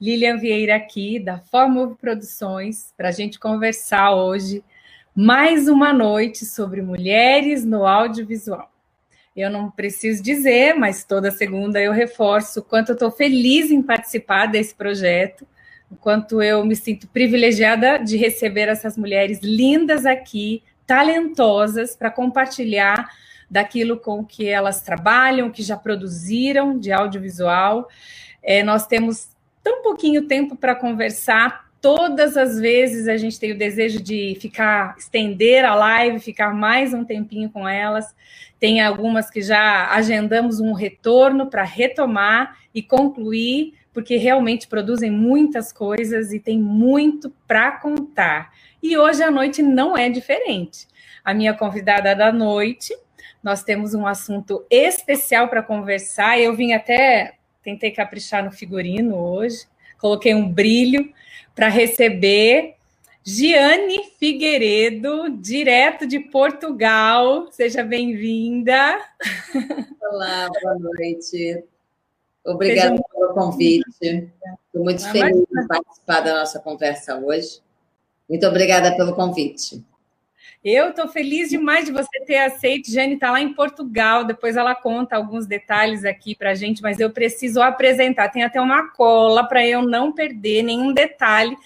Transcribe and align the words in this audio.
Lilian 0.00 0.38
Vieira 0.38 0.76
aqui, 0.76 1.18
da 1.18 1.38
Formove 1.38 1.94
Produções, 1.96 2.94
para 2.96 3.10
a 3.10 3.12
gente 3.12 3.38
conversar 3.38 4.14
hoje 4.14 4.64
mais 5.14 5.68
uma 5.68 5.92
noite 5.92 6.46
sobre 6.46 6.80
mulheres 6.80 7.66
no 7.66 7.86
audiovisual. 7.86 8.72
Eu 9.36 9.50
não 9.50 9.70
preciso 9.70 10.22
dizer, 10.22 10.74
mas 10.74 11.04
toda 11.04 11.30
segunda 11.30 11.78
eu 11.78 11.92
reforço 11.92 12.60
o 12.60 12.62
quanto 12.62 12.90
eu 12.90 12.92
estou 12.94 13.10
feliz 13.10 13.70
em 13.70 13.82
participar 13.82 14.46
desse 14.46 14.74
projeto, 14.74 15.46
o 15.90 15.96
quanto 15.96 16.40
eu 16.40 16.64
me 16.64 16.74
sinto 16.74 17.06
privilegiada 17.06 17.98
de 17.98 18.16
receber 18.16 18.68
essas 18.68 18.96
mulheres 18.96 19.40
lindas 19.42 20.06
aqui, 20.06 20.62
talentosas, 20.86 21.94
para 21.94 22.10
compartilhar 22.10 23.10
daquilo 23.50 23.98
com 23.98 24.24
que 24.24 24.48
elas 24.48 24.80
trabalham, 24.80 25.50
que 25.50 25.62
já 25.62 25.76
produziram 25.76 26.78
de 26.78 26.90
audiovisual. 26.90 27.86
É, 28.42 28.62
nós 28.62 28.86
temos 28.86 29.28
tão 29.62 29.82
pouquinho 29.82 30.26
tempo 30.26 30.56
para 30.56 30.74
conversar. 30.74 31.70
Todas 31.80 32.36
as 32.36 32.58
vezes 32.58 33.08
a 33.08 33.16
gente 33.16 33.40
tem 33.40 33.52
o 33.52 33.58
desejo 33.58 34.02
de 34.02 34.36
ficar, 34.40 34.96
estender 34.98 35.64
a 35.64 35.74
live, 35.74 36.20
ficar 36.20 36.54
mais 36.54 36.92
um 36.92 37.04
tempinho 37.04 37.48
com 37.50 37.66
elas. 37.66 38.14
Tem 38.58 38.80
algumas 38.80 39.30
que 39.30 39.40
já 39.40 39.88
agendamos 39.90 40.60
um 40.60 40.72
retorno 40.72 41.46
para 41.46 41.62
retomar 41.62 42.58
e 42.74 42.82
concluir, 42.82 43.74
porque 43.92 44.16
realmente 44.16 44.68
produzem 44.68 45.10
muitas 45.10 45.72
coisas 45.72 46.32
e 46.32 46.38
tem 46.38 46.58
muito 46.58 47.30
para 47.46 47.72
contar. 47.72 48.52
E 48.82 48.96
hoje 48.96 49.22
a 49.22 49.30
noite 49.30 49.62
não 49.62 49.96
é 49.96 50.10
diferente. 50.10 50.86
A 51.24 51.32
minha 51.32 51.54
convidada 51.54 52.14
da 52.14 52.30
noite 52.30 52.94
nós 53.42 53.62
temos 53.62 53.94
um 53.94 54.06
assunto 54.06 54.64
especial 54.70 55.48
para 55.48 55.62
conversar. 55.62 56.38
Eu 56.38 56.54
vim 56.54 56.72
até, 56.72 57.34
tentei 57.62 57.90
caprichar 57.90 58.44
no 58.44 58.50
figurino 58.50 59.16
hoje, 59.16 59.66
coloquei 59.98 60.34
um 60.34 60.48
brilho 60.48 61.12
para 61.54 61.68
receber 61.68 62.76
Giane 63.22 64.10
Figueiredo, 64.18 65.28
direto 65.38 66.06
de 66.06 66.18
Portugal. 66.18 67.52
Seja 67.52 67.84
bem-vinda. 67.84 68.98
Olá, 70.10 70.48
boa 70.62 70.78
noite. 70.78 71.62
Obrigada 72.44 72.96
Seja 72.96 73.04
pelo 73.12 73.34
convite. 73.34 73.84
Estou 74.00 74.82
muito 74.82 75.06
feliz 75.10 75.36
de 75.36 75.68
participar 75.68 76.20
da 76.20 76.40
nossa 76.40 76.58
conversa 76.58 77.18
hoje. 77.18 77.60
Muito 78.28 78.46
obrigada 78.46 78.96
pelo 78.96 79.14
convite. 79.14 79.84
Eu 80.62 80.90
estou 80.90 81.08
feliz 81.08 81.48
demais 81.48 81.86
de 81.86 81.92
você 81.92 82.20
ter 82.26 82.36
aceito. 82.36 82.90
Jane 82.90 83.14
está 83.14 83.30
lá 83.30 83.40
em 83.40 83.54
Portugal, 83.54 84.24
depois 84.24 84.58
ela 84.58 84.74
conta 84.74 85.16
alguns 85.16 85.46
detalhes 85.46 86.04
aqui 86.04 86.34
para 86.34 86.50
a 86.50 86.54
gente, 86.54 86.82
mas 86.82 87.00
eu 87.00 87.10
preciso 87.10 87.62
apresentar. 87.62 88.28
Tem 88.28 88.42
até 88.42 88.60
uma 88.60 88.88
cola 88.88 89.42
para 89.44 89.66
eu 89.66 89.80
não 89.80 90.12
perder 90.12 90.62
nenhum 90.62 90.92
detalhe 90.92 91.56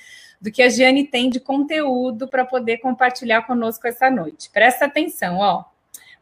do 0.40 0.50
que 0.50 0.62
a 0.62 0.68
Jane 0.68 1.08
tem 1.08 1.28
de 1.28 1.40
conteúdo 1.40 2.28
para 2.28 2.44
poder 2.44 2.78
compartilhar 2.78 3.42
conosco 3.42 3.88
essa 3.88 4.08
noite. 4.08 4.48
Presta 4.50 4.84
atenção, 4.84 5.38
ó. 5.38 5.64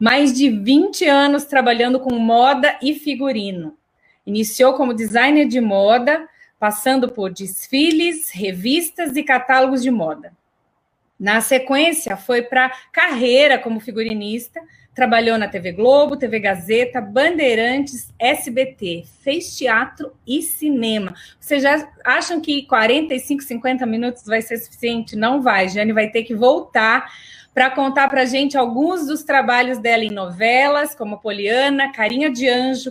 Mais 0.01 0.33
de 0.33 0.49
20 0.49 1.05
anos 1.07 1.45
trabalhando 1.45 2.01
com 2.01 2.15
moda 2.15 2.79
e 2.81 2.95
figurino. 2.95 3.77
Iniciou 4.27 4.73
como 4.75 4.95
designer 4.95 5.47
de 5.47 5.61
moda, 5.61 6.27
passando 6.59 7.11
por 7.11 7.31
desfiles, 7.31 8.31
revistas 8.31 9.15
e 9.15 9.23
catálogos 9.23 9.83
de 9.83 9.91
moda. 9.91 10.33
Na 11.23 11.41
sequência, 11.41 12.17
foi 12.17 12.43
para 12.43 12.73
carreira 12.91 13.57
como 13.57 13.79
figurinista, 13.79 14.61
trabalhou 14.95 15.39
na 15.39 15.49
TV 15.49 15.73
Globo, 15.73 16.17
TV 16.17 16.39
Gazeta, 16.39 17.01
Bandeirantes, 17.01 18.13
SBT, 18.19 19.05
fez 19.23 19.57
teatro 19.57 20.13
e 20.27 20.43
cinema. 20.43 21.15
Vocês 21.41 21.63
já 21.63 21.89
acham 22.05 22.41
que 22.41 22.63
45, 22.67 23.43
50 23.43 23.87
minutos 23.87 24.25
vai 24.27 24.43
ser 24.43 24.59
suficiente? 24.59 25.17
Não 25.17 25.41
vai. 25.41 25.69
Jane 25.69 25.93
vai 25.93 26.11
ter 26.11 26.25
que 26.25 26.35
voltar 26.35 27.11
para 27.55 27.71
contar 27.71 28.09
para 28.09 28.23
a 28.23 28.25
gente 28.25 28.57
alguns 28.57 29.07
dos 29.07 29.23
trabalhos 29.23 29.79
dela 29.79 30.03
em 30.03 30.11
novelas, 30.11 30.95
como 30.95 31.19
Poliana, 31.19 31.93
Carinha 31.93 32.31
de 32.31 32.49
Anjo, 32.49 32.91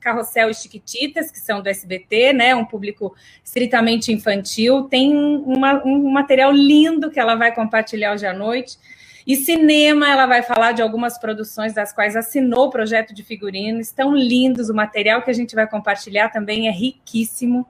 Carrossel 0.00 0.50
e 0.50 0.54
Chiquititas, 0.54 1.32
que 1.32 1.38
são 1.38 1.60
do 1.60 1.68
SBT, 1.68 2.32
né? 2.32 2.54
Um 2.54 2.64
público 2.64 3.14
estritamente 3.44 4.12
infantil. 4.12 4.84
Tem 4.84 5.16
uma, 5.16 5.82
um 5.84 6.10
material 6.10 6.52
lindo 6.52 7.10
que 7.10 7.18
ela 7.18 7.34
vai 7.34 7.52
compartilhar 7.52 8.14
hoje 8.14 8.26
à 8.26 8.32
noite. 8.32 8.78
E 9.28 9.36
cinema, 9.36 10.10
ela 10.10 10.24
vai 10.24 10.42
falar 10.42 10.72
de 10.72 10.80
algumas 10.80 11.18
produções 11.18 11.74
das 11.74 11.92
quais 11.92 12.16
assinou 12.16 12.68
o 12.68 12.70
projeto 12.70 13.12
de 13.12 13.22
figurino. 13.22 13.78
Estão 13.78 14.16
lindos, 14.16 14.70
o 14.70 14.74
material 14.74 15.20
que 15.20 15.30
a 15.30 15.34
gente 15.34 15.54
vai 15.54 15.68
compartilhar 15.68 16.30
também 16.30 16.66
é 16.66 16.70
riquíssimo. 16.70 17.66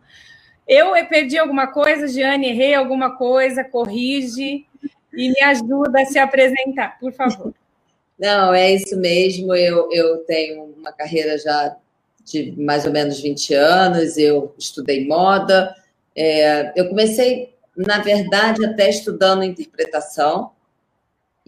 Eu 0.68 0.92
perdi 1.08 1.36
alguma 1.36 1.66
coisa, 1.66 2.06
Giane, 2.06 2.50
errei 2.50 2.74
alguma 2.74 3.16
coisa, 3.16 3.64
corrige 3.64 4.64
e 5.12 5.30
me 5.30 5.40
ajuda 5.42 6.02
a 6.02 6.04
se 6.04 6.16
apresentar, 6.16 6.96
por 7.00 7.12
favor. 7.12 7.52
Não, 8.16 8.54
é 8.54 8.72
isso 8.74 8.96
mesmo. 8.96 9.52
Eu, 9.52 9.88
eu 9.90 10.18
tenho 10.18 10.62
uma 10.78 10.92
carreira 10.92 11.36
já 11.38 11.76
de 12.24 12.52
mais 12.56 12.84
ou 12.84 12.92
menos 12.92 13.20
20 13.20 13.54
anos, 13.54 14.16
eu 14.16 14.54
estudei 14.56 15.08
moda. 15.08 15.74
É, 16.14 16.72
eu 16.76 16.88
comecei, 16.88 17.52
na 17.76 17.98
verdade, 17.98 18.64
até 18.64 18.88
estudando 18.88 19.42
interpretação, 19.42 20.52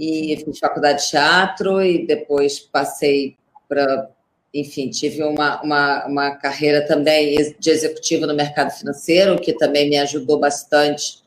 e 0.00 0.42
fiz 0.42 0.58
faculdade 0.58 1.02
de 1.02 1.10
teatro, 1.10 1.82
e 1.82 2.06
depois 2.06 2.58
passei 2.58 3.36
para. 3.68 4.08
Enfim, 4.52 4.90
tive 4.90 5.22
uma, 5.22 5.62
uma, 5.62 6.06
uma 6.06 6.30
carreira 6.34 6.84
também 6.84 7.54
de 7.60 7.70
executivo 7.70 8.26
no 8.26 8.34
mercado 8.34 8.72
financeiro, 8.72 9.38
que 9.40 9.52
também 9.52 9.88
me 9.88 9.96
ajudou 9.98 10.40
bastante 10.40 11.22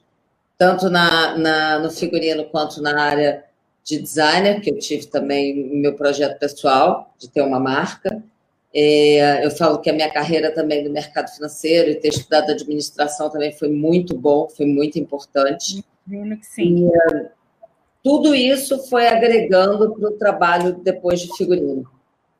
tanto 0.57 0.89
na, 0.89 1.37
na, 1.37 1.79
no 1.79 1.89
figurino 1.89 2.43
quanto 2.45 2.81
na 2.81 2.99
área 2.99 3.45
de 3.83 3.99
designer, 3.99 4.59
que 4.59 4.71
eu 4.71 4.79
tive 4.79 5.07
também 5.07 5.55
meu 5.73 5.95
projeto 5.95 6.37
pessoal, 6.37 7.13
de 7.17 7.29
ter 7.29 7.41
uma 7.41 7.59
marca. 7.59 8.21
É, 8.73 9.45
eu 9.45 9.51
falo 9.51 9.79
que 9.79 9.89
a 9.89 9.93
minha 9.93 10.11
carreira 10.11 10.51
também 10.51 10.83
no 10.83 10.89
mercado 10.89 11.29
financeiro 11.29 11.91
e 11.91 11.95
ter 11.95 12.09
estudado 12.09 12.51
administração 12.51 13.29
também 13.29 13.51
foi 13.51 13.69
muito 13.69 14.17
bom, 14.17 14.49
foi 14.49 14.65
muito 14.65 14.97
importante. 14.97 15.83
Vendo 16.07 16.35
que 16.37 16.45
sim. 16.45 16.89
E, 16.89 17.17
é, 17.17 17.31
tudo 18.03 18.35
isso 18.35 18.87
foi 18.89 19.07
agregando 19.07 19.93
para 19.93 20.09
o 20.09 20.17
trabalho 20.17 20.73
depois 20.73 21.21
de 21.21 21.35
figurino. 21.37 21.89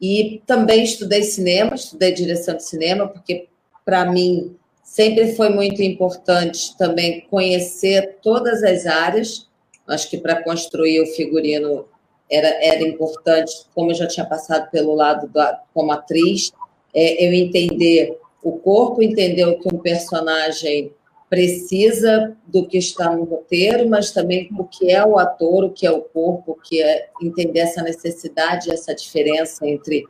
E 0.02 0.42
também 0.46 0.84
estudei 0.84 1.24
cinema, 1.24 1.76
estudei 1.76 2.12
direção 2.12 2.56
de 2.58 2.64
cinema, 2.64 3.08
porque 3.08 3.48
para 3.86 4.06
mim 4.06 4.56
Sempre 4.84 5.34
foi 5.34 5.50
muito 5.50 5.82
importante 5.82 6.78
também 6.78 7.22
conhecer 7.22 8.18
todas 8.22 8.62
as 8.62 8.86
áreas. 8.86 9.50
Acho 9.88 10.08
que 10.08 10.20
para 10.20 10.44
construir 10.44 11.02
o 11.02 11.08
figurino 11.08 11.86
era, 12.30 12.48
era 12.64 12.84
importante, 12.84 13.66
como 13.74 13.90
eu 13.90 13.96
já 13.96 14.06
tinha 14.06 14.24
passado 14.24 14.70
pelo 14.70 14.94
lado 14.94 15.28
da, 15.30 15.64
como 15.74 15.92
atriz, 15.92 16.52
é, 16.94 17.26
eu 17.26 17.34
entender 17.34 18.20
o 18.44 18.52
corpo, 18.52 19.02
entender 19.02 19.46
o 19.46 19.58
que 19.58 19.74
um 19.74 19.80
personagem 19.80 20.92
precisa 21.34 22.38
do 22.46 22.68
que 22.68 22.78
está 22.78 23.16
no 23.16 23.24
roteiro, 23.24 23.90
mas 23.90 24.12
também 24.12 24.48
o 24.56 24.66
que 24.66 24.92
é 24.92 25.04
o 25.04 25.18
ator, 25.18 25.64
o 25.64 25.72
que 25.72 25.84
é 25.84 25.90
o 25.90 26.02
corpo, 26.02 26.52
o 26.52 26.56
que 26.56 26.80
é 26.80 27.10
entender 27.20 27.62
essa 27.62 27.82
necessidade, 27.82 28.72
essa 28.72 28.94
diferença 28.94 29.68
entre 29.68 30.06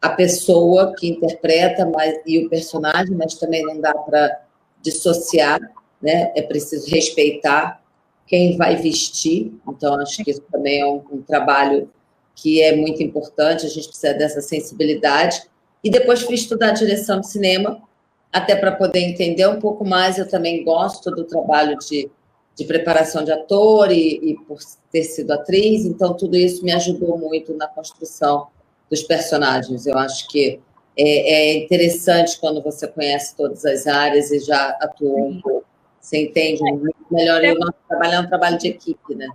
a 0.00 0.08
pessoa 0.08 0.94
que 0.96 1.08
interpreta 1.08 1.84
mas, 1.84 2.18
e 2.24 2.38
o 2.38 2.48
personagem, 2.48 3.14
mas 3.14 3.34
também 3.34 3.62
não 3.66 3.82
dá 3.82 3.92
para 3.92 4.44
dissociar, 4.80 5.60
né? 6.00 6.32
É 6.34 6.40
preciso 6.40 6.90
respeitar 6.90 7.82
quem 8.26 8.56
vai 8.56 8.76
vestir. 8.76 9.52
Então, 9.68 10.00
acho 10.00 10.24
que 10.24 10.30
isso 10.30 10.44
também 10.50 10.80
é 10.80 10.86
um, 10.86 11.02
um 11.12 11.20
trabalho 11.20 11.90
que 12.34 12.62
é 12.62 12.74
muito 12.74 13.02
importante, 13.02 13.66
a 13.66 13.68
gente 13.68 13.88
precisa 13.88 14.14
dessa 14.14 14.40
sensibilidade. 14.40 15.42
E 15.84 15.90
depois 15.90 16.22
fui 16.22 16.34
estudar 16.34 16.70
direção 16.70 17.20
de 17.20 17.28
cinema, 17.28 17.82
até 18.32 18.56
para 18.56 18.72
poder 18.72 19.00
entender 19.00 19.46
um 19.48 19.58
pouco 19.58 19.84
mais. 19.84 20.18
Eu 20.18 20.28
também 20.28 20.64
gosto 20.64 21.10
do 21.10 21.24
trabalho 21.24 21.76
de, 21.78 22.10
de 22.54 22.64
preparação 22.64 23.24
de 23.24 23.32
ator 23.32 23.90
e, 23.90 24.18
e 24.22 24.36
por 24.46 24.58
ter 24.90 25.04
sido 25.04 25.32
atriz, 25.32 25.84
então 25.84 26.14
tudo 26.14 26.36
isso 26.36 26.64
me 26.64 26.72
ajudou 26.72 27.18
muito 27.18 27.54
na 27.54 27.66
construção 27.66 28.48
dos 28.90 29.02
personagens. 29.02 29.86
Eu 29.86 29.98
acho 29.98 30.28
que 30.28 30.60
é, 30.96 31.02
é, 31.02 31.54
interessante 31.58 32.38
quando 32.40 32.62
você 32.62 32.88
conhece 32.88 33.36
todas 33.36 33.64
as 33.64 33.86
áreas 33.86 34.30
e 34.30 34.40
já 34.40 34.70
atuou 34.80 35.28
um 35.28 35.40
pouco. 35.40 35.66
Você 36.00 36.22
entende 36.22 36.62
muito 36.62 36.94
melhor. 37.10 37.42
E 37.44 37.52
o 37.52 37.58
nosso 37.58 37.74
trabalho 37.88 38.14
é 38.14 38.20
um 38.20 38.28
trabalho 38.28 38.58
de 38.58 38.68
equipe, 38.68 39.14
né? 39.14 39.28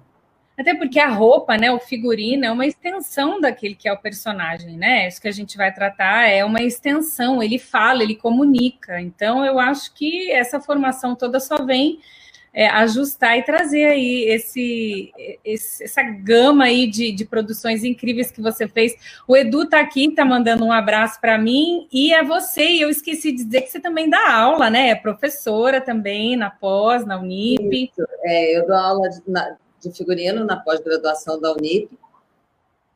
Até 0.62 0.76
porque 0.76 1.00
a 1.00 1.10
roupa, 1.10 1.58
né, 1.58 1.72
o 1.72 1.80
figurino 1.80 2.46
é 2.46 2.52
uma 2.52 2.68
extensão 2.68 3.42
daquele 3.42 3.74
que 3.74 3.88
é 3.88 3.94
o 3.94 3.98
personagem, 3.98 4.78
né? 4.78 5.08
Isso 5.08 5.20
que 5.20 5.28
a 5.28 5.32
gente 5.32 5.58
vai 5.58 5.74
tratar 5.74 6.30
é 6.30 6.46
uma 6.46 6.62
extensão, 6.62 7.42
ele 7.42 7.58
fala, 7.58 8.04
ele 8.04 8.16
comunica. 8.16 9.02
Então 9.02 9.44
eu 9.44 9.60
acho 9.60 9.92
que 9.94 10.32
essa 10.32 10.60
formação 10.60 11.16
toda 11.16 11.40
só 11.40 11.66
vem 11.66 12.00
é, 12.54 12.68
ajustar 12.68 13.40
e 13.40 13.44
trazer 13.44 13.86
aí 13.86 14.26
esse, 14.26 15.12
esse, 15.44 15.84
essa 15.84 16.04
gama 16.04 16.66
aí 16.66 16.86
de, 16.86 17.12
de 17.12 17.26
produções 17.26 17.84
incríveis 17.84 18.30
que 18.30 18.42
você 18.42 18.68
fez. 18.68 18.94
O 19.28 19.36
Edu 19.36 19.64
está 19.64 19.80
aqui, 19.80 20.10
está 20.10 20.24
mandando 20.24 20.66
um 20.66 20.72
abraço 20.72 21.20
para 21.20 21.38
mim 21.40 21.88
e 21.92 22.14
é 22.14 22.24
você. 22.24 22.66
E 22.66 22.82
eu 22.82 22.90
esqueci 22.90 23.32
de 23.32 23.44
dizer 23.46 23.62
que 23.62 23.72
você 23.72 23.80
também 23.80 24.10
dá 24.10 24.32
aula, 24.32 24.70
né? 24.70 24.90
É 24.90 24.96
professora 24.96 25.82
também 25.82 26.36
na 26.36 26.52
pós, 26.52 27.04
na 27.04 27.20
Unip. 27.20 27.90
Isso. 27.92 28.08
É, 28.24 28.58
eu 28.58 28.68
dou 28.68 28.76
aula 28.76 29.10
de, 29.10 29.22
na, 29.26 29.56
de 29.82 29.92
figurino 29.92 30.46
na 30.46 30.58
pós-graduação 30.58 31.40
da 31.40 31.52
Unip, 31.54 31.90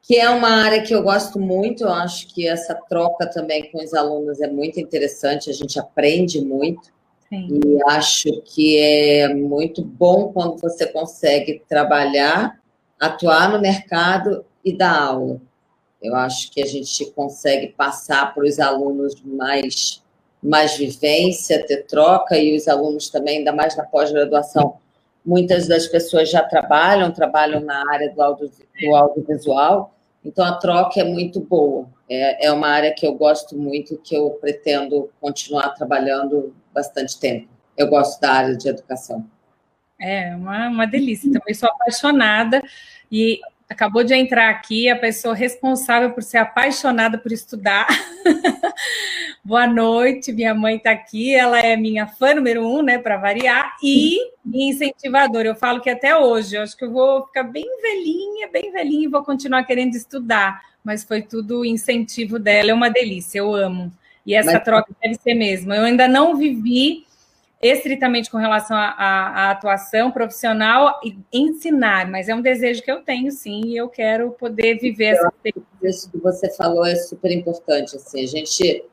que 0.02 0.18
é 0.18 0.30
uma 0.30 0.50
área 0.64 0.84
que 0.84 0.94
eu 0.94 1.02
gosto 1.02 1.40
muito. 1.40 1.84
Eu 1.84 1.92
acho 1.92 2.28
que 2.28 2.48
essa 2.48 2.76
troca 2.76 3.26
também 3.26 3.72
com 3.72 3.84
os 3.84 3.94
alunos 3.94 4.40
é 4.40 4.48
muito 4.48 4.80
interessante. 4.80 5.50
A 5.50 5.54
gente 5.54 5.80
aprende 5.80 6.40
muito. 6.40 6.94
Sim. 7.28 7.60
E 7.66 7.90
acho 7.90 8.42
que 8.44 8.78
é 8.78 9.34
muito 9.34 9.84
bom 9.84 10.32
quando 10.32 10.60
você 10.60 10.86
consegue 10.86 11.64
trabalhar, 11.68 12.60
atuar 13.00 13.52
no 13.52 13.60
mercado 13.60 14.46
e 14.64 14.72
dar 14.72 14.96
aula. 14.96 15.42
Eu 16.00 16.16
acho 16.16 16.52
que 16.52 16.62
a 16.62 16.68
gente 16.68 17.12
consegue 17.12 17.70
passar 17.70 18.32
para 18.32 18.46
os 18.46 18.60
alunos 18.60 19.16
mais, 19.24 20.04
mais 20.42 20.78
vivência, 20.78 21.66
ter 21.66 21.84
troca, 21.88 22.38
e 22.38 22.56
os 22.56 22.68
alunos 22.68 23.10
também, 23.10 23.40
ainda 23.40 23.52
mais 23.52 23.76
na 23.76 23.84
pós-graduação, 23.84 24.78
muitas 25.26 25.68
das 25.68 25.88
pessoas 25.88 26.30
já 26.30 26.44
trabalham, 26.44 27.12
trabalham 27.12 27.60
na 27.60 27.84
área 27.92 28.14
do, 28.14 28.22
audio, 28.22 28.52
do 28.82 28.96
audiovisual, 28.96 29.94
então 30.24 30.46
a 30.46 30.58
troca 30.58 31.00
é 31.00 31.04
muito 31.04 31.40
boa. 31.40 31.88
É, 32.10 32.48
é 32.48 32.52
uma 32.52 32.68
área 32.68 32.94
que 32.94 33.06
eu 33.06 33.14
gosto 33.14 33.58
muito, 33.58 33.98
que 33.98 34.16
eu 34.16 34.32
pretendo 34.42 35.10
continuar 35.20 35.70
trabalhando 35.70 36.56
bastante 36.74 37.20
tempo. 37.20 37.48
Eu 37.76 37.88
gosto 37.88 38.20
da 38.22 38.32
área 38.32 38.56
de 38.56 38.68
educação. 38.70 39.26
É 40.00 40.36
uma, 40.36 40.68
uma 40.68 40.86
delícia. 40.86 41.32
Também 41.32 41.54
sou 41.54 41.70
apaixonada 41.70 42.62
e 43.12 43.40
acabou 43.70 44.04
de 44.04 44.14
entrar 44.14 44.50
aqui 44.50 44.90
a 44.90 44.96
pessoa 44.96 45.34
responsável 45.34 46.12
por 46.12 46.24
ser 46.24 46.38
apaixonada 46.38 47.18
por 47.18 47.32
estudar. 47.32 47.88
Boa 49.44 49.68
noite, 49.68 50.32
minha 50.32 50.54
mãe 50.54 50.78
está 50.78 50.92
aqui, 50.92 51.34
ela 51.36 51.60
é 51.60 51.76
minha 51.76 52.08
fã 52.08 52.34
número 52.34 52.66
um, 52.66 52.82
né, 52.82 52.98
para 52.98 53.18
variar, 53.18 53.76
e 53.82 54.18
incentivadora. 54.54 55.48
Eu 55.48 55.56
falo 55.56 55.82
que 55.82 55.90
até 55.90 56.18
hoje, 56.18 56.56
eu 56.56 56.62
acho 56.62 56.78
que 56.78 56.86
eu 56.86 56.92
vou 56.92 57.26
ficar 57.26 57.44
bem 57.44 57.66
velhinha, 57.82 58.48
bem 58.52 58.72
velhinha 58.72 59.06
e 59.06 59.12
vou 59.12 59.24
continuar 59.24 59.64
querendo 59.64 59.96
estudar, 59.96 60.62
mas 60.84 61.04
foi 61.04 61.22
tudo 61.22 61.66
incentivo 61.66 62.40
dela, 62.40 62.72
é 62.72 62.74
uma 62.74 62.90
delícia, 62.90 63.40
eu 63.40 63.54
amo. 63.54 63.92
E 64.26 64.34
essa 64.34 64.54
Mas... 64.54 64.64
troca 64.64 64.92
deve 65.02 65.16
ser 65.16 65.36
mesmo. 65.36 65.74
Eu 65.74 65.84
ainda 65.84 66.08
não 66.08 66.36
vivi 66.36 67.06
estritamente 67.62 68.30
com 68.30 68.38
relação 68.38 68.76
à 68.78 69.52
atuação 69.52 70.12
profissional 70.12 71.00
e 71.04 71.18
ensinar, 71.32 72.10
mas 72.10 72.30
é 72.30 72.36
um 72.36 72.42
desejo 72.42 72.84
que 72.84 72.92
eu 72.92 73.02
tenho, 73.02 73.32
sim, 73.32 73.62
e 73.66 73.78
eu 73.78 73.90
quero 73.90 74.32
poder 74.32 74.78
viver 74.78 75.16
essa 75.16 75.34
Isso 75.82 76.12
que 76.12 76.18
você 76.18 76.50
falou 76.54 76.86
é 76.86 76.96
super 76.96 77.32
importante. 77.32 77.96
Assim, 77.96 78.24
a 78.24 78.28
gente 78.28 78.86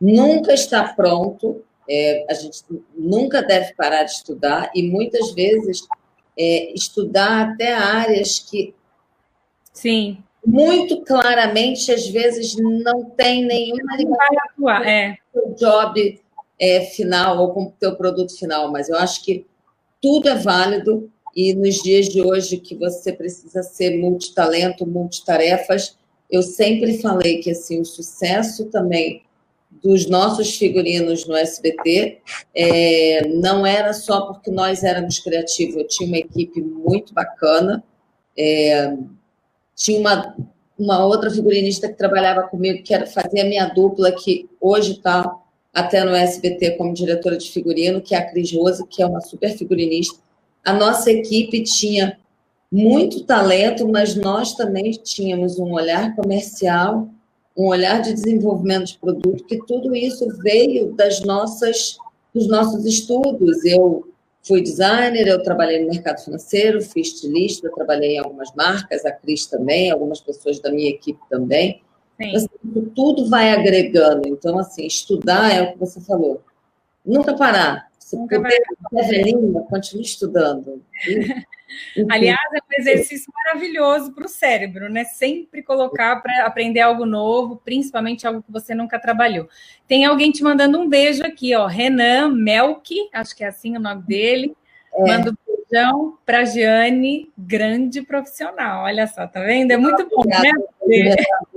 nunca 0.00 0.52
está 0.52 0.92
pronto, 0.94 1.62
é, 1.88 2.26
a 2.28 2.34
gente 2.34 2.62
nunca 2.96 3.42
deve 3.42 3.74
parar 3.74 4.02
de 4.04 4.12
estudar, 4.12 4.70
e 4.74 4.82
muitas 4.82 5.32
vezes 5.32 5.86
é, 6.38 6.72
estudar 6.74 7.50
até 7.50 7.74
áreas 7.74 8.38
que 8.38 8.74
Sim 9.72 10.22
muito 10.46 11.02
claramente, 11.02 11.90
às 11.90 12.06
vezes, 12.06 12.54
não 12.56 13.04
tem 13.10 13.44
nenhuma 13.44 13.96
ligação 13.96 14.70
é. 14.84 15.18
job 15.58 16.20
é, 16.58 16.80
final 16.80 17.38
ou 17.38 17.52
com 17.52 17.64
o 17.64 17.72
teu 17.78 17.96
produto 17.96 18.36
final, 18.36 18.70
mas 18.70 18.88
eu 18.88 18.96
acho 18.96 19.22
que 19.24 19.46
tudo 20.00 20.28
é 20.28 20.34
válido 20.34 21.10
e 21.34 21.54
nos 21.54 21.82
dias 21.82 22.08
de 22.08 22.22
hoje 22.22 22.56
que 22.56 22.74
você 22.74 23.12
precisa 23.12 23.62
ser 23.62 23.98
multitalento, 23.98 24.86
multitarefas, 24.86 25.98
eu 26.30 26.42
sempre 26.42 26.98
falei 26.98 27.38
que 27.38 27.50
assim, 27.50 27.80
o 27.80 27.84
sucesso 27.84 28.66
também 28.66 29.22
dos 29.82 30.08
nossos 30.08 30.56
figurinos 30.56 31.26
no 31.26 31.36
SBT 31.36 32.20
é, 32.54 33.28
não 33.28 33.66
era 33.66 33.92
só 33.92 34.22
porque 34.22 34.50
nós 34.50 34.82
éramos 34.82 35.18
criativos, 35.18 35.76
eu 35.76 35.86
tinha 35.86 36.08
uma 36.08 36.18
equipe 36.18 36.60
muito 36.62 37.12
bacana, 37.12 37.84
é, 38.36 38.96
tinha 39.74 40.00
uma, 40.00 40.34
uma 40.78 41.04
outra 41.04 41.30
figurinista 41.30 41.88
que 41.88 41.94
trabalhava 41.98 42.44
comigo, 42.44 42.82
que 42.82 42.94
era 42.94 43.06
fazer 43.06 43.40
a 43.40 43.44
minha 43.44 43.66
dupla, 43.66 44.10
que 44.12 44.48
hoje 44.60 44.92
está 44.92 45.36
até 45.76 46.02
no 46.02 46.14
SBT 46.14 46.72
como 46.72 46.94
diretora 46.94 47.36
de 47.36 47.50
figurino, 47.50 48.00
que 48.00 48.14
é 48.14 48.18
a 48.18 48.30
Cris 48.30 48.52
Rosa, 48.52 48.86
que 48.88 49.02
é 49.02 49.06
uma 49.06 49.20
super 49.20 49.56
figurinista. 49.56 50.18
A 50.64 50.72
nossa 50.72 51.10
equipe 51.10 51.62
tinha 51.62 52.18
muito 52.72 53.24
talento, 53.24 53.86
mas 53.86 54.14
nós 54.14 54.54
também 54.54 54.90
tínhamos 54.92 55.58
um 55.58 55.72
olhar 55.72 56.16
comercial, 56.16 57.08
um 57.56 57.66
olhar 57.66 58.00
de 58.00 58.14
desenvolvimento 58.14 58.86
de 58.86 58.98
produto, 58.98 59.44
que 59.44 59.58
tudo 59.66 59.94
isso 59.94 60.26
veio 60.42 60.94
das 60.94 61.20
nossas 61.20 61.98
dos 62.34 62.48
nossos 62.48 62.84
estudos. 62.84 63.64
Eu 63.64 64.06
Fui 64.46 64.62
designer, 64.62 65.26
eu 65.26 65.42
trabalhei 65.42 65.80
no 65.80 65.88
mercado 65.88 66.22
financeiro, 66.22 66.80
fui 66.80 67.02
estilista, 67.02 67.68
trabalhei 67.74 68.14
em 68.14 68.18
algumas 68.20 68.54
marcas, 68.54 69.04
a 69.04 69.10
Cris 69.10 69.46
também, 69.46 69.90
algumas 69.90 70.20
pessoas 70.20 70.60
da 70.60 70.70
minha 70.70 70.88
equipe 70.88 71.18
também. 71.28 71.82
Assim, 72.18 72.48
tudo 72.94 73.28
vai 73.28 73.50
agregando. 73.50 74.26
Então, 74.26 74.58
assim, 74.58 74.86
estudar 74.86 75.52
é 75.52 75.62
o 75.62 75.72
que 75.72 75.78
você 75.78 76.00
falou. 76.00 76.42
Nunca 77.04 77.36
parar. 77.36 77.88
Se 77.98 78.16
Nunca 78.16 78.36
puder, 78.36 78.58
vai... 78.92 79.04
velhinha, 79.04 79.60
continue 79.62 80.04
estudando. 80.04 80.82
Aliás, 82.08 82.38
é 82.54 82.58
um 82.58 82.80
exercício 82.80 83.32
maravilhoso 83.34 84.12
para 84.12 84.26
o 84.26 84.28
cérebro, 84.28 84.88
né? 84.88 85.04
Sempre 85.04 85.62
colocar 85.62 86.22
para 86.22 86.46
aprender 86.46 86.80
algo 86.80 87.04
novo, 87.04 87.60
principalmente 87.64 88.26
algo 88.26 88.42
que 88.42 88.52
você 88.52 88.74
nunca 88.74 88.98
trabalhou. 88.98 89.48
Tem 89.88 90.04
alguém 90.04 90.30
te 90.30 90.42
mandando 90.42 90.78
um 90.78 90.88
beijo 90.88 91.24
aqui, 91.24 91.54
ó. 91.54 91.66
Renan 91.66 92.28
Melk, 92.28 92.94
acho 93.12 93.36
que 93.36 93.42
é 93.42 93.48
assim 93.48 93.76
o 93.76 93.80
nome 93.80 94.02
dele. 94.02 94.56
É. 94.94 95.02
Manda 95.02 95.30
um 95.32 95.36
beijão 95.46 96.18
para 96.24 96.44
Giane, 96.44 97.30
grande 97.36 98.02
profissional. 98.02 98.84
Olha 98.84 99.06
só, 99.06 99.26
tá 99.26 99.42
vendo? 99.42 99.72
É 99.72 99.76
muito 99.76 100.08
bom, 100.08 100.22
né? 100.24 100.50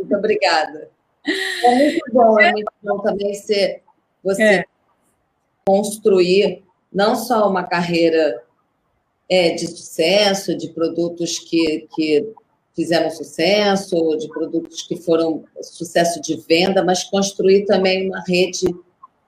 Muito 0.09 0.15
obrigada. 0.15 0.89
É 1.63 1.75
muito 1.75 2.01
bom, 2.11 2.39
é 2.39 2.51
muito 2.51 2.71
bom 2.81 3.00
também 3.00 3.33
ser 3.35 3.83
você 4.23 4.44
é. 4.44 4.63
construir 5.65 6.63
não 6.91 7.15
só 7.15 7.47
uma 7.47 7.63
carreira 7.63 8.41
é, 9.29 9.51
de 9.51 9.67
sucesso, 9.67 10.57
de 10.57 10.69
produtos 10.69 11.38
que, 11.38 11.88
que 11.95 12.33
fizeram 12.75 13.11
sucesso, 13.11 14.17
de 14.17 14.27
produtos 14.29 14.81
que 14.81 14.95
foram 14.95 15.44
sucesso 15.61 16.19
de 16.19 16.38
venda, 16.47 16.83
mas 16.83 17.03
construir 17.03 17.66
também 17.66 18.07
uma 18.09 18.23
rede 18.28 18.66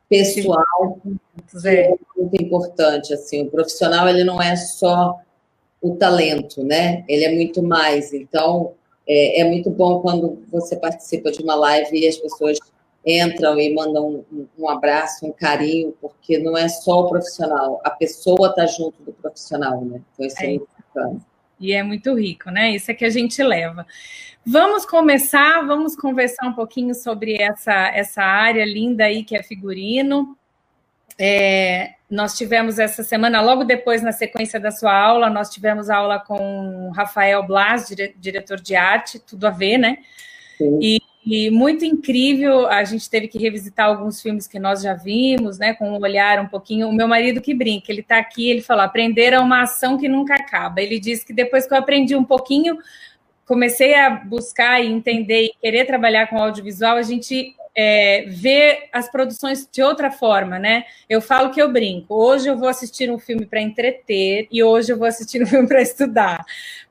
pessoal 0.09 0.99
é 1.63 1.93
muito 2.17 2.41
importante. 2.41 3.13
Assim, 3.13 3.43
o 3.43 3.51
profissional 3.51 4.09
ele 4.09 4.23
não 4.23 4.41
é 4.41 4.55
só 4.55 5.19
o 5.79 5.95
talento, 5.95 6.63
né? 6.63 7.05
Ele 7.07 7.23
é 7.23 7.35
muito 7.35 7.61
mais. 7.61 8.11
Então 8.13 8.73
é, 9.07 9.41
é 9.41 9.43
muito 9.43 9.69
bom 9.69 10.01
quando 10.01 10.43
você 10.51 10.75
participa 10.75 11.31
de 11.31 11.41
uma 11.41 11.55
live 11.55 11.97
e 11.97 12.07
as 12.07 12.17
pessoas 12.17 12.59
entram 13.05 13.59
e 13.59 13.73
mandam 13.73 14.23
um, 14.31 14.47
um, 14.57 14.69
abraço, 14.69 15.25
um 15.25 15.31
carinho, 15.31 15.93
porque 15.99 16.37
não 16.37 16.55
é 16.55 16.69
só 16.69 17.01
o 17.01 17.09
profissional, 17.09 17.81
a 17.83 17.89
pessoa 17.89 18.49
está 18.49 18.65
junto 18.67 19.01
do 19.03 19.11
profissional, 19.13 19.83
né? 19.83 20.01
Então 20.13 20.25
isso 20.25 20.39
é, 20.39 20.45
é 20.45 20.49
muito 20.49 20.67
bacana. 20.77 21.19
E 21.59 21.73
é 21.73 21.83
muito 21.83 22.13
rico, 22.15 22.49
né? 22.49 22.71
Isso 22.71 22.89
é 22.89 22.93
que 22.93 23.05
a 23.05 23.09
gente 23.09 23.41
leva. 23.43 23.85
Vamos 24.45 24.85
começar, 24.85 25.61
vamos 25.65 25.95
conversar 25.95 26.47
um 26.47 26.53
pouquinho 26.53 26.95
sobre 26.95 27.39
essa, 27.41 27.89
essa 27.89 28.23
área 28.23 28.65
linda 28.65 29.05
aí 29.05 29.23
que 29.23 29.35
é 29.35 29.43
figurino. 29.43 30.35
É, 31.19 31.93
nós 32.11 32.37
tivemos 32.37 32.77
essa 32.77 33.03
semana, 33.03 33.41
logo 33.41 33.63
depois, 33.63 34.03
na 34.03 34.11
sequência 34.11 34.59
da 34.59 34.69
sua 34.69 34.93
aula, 34.93 35.29
nós 35.29 35.49
tivemos 35.49 35.89
aula 35.89 36.19
com 36.19 36.91
Rafael 36.93 37.41
Blas, 37.47 37.87
dire, 37.87 38.13
diretor 38.19 38.59
de 38.59 38.75
arte, 38.75 39.17
tudo 39.17 39.47
a 39.47 39.49
ver, 39.49 39.77
né? 39.77 39.97
Sim. 40.57 40.79
E 40.81 41.01
e 41.23 41.51
muito 41.51 41.85
incrível, 41.85 42.65
a 42.67 42.83
gente 42.83 43.07
teve 43.07 43.27
que 43.27 43.37
revisitar 43.37 43.85
alguns 43.85 44.19
filmes 44.19 44.47
que 44.47 44.59
nós 44.59 44.81
já 44.81 44.95
vimos, 44.95 45.59
né, 45.59 45.73
com 45.73 45.91
um 45.91 46.01
olhar 46.01 46.39
um 46.39 46.47
pouquinho. 46.47 46.89
O 46.89 46.93
meu 46.93 47.07
marido 47.07 47.39
que 47.39 47.53
brinca, 47.53 47.91
ele 47.91 48.01
está 48.01 48.17
aqui, 48.17 48.49
ele 48.49 48.61
falou: 48.61 48.83
aprender 48.83 49.33
é 49.33 49.39
uma 49.39 49.61
ação 49.61 49.97
que 49.99 50.09
nunca 50.09 50.33
acaba. 50.33 50.81
Ele 50.81 50.99
disse 50.99 51.23
que 51.23 51.31
depois 51.31 51.67
que 51.67 51.73
eu 51.73 51.77
aprendi 51.77 52.15
um 52.15 52.23
pouquinho, 52.23 52.77
comecei 53.45 53.93
a 53.93 54.09
buscar 54.09 54.81
e 54.83 54.87
entender 54.87 55.43
e 55.43 55.53
querer 55.61 55.85
trabalhar 55.85 56.27
com 56.27 56.41
audiovisual, 56.41 56.97
a 56.97 57.03
gente 57.03 57.55
é, 57.75 58.25
ver 58.27 58.89
as 58.91 59.09
produções 59.09 59.67
de 59.71 59.81
outra 59.81 60.11
forma, 60.11 60.59
né? 60.59 60.83
Eu 61.09 61.21
falo 61.21 61.51
que 61.51 61.61
eu 61.61 61.71
brinco. 61.71 62.13
Hoje 62.13 62.47
eu 62.47 62.57
vou 62.57 62.67
assistir 62.67 63.09
um 63.11 63.19
filme 63.19 63.45
para 63.45 63.61
entreter 63.61 64.47
e 64.51 64.63
hoje 64.63 64.91
eu 64.91 64.97
vou 64.97 65.07
assistir 65.07 65.41
um 65.41 65.45
filme 65.45 65.67
para 65.67 65.81
estudar, 65.81 66.43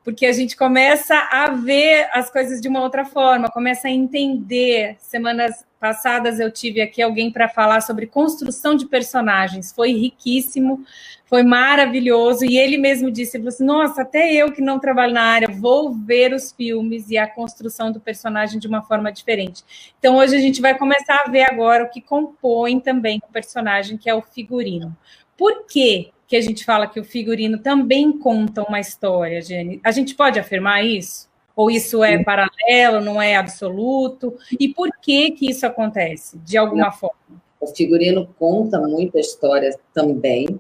porque 0.02 0.26
a 0.26 0.32
gente 0.32 0.56
começa 0.56 1.16
a 1.30 1.50
ver 1.50 2.08
as 2.12 2.30
coisas 2.30 2.60
de 2.60 2.68
uma 2.68 2.82
outra 2.82 3.04
forma, 3.04 3.50
começa 3.50 3.88
a 3.88 3.90
entender. 3.90 4.96
Semanas 4.98 5.64
passadas 5.80 6.38
eu 6.38 6.50
tive 6.52 6.82
aqui 6.82 7.00
alguém 7.00 7.32
para 7.32 7.48
falar 7.48 7.80
sobre 7.80 8.06
construção 8.06 8.76
de 8.76 8.86
personagens. 8.86 9.72
Foi 9.72 9.92
riquíssimo, 9.92 10.84
foi 11.24 11.42
maravilhoso. 11.42 12.44
E 12.44 12.58
ele 12.58 12.76
mesmo 12.76 13.10
disse: 13.10 13.38
assim, 13.38 13.64
Nossa, 13.64 14.02
até 14.02 14.32
eu 14.32 14.52
que 14.52 14.60
não 14.60 14.78
trabalho 14.78 15.14
na 15.14 15.22
área, 15.22 15.48
vou 15.48 15.92
ver 15.92 16.34
os 16.34 16.52
filmes 16.52 17.08
e 17.08 17.16
a 17.16 17.26
construção 17.26 17.90
do 17.90 17.98
personagem 17.98 18.60
de 18.60 18.68
uma 18.68 18.82
forma 18.82 19.10
diferente. 19.10 19.64
Então, 19.98 20.18
hoje 20.18 20.36
a 20.36 20.40
gente 20.40 20.60
vai 20.60 20.76
começar 20.76 21.24
a 21.26 21.30
ver 21.30 21.42
agora 21.42 21.84
o 21.84 21.88
que 21.88 22.00
compõe 22.00 22.78
também 22.78 23.18
o 23.26 23.32
personagem, 23.32 23.96
que 23.96 24.10
é 24.10 24.14
o 24.14 24.22
figurino. 24.22 24.96
Por 25.36 25.66
quê? 25.66 26.10
que 26.30 26.36
a 26.36 26.40
gente 26.40 26.64
fala 26.64 26.86
que 26.86 27.00
o 27.00 27.04
figurino 27.04 27.58
também 27.58 28.16
conta 28.16 28.62
uma 28.62 28.78
história, 28.78 29.42
Jenny. 29.42 29.80
A 29.82 29.90
gente 29.90 30.14
pode 30.14 30.38
afirmar 30.38 30.84
isso? 30.84 31.28
Ou 31.54 31.70
isso 31.70 32.02
é 32.02 32.22
paralelo, 32.22 33.00
não 33.00 33.20
é 33.20 33.36
absoluto? 33.36 34.36
E 34.58 34.68
por 34.68 34.90
que 35.00 35.32
que 35.32 35.50
isso 35.50 35.66
acontece, 35.66 36.38
de 36.38 36.56
alguma 36.56 36.86
não. 36.86 36.92
forma? 36.92 37.16
O 37.60 37.66
figurino 37.66 38.34
conta 38.38 38.80
muita 38.80 39.20
história 39.20 39.78
também, 39.92 40.58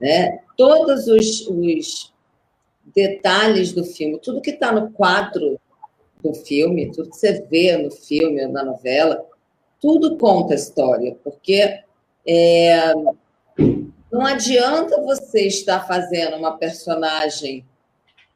né? 0.00 0.40
Todos 0.56 1.06
os, 1.06 1.46
os 1.46 2.12
detalhes 2.94 3.72
do 3.72 3.84
filme, 3.84 4.18
tudo 4.18 4.40
que 4.40 4.50
está 4.50 4.72
no 4.72 4.90
quadro 4.92 5.60
do 6.22 6.32
filme, 6.34 6.90
tudo 6.90 7.10
que 7.10 7.16
você 7.16 7.46
vê 7.50 7.76
no 7.76 7.90
filme, 7.90 8.46
na 8.46 8.64
novela, 8.64 9.24
tudo 9.80 10.16
conta 10.16 10.54
história, 10.54 11.16
porque 11.22 11.82
é, 12.26 12.92
não 14.10 14.24
adianta 14.24 15.00
você 15.02 15.46
estar 15.46 15.86
fazendo 15.86 16.36
uma 16.36 16.56
personagem 16.56 17.64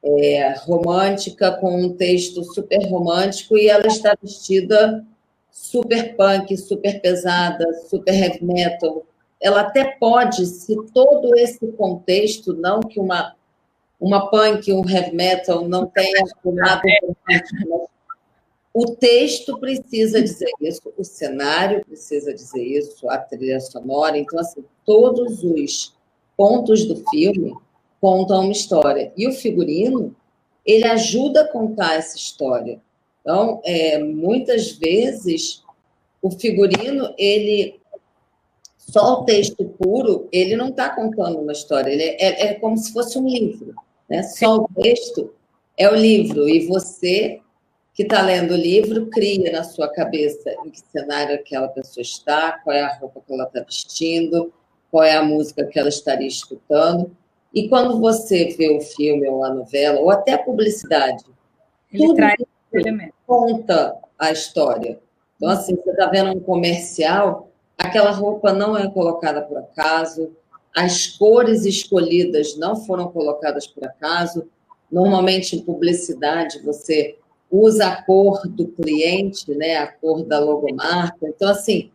é, 0.06 0.54
romântica 0.58 1.50
com 1.52 1.82
um 1.82 1.92
texto 1.92 2.44
super 2.44 2.88
romântico 2.88 3.56
e 3.56 3.68
ela 3.68 3.86
está 3.86 4.16
vestida 4.20 5.04
super 5.50 6.14
punk, 6.16 6.56
super 6.56 7.00
pesada, 7.00 7.64
super 7.88 8.14
heavy 8.14 8.44
metal. 8.44 9.04
Ela 9.40 9.62
até 9.62 9.96
pode, 9.98 10.46
se 10.46 10.76
todo 10.94 11.34
esse 11.36 11.66
contexto, 11.72 12.52
não 12.54 12.80
que 12.80 13.00
uma, 13.00 13.34
uma 14.00 14.30
punk, 14.30 14.72
um 14.72 14.88
heavy 14.88 15.14
metal 15.14 15.66
não 15.66 15.86
tenha 15.86 16.22
nada 16.44 16.82
romântico, 17.02 17.90
o 18.72 18.94
texto 18.94 19.58
precisa 19.58 20.22
dizer 20.22 20.50
isso, 20.60 20.82
o 20.96 21.02
cenário 21.02 21.84
precisa 21.84 22.32
dizer 22.32 22.62
isso, 22.62 23.08
a 23.08 23.16
trilha 23.16 23.58
sonora. 23.58 24.18
Então, 24.18 24.38
assim, 24.38 24.62
todos 24.84 25.42
os 25.42 25.96
pontos 26.36 26.84
do 26.84 27.02
filme 27.08 27.56
contam 28.00 28.42
uma 28.42 28.52
história. 28.52 29.12
E 29.16 29.26
o 29.26 29.32
figurino, 29.32 30.14
ele 30.64 30.84
ajuda 30.86 31.42
a 31.42 31.48
contar 31.48 31.94
essa 31.94 32.16
história. 32.16 32.80
Então, 33.20 33.60
é, 33.64 33.98
muitas 33.98 34.72
vezes, 34.72 35.62
o 36.22 36.30
figurino, 36.30 37.14
ele 37.18 37.80
só 38.76 39.20
o 39.20 39.24
texto 39.24 39.64
puro, 39.64 40.28
ele 40.30 40.56
não 40.56 40.68
está 40.68 40.90
contando 40.90 41.40
uma 41.40 41.52
história, 41.52 41.90
ele 41.90 42.02
é, 42.02 42.16
é, 42.22 42.46
é, 42.46 42.54
como 42.54 42.76
se 42.78 42.92
fosse 42.92 43.18
um 43.18 43.28
livro. 43.28 43.74
Né? 44.08 44.22
Só 44.22 44.58
o 44.58 44.68
texto 44.80 45.34
é 45.76 45.90
o 45.90 45.94
livro, 45.94 46.48
e 46.48 46.66
você 46.66 47.40
que 47.92 48.02
está 48.02 48.20
lendo 48.20 48.52
o 48.52 48.56
livro 48.56 49.06
cria 49.06 49.50
na 49.50 49.64
sua 49.64 49.88
cabeça 49.88 50.54
em 50.64 50.70
que 50.70 50.80
cenário 50.92 51.34
aquela 51.34 51.66
pessoa 51.66 52.02
está, 52.02 52.52
qual 52.62 52.76
é 52.76 52.82
a 52.82 52.94
roupa 52.94 53.22
que 53.26 53.32
ela 53.32 53.44
está 53.44 53.60
vestindo, 53.60 54.52
qual 54.90 55.02
é 55.02 55.16
a 55.16 55.22
música 55.22 55.64
que 55.64 55.78
ela 55.78 55.88
estaria 55.88 56.28
escutando. 56.28 57.10
E 57.54 57.68
quando 57.68 58.00
você 58.00 58.54
vê 58.56 58.76
o 58.76 58.80
filme 58.80 59.28
ou 59.28 59.44
a 59.44 59.52
novela, 59.52 60.00
ou 60.00 60.10
até 60.10 60.34
a 60.34 60.42
publicidade, 60.42 61.24
Ele 61.92 62.06
tudo 62.06 62.16
traz 62.16 62.36
conta 63.26 63.96
a 64.18 64.30
história. 64.30 65.00
Então, 65.36 65.48
assim, 65.50 65.74
você 65.76 65.90
está 65.90 66.06
vendo 66.06 66.36
um 66.36 66.40
comercial, 66.40 67.50
aquela 67.76 68.10
roupa 68.10 68.52
não 68.52 68.76
é 68.76 68.88
colocada 68.90 69.42
por 69.42 69.58
acaso, 69.58 70.32
as 70.74 71.06
cores 71.06 71.64
escolhidas 71.64 72.56
não 72.56 72.76
foram 72.76 73.08
colocadas 73.08 73.66
por 73.66 73.84
acaso. 73.84 74.46
Normalmente, 74.92 75.56
em 75.56 75.62
publicidade, 75.62 76.62
você 76.62 77.16
usa 77.50 77.86
a 77.86 78.02
cor 78.02 78.46
do 78.46 78.66
cliente, 78.68 79.50
né, 79.54 79.76
a 79.76 79.86
cor 79.86 80.22
da 80.24 80.38
logomarca. 80.38 81.26
Então, 81.28 81.48
assim, 81.48 81.90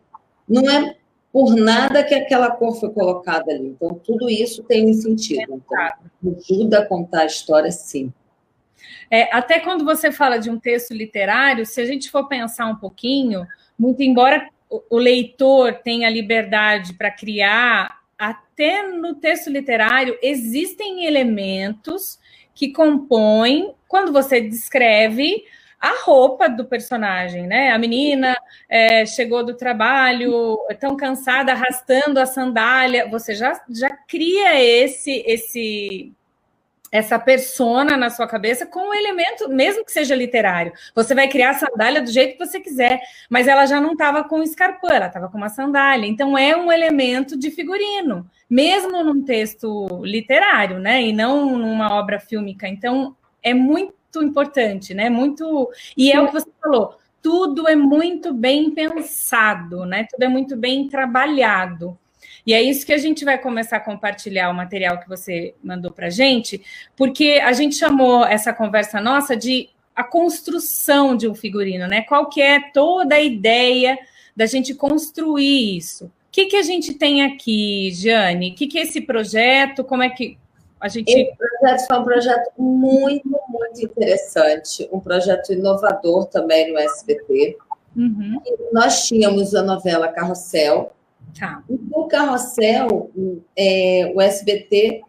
não 0.48 0.68
é 0.68 0.96
por 1.32 1.56
nada 1.56 2.04
que 2.04 2.14
aquela 2.14 2.50
cor 2.50 2.78
foi 2.78 2.90
colocada 2.90 3.50
ali. 3.50 3.68
Então, 3.68 3.94
tudo 4.04 4.28
isso 4.28 4.62
tem 4.64 4.90
um 4.90 4.92
sentido. 4.92 5.62
Então, 5.64 6.36
ajuda 6.38 6.80
a 6.80 6.86
contar 6.86 7.22
a 7.22 7.26
história, 7.26 7.70
sim. 7.70 8.12
É, 9.10 9.34
até 9.34 9.58
quando 9.60 9.84
você 9.84 10.12
fala 10.12 10.38
de 10.38 10.50
um 10.50 10.58
texto 10.58 10.92
literário, 10.92 11.64
se 11.64 11.80
a 11.80 11.86
gente 11.86 12.10
for 12.10 12.28
pensar 12.28 12.66
um 12.66 12.76
pouquinho, 12.76 13.46
muito 13.78 14.02
embora 14.02 14.48
o 14.90 14.96
leitor 14.96 15.74
tenha 15.82 16.08
liberdade 16.08 16.94
para 16.94 17.10
criar, 17.10 18.00
até 18.18 18.88
no 18.88 19.14
texto 19.14 19.50
literário 19.50 20.16
existem 20.22 21.04
elementos 21.04 22.18
que 22.54 22.72
compõem, 22.72 23.74
quando 23.88 24.12
você 24.12 24.40
descreve 24.40 25.44
a 25.82 26.00
roupa 26.04 26.48
do 26.48 26.64
personagem, 26.64 27.44
né? 27.48 27.72
A 27.72 27.78
menina 27.78 28.36
é, 28.68 29.04
chegou 29.04 29.44
do 29.44 29.56
trabalho 29.56 30.56
tão 30.78 30.96
cansada, 30.96 31.50
arrastando 31.50 32.20
a 32.20 32.26
sandália. 32.26 33.08
Você 33.10 33.34
já, 33.34 33.60
já 33.68 33.90
cria 33.90 34.62
esse 34.62 35.24
esse 35.26 36.12
essa 36.92 37.18
persona 37.18 37.96
na 37.96 38.10
sua 38.10 38.28
cabeça 38.28 38.66
com 38.66 38.90
um 38.90 38.94
elemento, 38.94 39.48
mesmo 39.48 39.82
que 39.82 39.90
seja 39.90 40.14
literário. 40.14 40.74
Você 40.94 41.14
vai 41.14 41.26
criar 41.26 41.50
a 41.50 41.54
sandália 41.54 42.02
do 42.02 42.12
jeito 42.12 42.36
que 42.36 42.46
você 42.46 42.60
quiser, 42.60 43.00
mas 43.30 43.48
ela 43.48 43.64
já 43.64 43.80
não 43.80 43.92
estava 43.92 44.22
com 44.22 44.42
escarpão, 44.42 44.90
ela 44.90 45.06
estava 45.06 45.30
com 45.30 45.38
uma 45.38 45.48
sandália. 45.48 46.06
Então 46.06 46.36
é 46.36 46.54
um 46.54 46.70
elemento 46.70 47.36
de 47.36 47.50
figurino, 47.50 48.30
mesmo 48.48 49.02
num 49.02 49.24
texto 49.24 49.88
literário, 50.02 50.78
né? 50.78 51.02
E 51.02 51.12
não 51.12 51.58
numa 51.58 51.92
obra 51.94 52.20
fílmica. 52.20 52.68
Então 52.68 53.16
é 53.42 53.54
muito 53.54 53.94
importante, 54.20 54.92
né? 54.92 55.08
Muito 55.08 55.70
e 55.96 56.10
é 56.10 56.20
o 56.20 56.26
que 56.26 56.32
você 56.32 56.50
falou. 56.60 56.98
Tudo 57.22 57.68
é 57.68 57.76
muito 57.76 58.34
bem 58.34 58.72
pensado, 58.72 59.84
né? 59.84 60.08
Tudo 60.10 60.24
é 60.24 60.28
muito 60.28 60.56
bem 60.56 60.88
trabalhado. 60.88 61.96
E 62.44 62.52
é 62.52 62.60
isso 62.60 62.84
que 62.84 62.92
a 62.92 62.98
gente 62.98 63.24
vai 63.24 63.38
começar 63.38 63.76
a 63.76 63.80
compartilhar 63.80 64.50
o 64.50 64.54
material 64.54 64.98
que 64.98 65.08
você 65.08 65.54
mandou 65.62 65.92
para 65.92 66.10
gente, 66.10 66.60
porque 66.96 67.40
a 67.42 67.52
gente 67.52 67.76
chamou 67.76 68.24
essa 68.24 68.52
conversa 68.52 69.00
nossa 69.00 69.36
de 69.36 69.70
a 69.94 70.02
construção 70.02 71.16
de 71.16 71.28
um 71.28 71.34
figurino, 71.34 71.86
né? 71.86 72.02
Qual 72.02 72.28
que 72.28 72.40
é 72.40 72.60
toda 72.72 73.14
a 73.14 73.20
ideia 73.20 73.98
da 74.34 74.46
gente 74.46 74.74
construir 74.74 75.76
isso? 75.76 76.06
O 76.06 76.10
que, 76.32 76.46
que 76.46 76.56
a 76.56 76.62
gente 76.62 76.94
tem 76.94 77.22
aqui, 77.22 77.90
Jane? 77.92 78.50
O 78.50 78.54
que, 78.54 78.66
que 78.66 78.78
é 78.78 78.82
esse 78.82 79.02
projeto? 79.02 79.84
Como 79.84 80.02
é 80.02 80.08
que 80.08 80.38
a 80.82 80.88
gente. 80.88 81.10
Esse 81.10 81.36
projeto 81.36 81.86
foi 81.86 81.98
um 81.98 82.04
projeto 82.04 82.50
muito, 82.58 83.40
muito 83.48 83.82
interessante, 83.82 84.88
um 84.92 85.00
projeto 85.00 85.52
inovador 85.52 86.26
também 86.26 86.72
no 86.72 86.78
SBT. 86.78 87.56
Uhum. 87.96 88.40
Nós 88.72 89.06
tínhamos 89.06 89.54
a 89.54 89.62
novela 89.62 90.08
Carrossel, 90.08 90.92
Tá. 91.38 91.62
No 91.68 92.06
Carrossel, 92.08 93.10
é, 93.56 94.12
o 94.14 94.20
SBT 94.20 95.02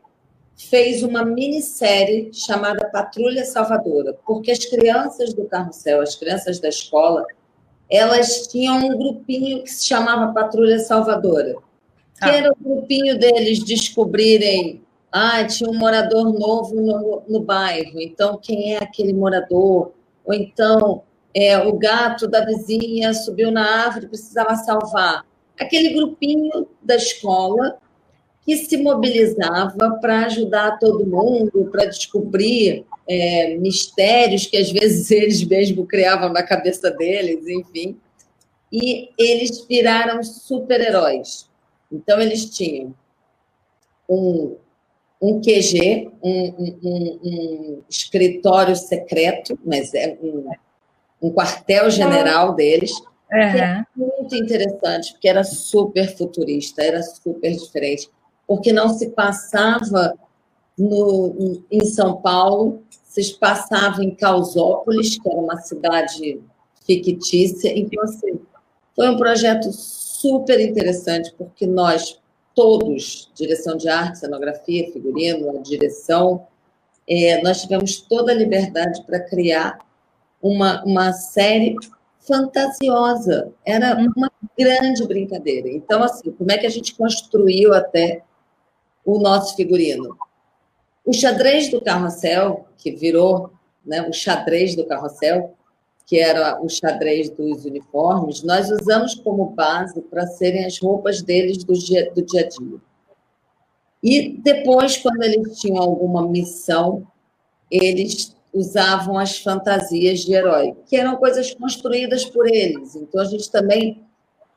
fez 0.56 1.04
uma 1.04 1.26
minissérie 1.26 2.30
chamada 2.34 2.90
Patrulha 2.90 3.44
Salvadora, 3.44 4.18
porque 4.26 4.52
as 4.52 4.66
crianças 4.66 5.34
do 5.34 5.46
Carrossel, 5.46 6.02
as 6.02 6.16
crianças 6.16 6.60
da 6.60 6.70
escola, 6.70 7.26
elas 7.90 8.48
tinham 8.48 8.78
um 8.78 8.98
grupinho 8.98 9.64
que 9.64 9.70
se 9.70 9.86
chamava 9.86 10.32
Patrulha 10.32 10.80
Salvadora, 10.80 11.56
tá. 12.20 12.30
que 12.30 12.36
era 12.36 12.52
o 12.52 12.56
grupinho 12.56 13.18
deles 13.18 13.64
descobrirem 13.64 14.82
ah, 15.14 15.46
tinha 15.46 15.70
um 15.70 15.78
morador 15.78 16.34
novo 16.34 16.76
no, 16.76 17.24
no 17.28 17.40
bairro, 17.40 18.02
então 18.02 18.40
quem 18.42 18.74
é 18.74 18.78
aquele 18.80 19.14
morador? 19.14 19.92
Ou 20.26 20.34
então 20.34 21.04
é, 21.36 21.58
o 21.60 21.74
gato 21.78 22.28
da 22.28 22.44
vizinha 22.44 23.14
subiu 23.14 23.52
na 23.52 23.86
árvore, 23.86 24.08
precisava 24.08 24.56
salvar 24.56 25.24
aquele 25.60 25.94
grupinho 25.94 26.68
da 26.82 26.96
escola 26.96 27.78
que 28.42 28.58
se 28.58 28.78
mobilizava 28.78 30.00
para 30.02 30.26
ajudar 30.26 30.78
todo 30.80 31.06
mundo, 31.06 31.70
para 31.72 31.86
descobrir 31.86 32.86
é, 33.08 33.56
mistérios 33.58 34.48
que 34.48 34.58
às 34.58 34.72
vezes 34.72 35.10
eles 35.12 35.44
mesmos 35.44 35.88
criavam 35.88 36.34
na 36.34 36.44
cabeça 36.44 36.92
deles, 36.92 37.48
enfim. 37.48 37.98
E 38.72 39.10
eles 39.18 39.66
viraram 39.68 40.24
super-heróis. 40.24 41.48
Então, 41.92 42.20
eles 42.20 42.46
tinham 42.50 42.94
um, 44.10 44.58
um 45.24 45.40
QG, 45.40 46.12
um, 46.22 46.54
um, 46.84 47.20
um 47.24 47.82
escritório 47.90 48.76
secreto, 48.76 49.58
mas 49.66 49.94
é 49.94 50.18
um, 50.22 50.50
um 51.22 51.32
quartel-general 51.32 52.54
deles, 52.54 52.92
Uhum. 53.32 53.40
é 53.40 53.86
muito 53.96 54.36
interessante, 54.36 55.14
porque 55.14 55.28
era 55.28 55.44
super 55.44 56.16
futurista, 56.16 56.84
era 56.84 57.02
super 57.02 57.52
diferente, 57.52 58.08
porque 58.46 58.72
não 58.72 58.90
se 58.90 59.10
passava 59.10 60.14
no, 60.78 61.64
em 61.72 61.84
São 61.86 62.18
Paulo, 62.18 62.84
se 62.92 63.34
passava 63.40 64.04
em 64.04 64.14
Causópolis, 64.14 65.18
que 65.18 65.28
era 65.28 65.40
uma 65.40 65.58
cidade 65.58 66.40
fictícia, 66.86 67.72
então 67.76 68.04
assim, 68.04 68.40
Foi 68.96 69.10
um 69.10 69.18
projeto 69.18 69.72
super 69.72 70.60
interessante, 70.60 71.34
porque 71.36 71.66
nós 71.66 72.20
todos, 72.56 73.32
direção 73.36 73.78
de 73.78 73.90
arte, 73.90 74.20
cenografia, 74.20 74.92
figurino, 74.92 75.62
direção, 75.64 76.48
é, 77.08 77.42
nós 77.42 77.62
tivemos 77.62 78.02
toda 78.02 78.32
a 78.32 78.36
liberdade 78.36 79.04
para 79.06 79.20
criar 79.20 79.80
uma, 80.42 80.84
uma 80.84 81.12
série 81.14 81.76
fantasiosa. 82.20 83.52
Era 83.66 83.96
uma 84.16 84.32
grande 84.58 85.06
brincadeira. 85.06 85.70
Então, 85.70 86.04
assim, 86.04 86.32
como 86.32 86.52
é 86.52 86.58
que 86.58 86.66
a 86.66 86.70
gente 86.70 86.96
construiu 86.96 87.74
até 87.74 88.24
o 89.06 89.20
nosso 89.20 89.56
figurino? 89.56 90.18
O 91.06 91.14
xadrez 91.14 91.70
do 91.70 91.82
carrossel, 91.82 92.66
que 92.78 92.92
virou 92.92 93.52
né, 93.86 94.08
o 94.08 94.14
xadrez 94.14 94.76
do 94.76 94.86
carrossel, 94.86 95.54
que 96.06 96.20
era 96.20 96.62
o 96.62 96.70
xadrez 96.70 97.30
dos 97.30 97.66
uniformes, 97.66 98.44
nós 98.44 98.70
usamos 98.70 99.16
como 99.16 99.52
base 99.52 100.02
para 100.02 100.28
serem 100.28 100.66
as 100.66 100.80
roupas 100.80 101.22
deles 101.22 101.64
do 101.64 101.74
dia, 101.74 102.12
do 102.14 102.22
dia 102.22 102.42
a 102.42 102.48
dia. 102.50 102.80
E 104.04 104.38
depois, 104.42 104.98
quando 104.98 105.24
eles 105.24 105.60
tinham 105.60 105.82
alguma 105.82 106.28
missão, 106.28 107.08
eles 107.72 108.36
usavam 108.54 109.18
as 109.18 109.40
fantasias 109.40 110.20
de 110.20 110.34
herói, 110.34 110.76
que 110.88 110.98
eram 110.98 111.16
coisas 111.16 111.54
construídas 111.54 112.26
por 112.26 112.48
eles. 112.48 112.96
Então, 112.96 113.22
a 113.22 113.26
gente 113.26 113.50
também 113.50 114.04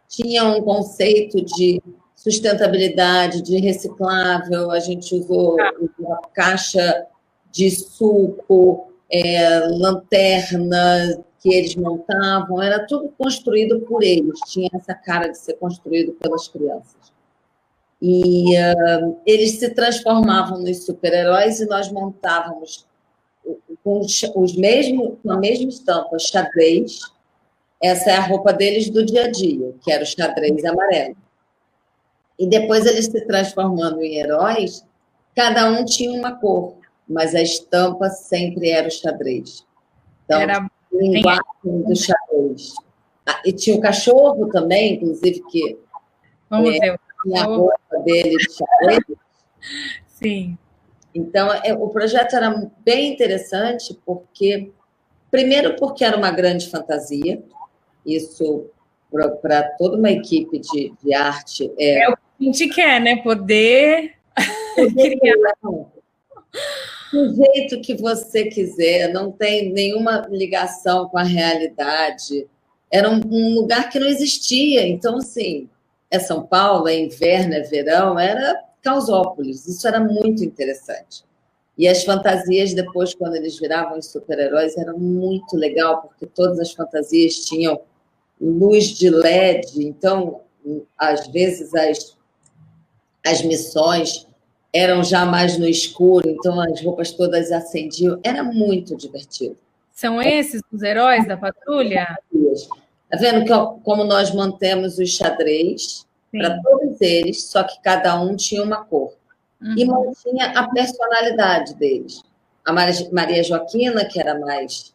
tinha 0.08 0.44
um 0.44 0.60
conceito 0.62 1.42
de 1.44 1.80
sustentabilidade, 2.14 3.40
de 3.40 3.58
reciclável, 3.58 4.70
a 4.70 4.80
gente 4.80 5.14
usou 5.14 5.56
uma 5.98 6.20
caixa 6.34 7.06
de 7.52 7.70
suco, 7.70 8.88
é, 9.10 9.60
lanterna 9.60 11.24
que 11.40 11.52
eles 11.52 11.76
montavam, 11.76 12.62
era 12.62 12.86
tudo 12.86 13.12
construído 13.16 13.80
por 13.80 14.02
eles, 14.02 14.38
tinha 14.46 14.68
essa 14.72 14.94
cara 14.94 15.28
de 15.28 15.38
ser 15.38 15.54
construído 15.54 16.12
pelas 16.12 16.48
crianças. 16.48 17.12
E 18.00 18.54
uh, 18.58 19.16
eles 19.24 19.58
se 19.58 19.70
transformavam 19.70 20.60
nos 20.60 20.84
super-heróis 20.84 21.60
e 21.60 21.66
nós 21.66 21.90
montávamos 21.90 22.86
com 23.82 24.00
os 24.42 24.56
mesmos, 24.56 25.18
com 25.22 25.32
a 25.32 25.38
mesma 25.38 25.68
estampa, 25.68 26.18
xadrez. 26.18 27.00
Essa 27.82 28.10
é 28.10 28.16
a 28.16 28.26
roupa 28.26 28.52
deles 28.52 28.90
do 28.90 29.04
dia 29.04 29.24
a 29.24 29.30
dia, 29.30 29.74
que 29.82 29.92
era 29.92 30.02
o 30.02 30.06
xadrez 30.06 30.64
amarelo. 30.64 31.16
E 32.38 32.46
depois 32.46 32.84
eles 32.84 33.06
se 33.06 33.20
transformando 33.26 34.02
em 34.02 34.18
heróis, 34.18 34.84
cada 35.34 35.70
um 35.70 35.84
tinha 35.84 36.18
uma 36.18 36.34
cor, 36.34 36.76
mas 37.08 37.34
a 37.34 37.40
estampa 37.40 38.10
sempre 38.10 38.70
era 38.70 38.88
o 38.88 38.90
xadrez. 38.90 39.64
Então, 40.24 40.40
era 40.40 40.68
linguagem 40.98 41.42
do 41.64 41.96
xadrez. 41.96 42.74
Ah, 43.26 43.42
e 43.44 43.52
tinha 43.52 43.76
o 43.76 43.80
cachorro 43.80 44.48
também, 44.48 44.94
inclusive, 44.94 45.42
que 45.50 45.78
Vamos 46.48 46.74
é, 46.76 46.78
ver. 46.78 47.00
tinha 47.22 47.42
a 47.42 47.44
roupa 47.44 47.98
dele 48.04 48.36
de 48.36 48.52
xadrez. 48.52 49.04
Sim. 50.06 50.56
Então, 51.14 51.52
é, 51.52 51.72
o 51.74 51.88
projeto 51.88 52.36
era 52.36 52.70
bem 52.84 53.12
interessante, 53.12 53.98
porque, 54.04 54.70
primeiro, 55.30 55.74
porque 55.76 56.04
era 56.04 56.16
uma 56.16 56.30
grande 56.30 56.68
fantasia, 56.70 57.42
isso 58.04 58.70
para 59.40 59.62
toda 59.78 59.96
uma 59.96 60.10
equipe 60.10 60.58
de, 60.58 60.92
de 61.02 61.14
arte. 61.14 61.72
É, 61.78 62.04
é 62.04 62.10
o 62.10 62.16
que 62.16 62.22
a 62.40 62.44
gente 62.44 62.68
quer, 62.68 63.00
né? 63.00 63.16
Poder, 63.16 64.16
Poder 64.74 65.16
criar. 65.18 65.36
Do 67.12 67.34
jeito 67.34 67.80
que 67.80 67.94
você 67.94 68.46
quiser, 68.46 69.12
não 69.12 69.30
tem 69.30 69.72
nenhuma 69.72 70.26
ligação 70.30 71.08
com 71.08 71.18
a 71.18 71.22
realidade. 71.22 72.46
Era 72.90 73.10
um, 73.10 73.20
um 73.26 73.54
lugar 73.54 73.88
que 73.88 73.98
não 73.98 74.06
existia. 74.06 74.86
Então, 74.86 75.18
assim, 75.18 75.68
é 76.10 76.18
São 76.18 76.46
Paulo, 76.46 76.88
é 76.88 76.98
inverno, 76.98 77.54
é 77.54 77.62
verão, 77.62 78.18
era 78.18 78.60
Causópolis. 78.82 79.66
Isso 79.66 79.86
era 79.86 80.00
muito 80.00 80.44
interessante. 80.44 81.24
E 81.78 81.86
as 81.86 82.04
fantasias, 82.04 82.72
depois, 82.72 83.14
quando 83.14 83.36
eles 83.36 83.58
viravam 83.58 84.00
super-heróis, 84.00 84.76
era 84.76 84.94
muito 84.94 85.56
legal, 85.56 86.02
porque 86.02 86.26
todas 86.26 86.58
as 86.58 86.72
fantasias 86.72 87.34
tinham 87.44 87.80
luz 88.40 88.86
de 88.86 89.10
LED. 89.10 89.84
Então, 89.84 90.40
às 90.96 91.26
vezes, 91.28 91.74
as, 91.74 92.16
as 93.24 93.42
missões 93.42 94.26
eram 94.72 95.02
já 95.02 95.24
mais 95.24 95.58
no 95.58 95.66
escuro, 95.66 96.28
então 96.28 96.60
as 96.60 96.82
roupas 96.82 97.12
todas 97.12 97.50
acendiam. 97.50 98.20
Era 98.22 98.42
muito 98.42 98.96
divertido. 98.96 99.56
São 99.92 100.20
esses 100.20 100.60
os 100.70 100.82
heróis 100.82 101.26
da 101.26 101.36
patrulha? 101.36 102.18
Está 102.32 103.18
vendo 103.18 103.44
que, 103.44 103.82
como 103.82 104.04
nós 104.04 104.34
mantemos 104.34 104.98
os 104.98 105.10
xadrez, 105.10 106.06
para 106.30 106.60
todos 106.60 107.00
eles, 107.00 107.44
só 107.44 107.62
que 107.64 107.80
cada 107.80 108.20
um 108.20 108.36
tinha 108.36 108.62
uma 108.62 108.84
cor. 108.84 109.14
Uhum. 109.60 109.74
E 109.76 109.84
mantinha 109.86 110.52
a 110.54 110.68
personalidade 110.68 111.74
deles. 111.74 112.22
A 112.64 112.72
Maria 112.72 113.42
Joaquina, 113.42 114.04
que 114.04 114.20
era 114.20 114.38
mais 114.38 114.94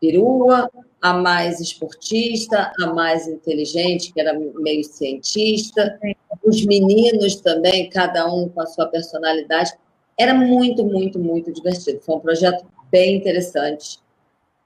perua, 0.00 0.70
a 1.00 1.14
mais 1.14 1.60
esportista, 1.60 2.72
a 2.80 2.86
mais 2.88 3.26
inteligente, 3.26 4.12
que 4.12 4.20
era 4.20 4.38
meio 4.38 4.84
cientista, 4.84 5.98
Sim. 6.02 6.14
Os 6.44 6.64
meninos 6.64 7.36
também, 7.36 7.88
cada 7.88 8.26
um 8.32 8.48
com 8.48 8.60
a 8.60 8.66
sua 8.66 8.86
personalidade. 8.86 9.72
Era 10.18 10.34
muito, 10.34 10.84
muito, 10.84 11.18
muito 11.18 11.52
divertido. 11.52 12.00
Foi 12.00 12.16
um 12.16 12.20
projeto 12.20 12.64
bem 12.90 13.16
interessante. 13.16 13.98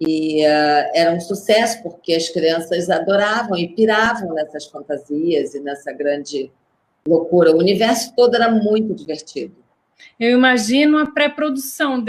E 0.00 0.44
uh, 0.44 0.90
era 0.94 1.12
um 1.12 1.20
sucesso, 1.20 1.82
porque 1.82 2.14
as 2.14 2.28
crianças 2.28 2.88
adoravam 2.88 3.56
e 3.56 3.68
piravam 3.68 4.34
nessas 4.34 4.66
fantasias 4.66 5.54
e 5.54 5.60
nessa 5.60 5.92
grande 5.92 6.50
loucura. 7.06 7.52
O 7.52 7.58
universo 7.58 8.14
todo 8.14 8.34
era 8.34 8.50
muito 8.50 8.94
divertido. 8.94 9.56
Eu 10.18 10.30
imagino 10.30 10.98
a 10.98 11.06
pré-produção 11.06 12.04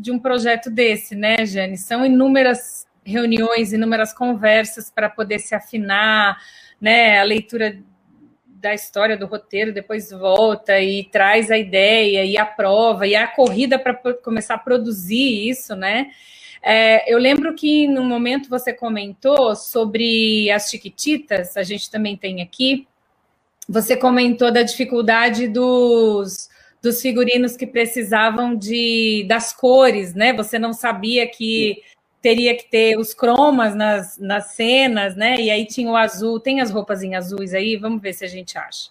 de 0.00 0.10
um 0.10 0.18
projeto 0.18 0.68
desse, 0.68 1.14
né, 1.14 1.44
Jane? 1.46 1.76
São 1.76 2.04
inúmeras 2.04 2.86
reuniões, 3.04 3.72
inúmeras 3.72 4.12
conversas 4.12 4.90
para 4.90 5.08
poder 5.08 5.38
se 5.38 5.54
afinar, 5.54 6.38
né? 6.80 7.20
A 7.20 7.22
leitura 7.22 7.78
da 8.60 8.74
história 8.74 9.16
do 9.16 9.26
roteiro, 9.26 9.72
depois 9.72 10.10
volta 10.10 10.78
e 10.78 11.04
traz 11.04 11.50
a 11.50 11.56
ideia 11.56 12.24
e 12.24 12.36
a 12.36 12.44
prova 12.44 13.06
e 13.06 13.16
a 13.16 13.26
corrida 13.26 13.78
para 13.78 13.94
começar 14.14 14.54
a 14.54 14.58
produzir 14.58 15.48
isso, 15.48 15.74
né? 15.74 16.10
É, 16.62 17.10
eu 17.10 17.18
lembro 17.18 17.54
que 17.54 17.88
no 17.88 18.04
momento 18.04 18.50
você 18.50 18.72
comentou 18.72 19.56
sobre 19.56 20.50
as 20.50 20.68
Chiquititas, 20.68 21.56
a 21.56 21.62
gente 21.62 21.90
também 21.90 22.16
tem 22.18 22.42
aqui. 22.42 22.86
Você 23.66 23.96
comentou 23.96 24.52
da 24.52 24.62
dificuldade 24.62 25.48
dos, 25.48 26.50
dos 26.82 27.00
figurinos 27.00 27.56
que 27.56 27.66
precisavam 27.66 28.54
de 28.54 29.24
das 29.26 29.54
cores, 29.54 30.12
né? 30.14 30.34
Você 30.34 30.58
não 30.58 30.74
sabia 30.74 31.26
que 31.26 31.82
teria 32.20 32.56
que 32.56 32.70
ter 32.70 32.98
os 32.98 33.14
cromas 33.14 33.74
nas, 33.74 34.18
nas 34.18 34.52
cenas, 34.52 35.16
né? 35.16 35.36
E 35.36 35.50
aí 35.50 35.66
tinha 35.66 35.90
o 35.90 35.96
azul. 35.96 36.38
Tem 36.38 36.60
as 36.60 36.70
roupas 36.70 37.02
em 37.02 37.14
azuis 37.14 37.54
aí? 37.54 37.76
Vamos 37.76 38.00
ver 38.02 38.12
se 38.12 38.24
a 38.24 38.28
gente 38.28 38.56
acha. 38.58 38.90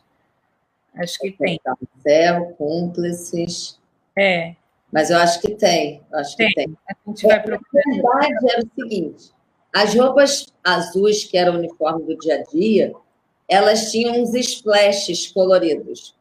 Acho 0.95 1.19
que 1.19 1.31
tem. 1.31 1.59
Céu, 2.01 2.55
cúmplices. 2.57 3.79
É. 4.17 4.55
Mas 4.91 5.11
eu 5.11 5.17
acho 5.17 5.39
que 5.39 5.53
tem, 5.53 6.01
acho 6.11 6.35
tem. 6.35 6.47
que 6.47 6.55
tem. 6.55 6.77
A 6.87 7.09
gente 7.09 7.27
vai 7.27 7.41
procurar. 7.41 7.83
A 7.85 7.91
verdade 7.91 8.51
era 8.51 8.65
o 8.65 8.69
seguinte: 8.75 9.31
as 9.73 9.93
roupas 9.93 10.47
azuis, 10.63 11.23
que 11.23 11.37
era 11.37 11.51
o 11.51 11.55
uniforme 11.55 12.03
do 12.03 12.17
dia 12.17 12.39
a 12.39 12.43
dia, 12.43 12.93
elas 13.47 13.91
tinham 13.91 14.21
uns 14.21 14.33
splashes 14.33 15.31
coloridos. 15.31 16.15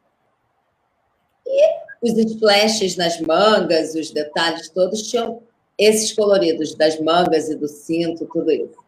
E 1.46 1.88
os 2.02 2.12
splashes 2.30 2.96
nas 2.96 3.18
mangas, 3.20 3.94
os 3.94 4.10
detalhes 4.10 4.68
todos 4.68 5.02
tinham 5.10 5.42
esses 5.78 6.12
coloridos 6.12 6.74
das 6.74 7.00
mangas 7.00 7.48
e 7.48 7.54
do 7.54 7.68
cinto, 7.68 8.26
tudo 8.26 8.50
isso. 8.50 8.82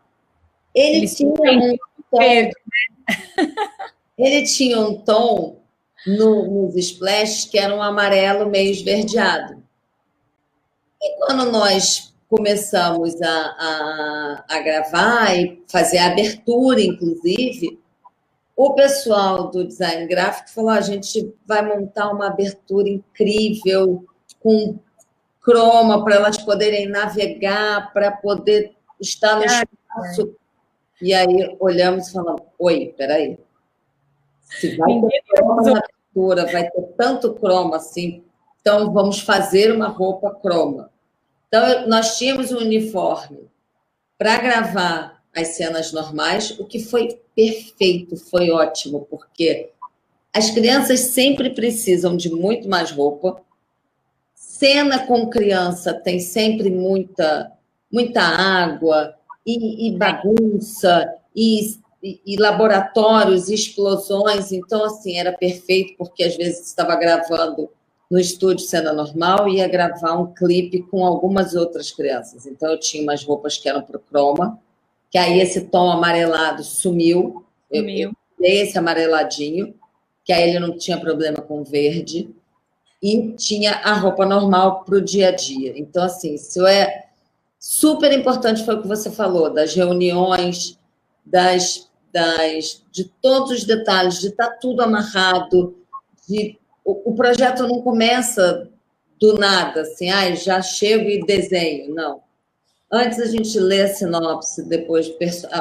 Ele 0.75 0.99
Eles 0.99 1.17
tinha 1.17 1.31
um 1.31 1.35
tom. 1.35 1.79
Né? 2.13 2.51
ele 4.19 4.45
tinha 4.45 4.81
um 4.81 4.99
tom 4.99 5.61
no, 6.07 6.65
nos 6.67 6.77
splashes 6.77 7.45
que 7.45 7.59
era 7.59 7.75
um 7.75 7.83
amarelo 7.83 8.51
meio 8.51 8.71
esverdeado. 8.71 9.63
E 11.01 11.17
quando 11.19 11.51
nós 11.51 12.13
começamos 12.29 13.21
a, 13.23 13.27
a, 13.29 14.45
a 14.49 14.61
gravar 14.61 15.35
e 15.37 15.63
fazer 15.69 15.99
a 15.99 16.07
abertura, 16.09 16.81
inclusive, 16.81 17.79
o 18.57 18.75
pessoal 18.75 19.51
do 19.51 19.67
design 19.67 20.07
gráfico 20.07 20.51
falou: 20.51 20.71
a 20.71 20.81
gente 20.81 21.35
vai 21.47 21.63
montar 21.67 22.11
uma 22.11 22.27
abertura 22.27 22.89
incrível, 22.89 24.05
com 24.39 24.79
croma, 25.43 26.05
para 26.05 26.17
elas 26.17 26.39
poderem 26.39 26.89
navegar, 26.89 27.93
para 27.93 28.11
poder 28.11 28.73
estar 29.01 29.37
no 29.37 29.45
espaço. 29.45 30.37
E 31.01 31.15
aí 31.15 31.57
olhamos 31.59 32.09
e 32.09 32.13
falamos: 32.13 32.43
oi, 32.59 32.95
peraí. 32.97 33.39
Se 34.43 34.77
vai 34.77 35.01
ter 35.01 35.23
croma 35.29 35.63
na 35.63 35.79
abertura, 35.79 36.47
vai 36.53 36.69
ter 36.69 36.83
tanto 36.97 37.35
croma 37.35 37.77
assim, 37.77 38.25
então, 38.61 38.93
vamos 38.93 39.21
fazer 39.21 39.73
uma 39.73 39.89
roupa 39.89 40.35
croma. 40.35 40.91
Então, 41.49 41.89
nós 41.89 42.19
tínhamos 42.19 42.53
um 42.53 42.59
uniforme 42.59 43.49
para 44.19 44.37
gravar 44.39 45.23
as 45.35 45.49
cenas 45.49 45.93
normais, 45.93 46.59
o 46.59 46.67
que 46.67 46.79
foi 46.79 47.21
perfeito, 47.35 48.17
foi 48.17 48.51
ótimo, 48.51 49.07
porque 49.09 49.71
as 50.33 50.51
crianças 50.51 51.01
sempre 51.01 51.51
precisam 51.51 52.17
de 52.17 52.31
muito 52.31 52.69
mais 52.69 52.91
roupa. 52.91 53.41
Cena 54.61 55.07
com 55.07 55.31
criança 55.31 55.95
tem 55.95 56.21
sempre 56.21 56.69
muita, 56.69 57.51
muita 57.91 58.21
água 58.21 59.15
e, 59.47 59.89
e 59.89 59.97
bagunça 59.97 61.11
e, 61.35 61.79
e, 62.03 62.21
e 62.27 62.37
laboratórios, 62.37 63.49
e 63.49 63.55
explosões. 63.55 64.53
Então, 64.53 64.85
assim, 64.85 65.17
era 65.17 65.33
perfeito, 65.33 65.95
porque 65.97 66.25
às 66.25 66.37
vezes 66.37 66.67
estava 66.67 66.95
gravando 66.97 67.71
no 68.11 68.21
estúdio 68.21 68.67
cena 68.67 68.93
normal 68.93 69.49
e 69.49 69.57
ia 69.57 69.67
gravar 69.67 70.13
um 70.21 70.35
clipe 70.35 70.83
com 70.83 71.07
algumas 71.07 71.55
outras 71.55 71.91
crianças. 71.91 72.45
Então, 72.45 72.71
eu 72.71 72.79
tinha 72.79 73.03
umas 73.03 73.25
roupas 73.25 73.57
que 73.57 73.67
eram 73.67 73.81
para 73.81 73.97
o 73.97 74.01
croma, 74.01 74.61
que 75.11 75.17
aí 75.17 75.41
esse 75.41 75.63
tom 75.63 75.91
amarelado 75.91 76.63
sumiu. 76.63 77.47
Sumiu. 77.75 78.11
Eu 78.11 78.15
dei 78.39 78.61
esse 78.61 78.77
amareladinho 78.77 79.75
que 80.23 80.35
aí 80.35 80.51
ele 80.51 80.61
não 80.61 80.77
tinha 80.77 81.01
problema 81.01 81.39
com 81.39 81.65
verde, 81.65 82.29
e 83.03 83.33
tinha 83.33 83.73
a 83.77 83.95
roupa 83.95 84.27
normal 84.27 84.85
para 84.85 84.97
o 84.97 85.01
dia 85.01 85.29
a 85.29 85.33
dia. 85.33 85.73
Então, 85.77 86.05
assim, 86.05 86.35
isso 86.35 86.67
é 86.67 87.07
super 87.59 88.13
importante, 88.13 88.65
foi 88.65 88.75
o 88.75 88.83
que 88.83 88.89
você 88.89 89.11
falou, 89.11 89.53
das 89.53 89.75
reuniões, 89.75 90.79
das, 91.25 91.89
das 92.13 92.83
de 92.91 93.05
todos 93.23 93.51
os 93.53 93.65
detalhes, 93.65 94.21
de 94.21 94.29
estar 94.29 94.49
tá 94.49 94.57
tudo 94.61 94.83
amarrado, 94.83 95.77
de 96.29 96.59
o, 96.85 97.11
o 97.11 97.15
projeto 97.15 97.67
não 97.67 97.83
começa 97.83 98.69
do 99.21 99.35
nada, 99.35 99.83
assim, 99.83 100.11
ah, 100.11 100.35
já 100.35 100.63
chego 100.63 101.09
e 101.09 101.25
desenho. 101.25 101.95
Não. 101.95 102.23
Antes 102.91 103.21
a 103.21 103.27
gente 103.27 103.59
lê 103.61 103.83
a 103.83 103.89
sinopse, 103.89 104.67
depois 104.67 105.07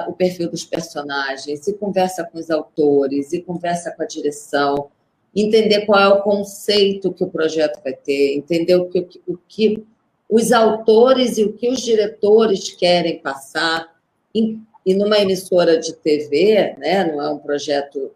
o 0.07 0.13
perfil 0.13 0.49
dos 0.49 0.63
personagens, 0.63 1.67
e 1.67 1.73
conversa 1.73 2.23
com 2.23 2.39
os 2.39 2.49
autores, 2.49 3.33
e 3.33 3.41
conversa 3.41 3.91
com 3.91 4.01
a 4.01 4.05
direção, 4.07 4.89
entender 5.35 5.85
qual 5.85 5.99
é 5.99 6.07
o 6.07 6.21
conceito 6.21 7.13
que 7.13 7.23
o 7.23 7.29
projeto 7.29 7.81
vai 7.83 7.93
ter, 7.93 8.35
entender 8.35 8.75
o 8.75 8.89
que, 8.89 9.07
o 9.27 9.37
que 9.47 9.85
os 10.29 10.51
autores 10.51 11.37
e 11.37 11.43
o 11.43 11.53
que 11.53 11.69
os 11.69 11.81
diretores 11.81 12.69
querem 12.71 13.19
passar. 13.19 13.95
E 14.33 14.59
numa 14.95 15.19
emissora 15.19 15.77
de 15.79 15.93
TV, 15.93 16.75
né, 16.77 17.11
não 17.11 17.21
é 17.21 17.29
um 17.29 17.37
projeto 17.37 18.11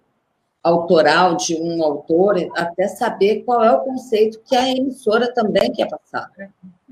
autoral 0.63 1.35
de 1.35 1.55
um 1.55 1.83
autor, 1.83 2.35
até 2.55 2.87
saber 2.87 3.43
qual 3.43 3.63
é 3.63 3.71
o 3.71 3.81
conceito 3.81 4.39
que 4.45 4.55
a 4.55 4.69
emissora 4.69 5.31
também 5.33 5.71
quer 5.71 5.89
passar. 5.89 6.31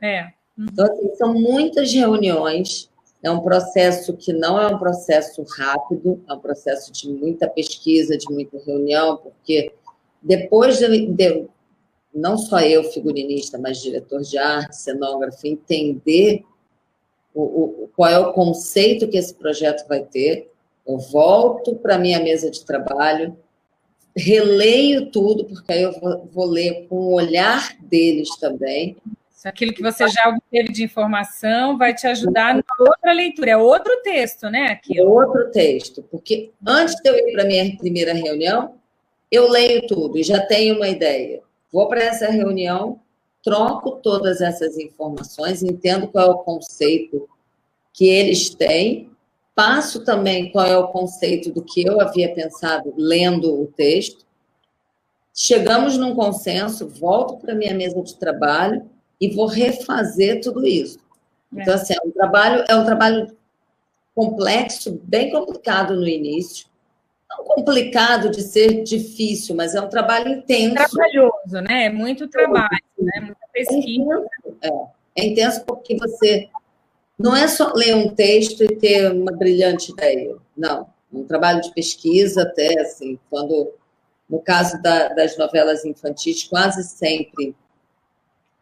É. 0.01 0.27
Então, 0.57 0.85
assim, 0.85 1.15
são 1.15 1.33
muitas 1.33 1.91
reuniões, 1.93 2.91
é 3.23 3.31
um 3.31 3.39
processo 3.39 4.17
que 4.17 4.33
não 4.33 4.59
é 4.59 4.67
um 4.67 4.77
processo 4.77 5.43
rápido, 5.57 6.21
é 6.27 6.33
um 6.33 6.39
processo 6.39 6.91
de 6.91 7.09
muita 7.09 7.47
pesquisa, 7.47 8.17
de 8.17 8.25
muita 8.29 8.57
reunião, 8.65 9.17
porque 9.17 9.71
depois 10.21 10.77
de, 10.77 11.07
de 11.07 11.47
não 12.13 12.37
só 12.37 12.59
eu, 12.59 12.83
figurinista, 12.83 13.57
mas 13.57 13.81
diretor 13.81 14.21
de 14.21 14.37
arte, 14.37 14.75
cenógrafo, 14.75 15.47
entender 15.47 16.43
o, 17.33 17.41
o, 17.41 17.89
qual 17.95 18.09
é 18.09 18.19
o 18.19 18.33
conceito 18.33 19.07
que 19.07 19.17
esse 19.17 19.33
projeto 19.33 19.87
vai 19.87 20.03
ter, 20.03 20.51
eu 20.85 20.97
volto 20.97 21.75
para 21.75 21.95
a 21.95 21.99
minha 21.99 22.19
mesa 22.19 22.51
de 22.51 22.65
trabalho, 22.65 23.37
releio 24.15 25.09
tudo, 25.09 25.45
porque 25.45 25.71
aí 25.71 25.83
eu 25.83 25.93
vou, 25.99 26.29
vou 26.33 26.45
ler 26.45 26.87
com 26.87 26.95
o 26.95 27.13
olhar 27.13 27.77
deles 27.79 28.29
também, 28.37 28.97
Aquilo 29.43 29.73
que 29.73 29.81
você 29.81 30.07
já 30.07 30.29
obteve 30.29 30.71
de 30.71 30.83
informação 30.83 31.75
vai 31.77 31.95
te 31.95 32.05
ajudar 32.05 32.53
na 32.53 32.63
outra 32.79 33.11
leitura. 33.11 33.51
É 33.51 33.57
outro 33.57 34.01
texto, 34.03 34.49
né? 34.49 34.67
Aquilo. 34.67 34.99
É 34.99 35.03
outro 35.03 35.49
texto, 35.49 36.03
porque 36.11 36.51
antes 36.65 36.95
de 37.01 37.09
eu 37.09 37.15
ir 37.15 37.31
para 37.31 37.43
a 37.43 37.47
minha 37.47 37.75
primeira 37.77 38.13
reunião, 38.13 38.75
eu 39.31 39.49
leio 39.49 39.87
tudo 39.87 40.17
e 40.17 40.23
já 40.23 40.45
tenho 40.45 40.75
uma 40.75 40.89
ideia. 40.89 41.41
Vou 41.71 41.87
para 41.87 42.03
essa 42.03 42.29
reunião, 42.29 42.99
troco 43.41 43.91
todas 44.03 44.41
essas 44.41 44.77
informações, 44.77 45.63
entendo 45.63 46.07
qual 46.07 46.27
é 46.27 46.29
o 46.29 46.39
conceito 46.39 47.29
que 47.93 48.07
eles 48.07 48.49
têm, 48.49 49.09
passo 49.55 50.03
também 50.03 50.51
qual 50.51 50.65
é 50.65 50.77
o 50.77 50.89
conceito 50.89 51.51
do 51.51 51.63
que 51.63 51.87
eu 51.87 51.99
havia 52.01 52.33
pensado 52.33 52.93
lendo 52.97 53.61
o 53.61 53.67
texto. 53.67 54.25
Chegamos 55.33 55.97
num 55.97 56.13
consenso, 56.13 56.87
volto 56.87 57.37
para 57.37 57.55
minha 57.55 57.73
mesa 57.73 58.01
de 58.01 58.15
trabalho 58.15 58.89
e 59.19 59.29
vou 59.29 59.45
refazer 59.45 60.41
tudo 60.41 60.65
isso. 60.65 60.99
É. 61.55 61.61
Então, 61.61 61.73
assim, 61.73 61.93
é 61.93 62.07
um 62.07 62.11
trabalho, 62.11 62.65
é 62.67 62.75
um 62.75 62.85
trabalho 62.85 63.37
complexo, 64.13 64.99
bem 65.03 65.31
complicado 65.31 65.95
no 65.95 66.07
início. 66.07 66.67
Não 67.37 67.45
complicado 67.45 68.29
de 68.29 68.41
ser 68.41 68.83
difícil, 68.83 69.55
mas 69.55 69.73
é 69.73 69.81
um 69.81 69.89
trabalho 69.89 70.29
intenso. 70.29 70.75
Trabalhoso, 70.75 71.61
né? 71.67 71.85
É 71.85 71.89
muito 71.89 72.27
trabalho, 72.27 72.69
né? 72.97 73.21
Muita 73.21 73.47
pesquisa. 73.53 74.25
É, 74.61 74.69
é 75.15 75.25
intenso 75.27 75.63
porque 75.65 75.95
você 75.95 76.49
não 77.17 77.35
é 77.35 77.47
só 77.47 77.71
ler 77.73 77.95
um 77.95 78.09
texto 78.09 78.63
e 78.63 78.75
ter 78.75 79.11
uma 79.11 79.31
brilhante 79.31 79.91
ideia. 79.91 80.35
Não. 80.57 80.87
É 81.13 81.17
um 81.17 81.23
trabalho 81.23 81.61
de 81.61 81.73
pesquisa, 81.73 82.43
até 82.43 82.79
assim, 82.81 83.19
quando, 83.29 83.73
no 84.29 84.39
caso 84.39 84.81
da, 84.81 85.09
das 85.09 85.37
novelas 85.37 85.85
infantis, 85.85 86.43
quase 86.43 86.83
sempre 86.83 87.55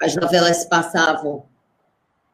as 0.01 0.15
novelas 0.15 0.57
se 0.57 0.69
passavam 0.69 1.43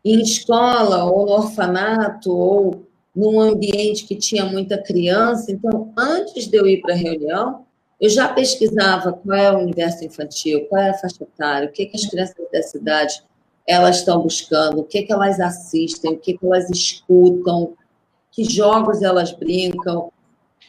em 0.04 0.22
escola 0.22 1.06
ou 1.06 1.26
no 1.26 1.32
orfanato 1.32 2.32
ou 2.32 2.85
num 3.16 3.40
ambiente 3.40 4.06
que 4.06 4.16
tinha 4.16 4.46
muita 4.46 4.78
criança. 4.78 5.52
Então, 5.52 5.94
antes 5.98 6.48
de 6.48 6.58
eu 6.58 6.68
ir 6.68 6.82
para 6.82 6.94
a 6.94 6.98
reunião, 6.98 7.66
eu 8.00 8.10
já 8.10 8.28
pesquisava 8.28 9.14
qual 9.14 9.38
é 9.38 9.52
o 9.52 9.60
universo 9.60 10.04
infantil, 10.04 10.66
qual 10.68 10.82
é 10.82 10.90
a 10.90 10.94
faixa 10.94 11.24
etária, 11.24 11.70
o 11.70 11.72
que, 11.72 11.86
que 11.86 11.96
as 11.96 12.06
crianças 12.06 12.36
da 12.52 12.62
cidade 12.62 13.24
elas 13.68 13.98
estão 13.98 14.22
buscando, 14.22 14.82
o 14.82 14.84
que, 14.84 15.04
que 15.04 15.14
elas 15.14 15.40
assistem, 15.40 16.14
o 16.14 16.18
que, 16.18 16.38
que 16.38 16.46
elas 16.46 16.70
escutam, 16.70 17.74
que 18.32 18.44
jogos 18.44 19.02
elas 19.02 19.32
brincam, 19.32 20.12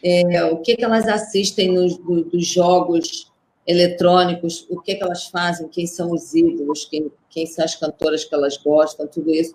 é, 0.03 0.45
o 0.45 0.59
que, 0.59 0.77
que 0.77 0.85
elas 0.85 1.07
assistem 1.07 1.73
nos, 1.73 1.99
dos 1.99 2.47
jogos 2.47 3.31
eletrônicos, 3.67 4.67
o 4.71 4.81
que, 4.81 4.95
que 4.95 5.03
elas 5.03 5.27
fazem, 5.27 5.69
quem 5.69 5.87
são 5.87 6.13
os 6.13 6.33
ídolos, 6.33 6.85
quem, 6.87 7.11
quem 7.29 7.45
são 7.45 7.65
as 7.65 7.75
cantoras 7.75 8.25
que 8.25 8.35
elas 8.35 8.57
gostam, 8.57 9.07
tudo 9.07 9.31
isso, 9.31 9.55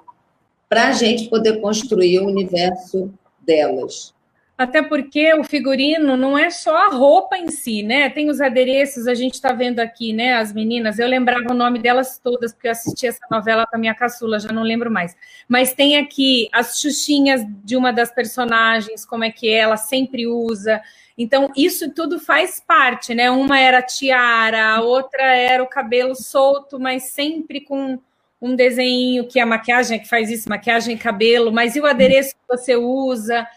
para 0.71 0.87
a 0.87 0.91
gente 0.93 1.27
poder 1.27 1.59
construir 1.59 2.19
o 2.19 2.27
universo 2.27 3.13
delas. 3.41 4.13
Até 4.57 4.81
porque 4.81 5.33
o 5.33 5.43
figurino 5.43 6.15
não 6.15 6.37
é 6.37 6.49
só 6.49 6.87
a 6.87 6.87
roupa 6.87 7.37
em 7.37 7.49
si, 7.49 7.83
né? 7.83 8.09
Tem 8.09 8.29
os 8.29 8.39
adereços, 8.39 9.05
a 9.05 9.13
gente 9.13 9.33
está 9.33 9.51
vendo 9.51 9.81
aqui, 9.81 10.13
né? 10.13 10.35
As 10.35 10.53
meninas, 10.53 10.97
eu 10.97 11.09
lembrava 11.09 11.51
o 11.51 11.53
nome 11.53 11.77
delas 11.77 12.17
todas, 12.23 12.53
porque 12.53 12.69
eu 12.69 12.71
assisti 12.71 13.05
essa 13.05 13.19
novela 13.29 13.67
com 13.67 13.75
a 13.75 13.79
minha 13.79 13.93
caçula, 13.93 14.39
já 14.39 14.53
não 14.53 14.63
lembro 14.63 14.89
mais. 14.89 15.13
Mas 15.45 15.73
tem 15.73 15.97
aqui 15.97 16.47
as 16.53 16.79
xuxinhas 16.79 17.45
de 17.65 17.75
uma 17.75 17.91
das 17.91 18.09
personagens, 18.09 19.05
como 19.05 19.25
é 19.25 19.29
que 19.29 19.49
ela 19.49 19.75
sempre 19.75 20.25
usa. 20.25 20.81
Então, 21.17 21.51
isso 21.53 21.93
tudo 21.93 22.17
faz 22.17 22.63
parte, 22.65 23.13
né? 23.13 23.29
Uma 23.29 23.59
era 23.59 23.81
tiara, 23.81 24.75
a 24.75 24.81
outra 24.81 25.35
era 25.35 25.61
o 25.61 25.67
cabelo 25.67 26.15
solto, 26.15 26.79
mas 26.79 27.11
sempre 27.11 27.59
com 27.59 27.99
um 28.41 28.55
desenho 28.55 29.27
que 29.27 29.39
a 29.39 29.45
maquiagem 29.45 29.97
é 29.97 29.99
que 30.01 30.09
faz 30.09 30.31
isso, 30.31 30.49
maquiagem 30.49 30.95
e 30.95 30.97
cabelo, 30.97 31.51
mas 31.51 31.75
e 31.75 31.79
o 31.79 31.85
adereço 31.85 32.33
que 32.33 32.57
você 32.57 32.75
usa? 32.75 33.47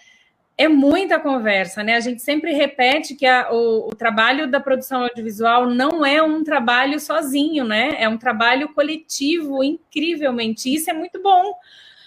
É 0.56 0.68
muita 0.68 1.18
conversa, 1.18 1.82
né? 1.82 1.96
A 1.96 2.00
gente 2.00 2.22
sempre 2.22 2.52
repete 2.52 3.14
que 3.14 3.26
a, 3.26 3.50
o, 3.50 3.88
o, 3.88 3.94
trabalho 3.94 4.46
da 4.46 4.60
produção 4.60 5.02
audiovisual 5.02 5.66
não 5.66 6.04
é 6.06 6.22
um 6.22 6.44
trabalho 6.44 7.00
sozinho, 7.00 7.64
né? 7.64 7.96
É 7.98 8.08
um 8.08 8.18
trabalho 8.18 8.68
coletivo, 8.72 9.64
incrivelmente. 9.64 10.72
Isso 10.72 10.90
é 10.90 10.92
muito 10.92 11.20
bom, 11.20 11.54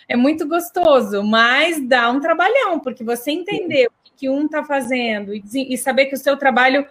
é 0.08 0.16
muito 0.16 0.48
gostoso, 0.48 1.24
mas 1.24 1.86
dá 1.86 2.10
um 2.10 2.22
trabalhão, 2.22 2.80
porque 2.80 3.04
você 3.04 3.32
entender 3.32 3.90
que 4.16 4.30
um 4.30 4.46
está 4.46 4.64
fazendo 4.64 5.34
e, 5.34 5.44
e, 5.54 5.78
saber 5.78 6.06
que 6.06 6.16
o 6.16 6.18
seu 6.18 6.38
trabalho 6.38 6.88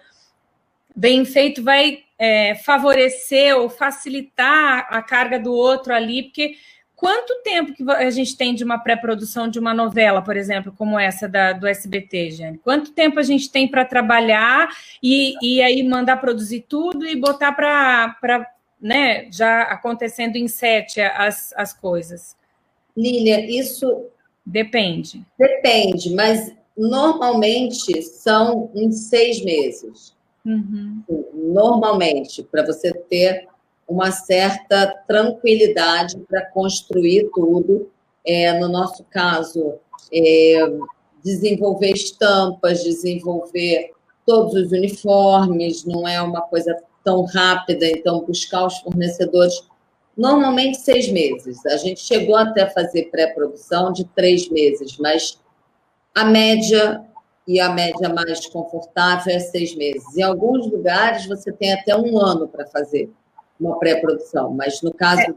bem 0.94 1.24
feito 1.24 1.62
vai 1.62 2.05
é, 2.18 2.54
favorecer 2.54 3.56
ou 3.56 3.68
facilitar 3.68 4.86
a 4.90 5.02
carga 5.02 5.38
do 5.38 5.52
outro 5.52 5.94
ali, 5.94 6.24
porque 6.24 6.56
quanto 6.94 7.42
tempo 7.42 7.74
que 7.74 7.82
a 7.90 8.10
gente 8.10 8.36
tem 8.36 8.54
de 8.54 8.64
uma 8.64 8.78
pré-produção 8.78 9.48
de 9.48 9.58
uma 9.58 9.74
novela, 9.74 10.22
por 10.22 10.36
exemplo, 10.36 10.72
como 10.76 10.98
essa 10.98 11.28
da, 11.28 11.52
do 11.52 11.66
SBT, 11.66 12.30
Jane? 12.30 12.58
Quanto 12.58 12.92
tempo 12.92 13.18
a 13.20 13.22
gente 13.22 13.50
tem 13.50 13.68
para 13.68 13.84
trabalhar 13.84 14.68
e, 15.02 15.34
e 15.42 15.62
aí 15.62 15.82
mandar 15.82 16.16
produzir 16.16 16.64
tudo 16.66 17.06
e 17.06 17.14
botar 17.14 17.52
para 17.52 18.16
né, 18.80 19.30
já 19.30 19.62
acontecendo 19.62 20.36
em 20.36 20.48
sete 20.48 21.00
as, 21.00 21.52
as 21.56 21.72
coisas? 21.72 22.36
Lília, 22.96 23.40
isso. 23.50 24.06
Depende. 24.44 25.22
Depende, 25.38 26.14
mas 26.14 26.54
normalmente 26.76 28.00
são 28.02 28.70
uns 28.74 29.08
seis 29.08 29.44
meses. 29.44 30.15
Uhum. 30.46 31.02
Normalmente, 31.34 32.42
para 32.44 32.64
você 32.64 32.92
ter 32.92 33.48
uma 33.88 34.10
certa 34.10 34.86
tranquilidade 35.06 36.18
para 36.28 36.46
construir 36.46 37.28
tudo. 37.34 37.90
É, 38.24 38.58
no 38.58 38.68
nosso 38.68 39.04
caso, 39.04 39.74
é, 40.12 40.56
desenvolver 41.22 41.92
estampas, 41.92 42.82
desenvolver 42.82 43.92
todos 44.24 44.54
os 44.54 44.72
uniformes, 44.72 45.84
não 45.84 46.06
é 46.06 46.20
uma 46.20 46.42
coisa 46.42 46.76
tão 47.04 47.24
rápida, 47.24 47.86
então 47.86 48.24
buscar 48.24 48.66
os 48.66 48.78
fornecedores 48.78 49.54
normalmente 50.16 50.78
seis 50.78 51.08
meses. 51.08 51.64
A 51.66 51.76
gente 51.76 52.00
chegou 52.00 52.34
até 52.34 52.62
a 52.62 52.70
fazer 52.70 53.10
pré-produção 53.10 53.92
de 53.92 54.04
três 54.06 54.48
meses, 54.48 54.96
mas 54.98 55.38
a 56.12 56.24
média 56.24 57.04
e 57.46 57.60
a 57.60 57.70
média 57.70 58.08
mais 58.08 58.46
confortável 58.46 59.34
é 59.34 59.38
seis 59.38 59.74
meses. 59.74 60.16
Em 60.16 60.22
alguns 60.22 60.70
lugares 60.70 61.26
você 61.26 61.52
tem 61.52 61.72
até 61.72 61.96
um 61.96 62.18
ano 62.18 62.48
para 62.48 62.66
fazer 62.66 63.10
uma 63.58 63.78
pré-produção, 63.78 64.52
mas 64.52 64.82
no 64.82 64.92
caso 64.92 65.22
é. 65.22 65.34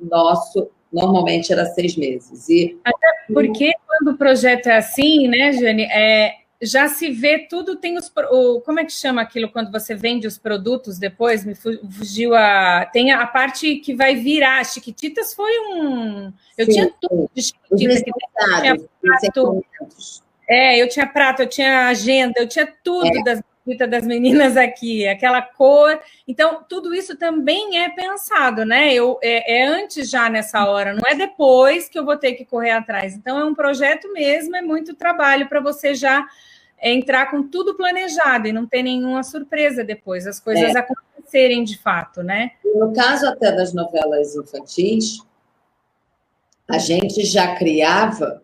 nosso 0.00 0.68
normalmente 0.92 1.52
era 1.52 1.64
seis 1.66 1.96
meses. 1.96 2.48
E 2.48 2.78
até 2.84 3.06
porque 3.32 3.72
quando 3.86 4.14
o 4.14 4.18
projeto 4.18 4.68
é 4.68 4.76
assim, 4.76 5.28
né, 5.28 5.52
Jane, 5.52 5.84
é, 5.84 6.34
já 6.62 6.88
se 6.88 7.10
vê 7.10 7.46
tudo, 7.48 7.76
tem 7.76 7.98
os. 7.98 8.10
O, 8.30 8.60
como 8.60 8.80
é 8.80 8.84
que 8.84 8.92
chama 8.92 9.20
aquilo 9.22 9.50
quando 9.50 9.70
você 9.70 9.94
vende 9.94 10.26
os 10.26 10.38
produtos 10.38 10.98
depois? 10.98 11.44
Me 11.44 11.54
fugiu 11.54 12.34
a. 12.34 12.86
Tem 12.92 13.12
a 13.12 13.26
parte 13.26 13.76
que 13.76 13.94
vai 13.94 14.16
virar. 14.16 14.64
Chiquititas 14.64 15.34
foi 15.34 15.52
um. 15.60 16.32
Eu 16.56 16.66
sim, 16.66 16.72
tinha 16.72 16.94
tudo 17.00 17.30
de 17.34 17.42
Chiquititas. 17.42 18.02
tinha 18.02 18.14
prato, 18.34 19.64
é, 20.48 20.80
eu 20.80 20.88
tinha 20.88 21.06
prato, 21.06 21.42
eu 21.42 21.48
tinha 21.48 21.88
agenda, 21.88 22.34
eu 22.38 22.48
tinha 22.48 22.66
tudo 22.82 23.18
é. 23.18 23.22
das 23.22 23.40
das 23.88 24.06
meninas 24.06 24.58
aqui, 24.58 25.08
aquela 25.08 25.40
cor. 25.40 25.98
Então, 26.28 26.62
tudo 26.68 26.94
isso 26.94 27.16
também 27.16 27.82
é 27.82 27.88
pensado, 27.88 28.62
né? 28.62 28.92
Eu, 28.92 29.18
é, 29.22 29.60
é, 29.60 29.66
antes 29.66 30.10
já 30.10 30.28
nessa 30.28 30.66
hora, 30.66 30.92
não 30.92 31.08
é 31.08 31.14
depois 31.14 31.88
que 31.88 31.98
eu 31.98 32.04
vou 32.04 32.16
ter 32.18 32.34
que 32.34 32.44
correr 32.44 32.72
atrás. 32.72 33.14
Então, 33.14 33.38
é 33.38 33.44
um 33.44 33.54
projeto 33.54 34.12
mesmo, 34.12 34.54
é 34.54 34.60
muito 34.60 34.94
trabalho 34.94 35.48
para 35.48 35.60
você 35.60 35.94
já 35.94 36.26
entrar 36.82 37.30
com 37.30 37.42
tudo 37.42 37.74
planejado 37.74 38.46
e 38.46 38.52
não 38.52 38.66
ter 38.66 38.82
nenhuma 38.82 39.22
surpresa 39.22 39.82
depois, 39.82 40.26
as 40.26 40.38
coisas 40.38 40.74
é. 40.74 40.78
acontecerem 40.78 41.64
de 41.64 41.78
fato, 41.78 42.22
né? 42.22 42.50
No 42.74 42.92
caso 42.92 43.26
até 43.26 43.50
das 43.50 43.72
novelas 43.72 44.36
infantis, 44.36 45.20
a 46.68 46.76
gente 46.76 47.24
já 47.24 47.56
criava, 47.56 48.42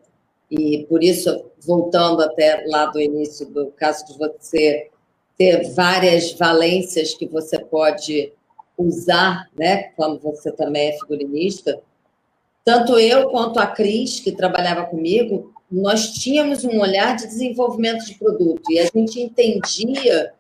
e 0.51 0.85
por 0.89 1.03
isso, 1.03 1.45
voltando 1.65 2.23
até 2.23 2.65
lá 2.67 2.87
do 2.87 3.01
início 3.01 3.47
do 3.47 3.67
caso 3.69 4.05
de 4.07 4.19
você 4.19 4.89
ter 5.39 5.73
várias 5.73 6.33
valências 6.33 7.15
que 7.15 7.27
você 7.27 7.59
pode 7.59 8.33
usar, 8.77 9.49
né, 9.57 9.85
quando 9.97 10.19
você 10.19 10.51
também 10.51 10.89
é 10.89 10.99
figurinista, 10.99 11.81
tanto 12.65 12.99
eu 12.99 13.31
quanto 13.31 13.59
a 13.59 13.67
Cris, 13.67 14.21
que 14.21 14.33
trabalhava 14.33 14.87
comigo, 14.87 15.53
nós 15.71 16.13
tínhamos 16.13 16.65
um 16.65 16.81
olhar 16.81 17.17
de 17.17 17.27
desenvolvimento 17.27 18.05
de 18.05 18.15
produto 18.15 18.63
e 18.71 18.79
a 18.81 18.87
gente 18.87 19.21
entendia 19.21 20.33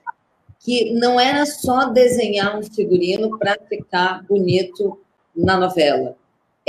que 0.58 0.92
não 0.92 1.18
era 1.18 1.46
só 1.46 1.86
desenhar 1.86 2.58
um 2.58 2.62
figurino 2.62 3.38
para 3.38 3.56
ficar 3.68 4.24
bonito 4.26 4.98
na 5.34 5.56
novela. 5.56 6.16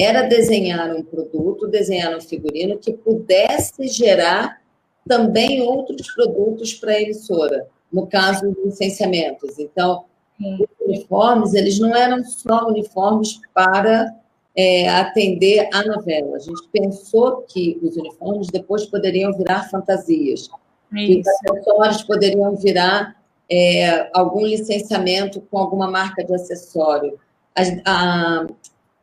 Era 0.02 0.24
desenhar 0.24 0.96
um 0.96 1.04
produto, 1.04 1.68
desenhar 1.68 2.16
um 2.16 2.22
figurino 2.22 2.80
que 2.80 2.92
pudesse 2.92 3.88
gerar 3.88 4.60
também 5.08 5.62
outros 5.62 6.12
produtos 6.14 6.74
para 6.74 6.94
a 6.94 7.02
emissora, 7.02 7.68
no 7.94 8.08
caso 8.08 8.50
dos 8.50 8.66
licenciamentos. 8.66 9.60
Então, 9.60 10.06
os 10.40 10.68
uniformes, 10.88 11.54
eles 11.54 11.78
não 11.80 11.96
eram 11.96 12.24
só 12.24 12.68
uniformes 12.68 13.40
para 13.54 14.12
é, 14.56 14.90
atender 14.90 15.70
a 15.72 15.84
novela. 15.84 16.36
A 16.36 16.40
gente 16.40 16.68
pensou 16.72 17.44
que 17.48 17.80
os 17.84 17.96
uniformes 17.96 18.48
depois 18.48 18.86
poderiam 18.86 19.32
virar 19.34 19.70
fantasias, 19.70 20.42
Isso. 20.42 20.52
que 20.92 21.20
os 21.20 21.28
acessórios 21.28 22.04
poderiam 22.04 22.56
virar 22.56 23.16
é, 23.52 24.10
algum 24.14 24.46
licenciamento 24.46 25.42
com 25.42 25.60
alguma 25.60 25.90
marca 25.92 26.24
de 26.24 26.34
acessório. 26.34 27.20
A, 27.56 27.62
a, 27.86 28.48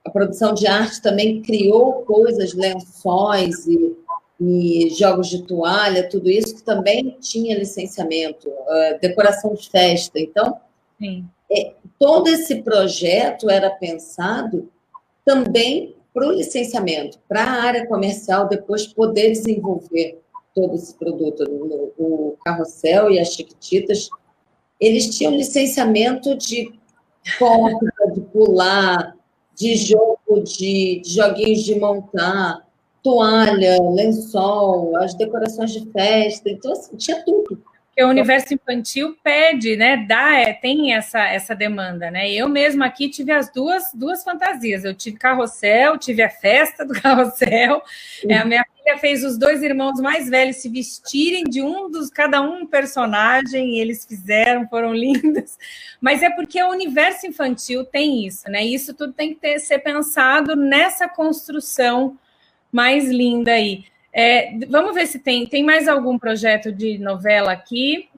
a, 0.04 0.10
produção 0.10 0.54
de 0.54 0.66
arte 0.66 1.00
também 1.02 1.42
criou 1.42 2.02
coisas, 2.04 2.54
lençóis 2.54 3.66
e, 3.66 3.96
e, 4.40 4.90
jogos 4.90 5.28
de 5.28 5.42
toalha, 5.42 6.08
tudo 6.08 6.28
isso 6.30 6.56
que 6.56 6.62
também 6.62 7.16
tinha 7.20 7.58
licenciamento, 7.58 8.48
uh, 8.48 8.98
decoração 9.00 9.54
de 9.54 9.68
festa. 9.70 10.18
Então, 10.18 10.58
é, 11.50 11.74
todo 11.98 12.28
esse 12.28 12.62
projeto 12.62 13.48
era 13.48 13.70
pensado 13.70 14.68
também 15.24 15.94
para 16.12 16.26
o 16.26 16.32
licenciamento, 16.32 17.18
para 17.28 17.42
a 17.44 17.62
área 17.62 17.86
comercial 17.86 18.48
depois 18.48 18.86
poder 18.86 19.30
desenvolver 19.30 20.20
todo 20.54 20.74
esse 20.74 20.94
produto. 20.94 21.44
O 21.98 22.36
carrossel 22.44 23.10
e 23.10 23.20
as 23.20 23.34
chiquititas, 23.34 24.08
eles 24.80 25.16
tinham 25.16 25.34
licenciamento 25.34 26.36
de 26.36 26.72
corda, 27.38 27.92
de 28.14 28.20
pular, 28.22 29.14
de 29.58 29.74
jogo 29.76 30.42
de, 30.44 31.00
de 31.04 31.14
joguinhos 31.14 31.64
de 31.64 31.74
montar, 31.74 32.66
toalha, 33.02 33.76
lençol, 33.92 34.96
as 34.96 35.14
decorações 35.14 35.72
de 35.72 35.90
festa, 35.90 36.48
então 36.48 36.72
assim, 36.72 36.96
tinha 36.96 37.22
tudo 37.24 37.60
porque 37.98 38.04
o 38.04 38.10
universo 38.10 38.54
infantil 38.54 39.16
pede, 39.24 39.76
né? 39.76 39.96
Dá, 40.06 40.32
é, 40.36 40.52
tem 40.52 40.94
essa, 40.94 41.18
essa 41.18 41.52
demanda, 41.52 42.12
né? 42.12 42.30
Eu 42.30 42.48
mesma 42.48 42.86
aqui 42.86 43.08
tive 43.08 43.32
as 43.32 43.52
duas, 43.52 43.90
duas 43.92 44.22
fantasias. 44.22 44.84
Eu 44.84 44.94
tive 44.94 45.16
carrossel, 45.16 45.98
tive 45.98 46.22
a 46.22 46.30
festa 46.30 46.84
do 46.84 46.94
carrossel. 47.02 47.82
Uhum. 48.22 48.30
É, 48.30 48.38
a 48.38 48.44
minha 48.44 48.64
filha 48.76 48.98
fez 48.98 49.24
os 49.24 49.36
dois 49.36 49.64
irmãos 49.64 50.00
mais 50.00 50.28
velhos 50.28 50.58
se 50.58 50.68
vestirem 50.68 51.42
de 51.42 51.60
um 51.60 51.90
dos, 51.90 52.08
cada 52.08 52.40
um 52.40 52.64
personagem, 52.64 53.76
e 53.76 53.80
eles 53.80 54.06
fizeram, 54.06 54.68
foram 54.68 54.94
lindos. 54.94 55.58
Mas 56.00 56.22
é 56.22 56.30
porque 56.30 56.62
o 56.62 56.70
universo 56.70 57.26
infantil 57.26 57.84
tem 57.84 58.24
isso, 58.24 58.48
né? 58.48 58.64
Isso 58.64 58.94
tudo 58.94 59.12
tem 59.12 59.34
que 59.34 59.40
ter, 59.40 59.58
ser 59.58 59.80
pensado 59.80 60.54
nessa 60.54 61.08
construção 61.08 62.16
mais 62.70 63.08
linda 63.08 63.50
aí. 63.50 63.86
É, 64.12 64.52
vamos 64.68 64.94
ver 64.94 65.06
se 65.06 65.18
tem, 65.18 65.46
tem 65.46 65.62
mais 65.62 65.86
algum 65.86 66.18
projeto 66.18 66.72
de 66.72 66.98
novela 66.98 67.52
aqui. 67.52 68.08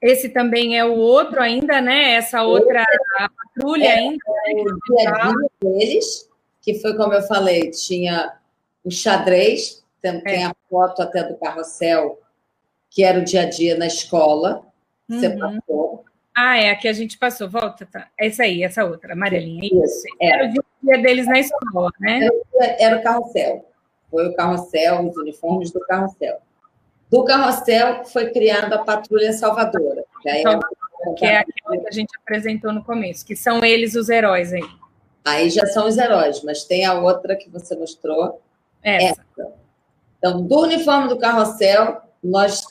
Esse 0.00 0.28
também 0.28 0.78
é 0.78 0.84
o 0.84 0.94
outro 0.94 1.40
ainda, 1.40 1.80
né? 1.80 2.12
Essa 2.12 2.42
outra 2.42 2.84
patrulha 3.36 3.88
é, 3.88 3.94
ainda. 3.94 4.24
É 4.46 4.52
o 4.52 4.96
dia 4.96 5.10
a 5.10 5.28
dia 5.28 5.48
deles, 5.62 6.28
que 6.60 6.74
foi 6.74 6.94
como 6.96 7.14
eu 7.14 7.22
falei, 7.22 7.70
tinha 7.70 8.34
o 8.84 8.90
xadrez, 8.90 9.82
tem, 10.02 10.20
tem 10.20 10.44
a 10.44 10.54
foto 10.68 11.00
até 11.00 11.22
do 11.24 11.36
carrossel, 11.36 12.20
que 12.90 13.02
era 13.02 13.18
o 13.18 13.24
dia 13.24 13.42
a 13.42 13.48
dia 13.48 13.78
na 13.78 13.86
escola. 13.86 14.66
Você 15.08 15.28
uhum. 15.28 15.38
passou. 15.38 16.04
Ah, 16.36 16.58
é, 16.58 16.70
aqui 16.70 16.86
a 16.86 16.92
gente 16.92 17.16
passou. 17.16 17.48
Volta, 17.48 17.86
tá. 17.86 18.08
Essa 18.18 18.42
aí, 18.42 18.62
essa 18.62 18.84
outra, 18.84 19.14
amarelinha. 19.14 19.84
Isso. 19.84 20.04
Era 20.20 20.48
o 20.48 20.50
dia 20.50 21.02
deles 21.02 21.26
na 21.26 21.38
escola, 21.38 21.90
né? 22.00 22.28
Era, 22.60 22.76
era 22.82 22.98
o 22.98 23.02
carrossel 23.02 23.73
foi 24.14 24.28
o 24.28 24.34
carrossel, 24.34 25.08
os 25.08 25.16
uniformes 25.16 25.72
do 25.72 25.80
carrossel. 25.80 26.38
Do 27.10 27.24
carrossel 27.24 28.04
foi 28.04 28.30
criada 28.30 28.76
a 28.76 28.84
Patrulha 28.84 29.32
Salvadora. 29.32 30.04
Que, 30.22 30.28
é, 30.28 30.42
que 31.16 31.24
é 31.24 31.38
aquela 31.38 31.82
que 31.82 31.88
a 31.88 31.90
gente 31.90 32.16
apresentou 32.22 32.72
no 32.72 32.84
começo, 32.84 33.26
que 33.26 33.34
são 33.34 33.64
eles 33.64 33.96
os 33.96 34.08
heróis 34.08 34.52
aí. 34.52 34.62
Aí 35.24 35.50
já 35.50 35.66
são 35.66 35.88
os 35.88 35.98
heróis, 35.98 36.44
mas 36.44 36.62
tem 36.62 36.84
a 36.84 36.94
outra 36.94 37.34
que 37.34 37.50
você 37.50 37.74
mostrou. 37.74 38.40
Essa. 38.84 39.20
essa. 39.36 39.52
Então, 40.18 40.42
do 40.42 40.60
uniforme 40.60 41.08
do 41.08 41.18
carrossel, 41.18 42.00
nós 42.22 42.64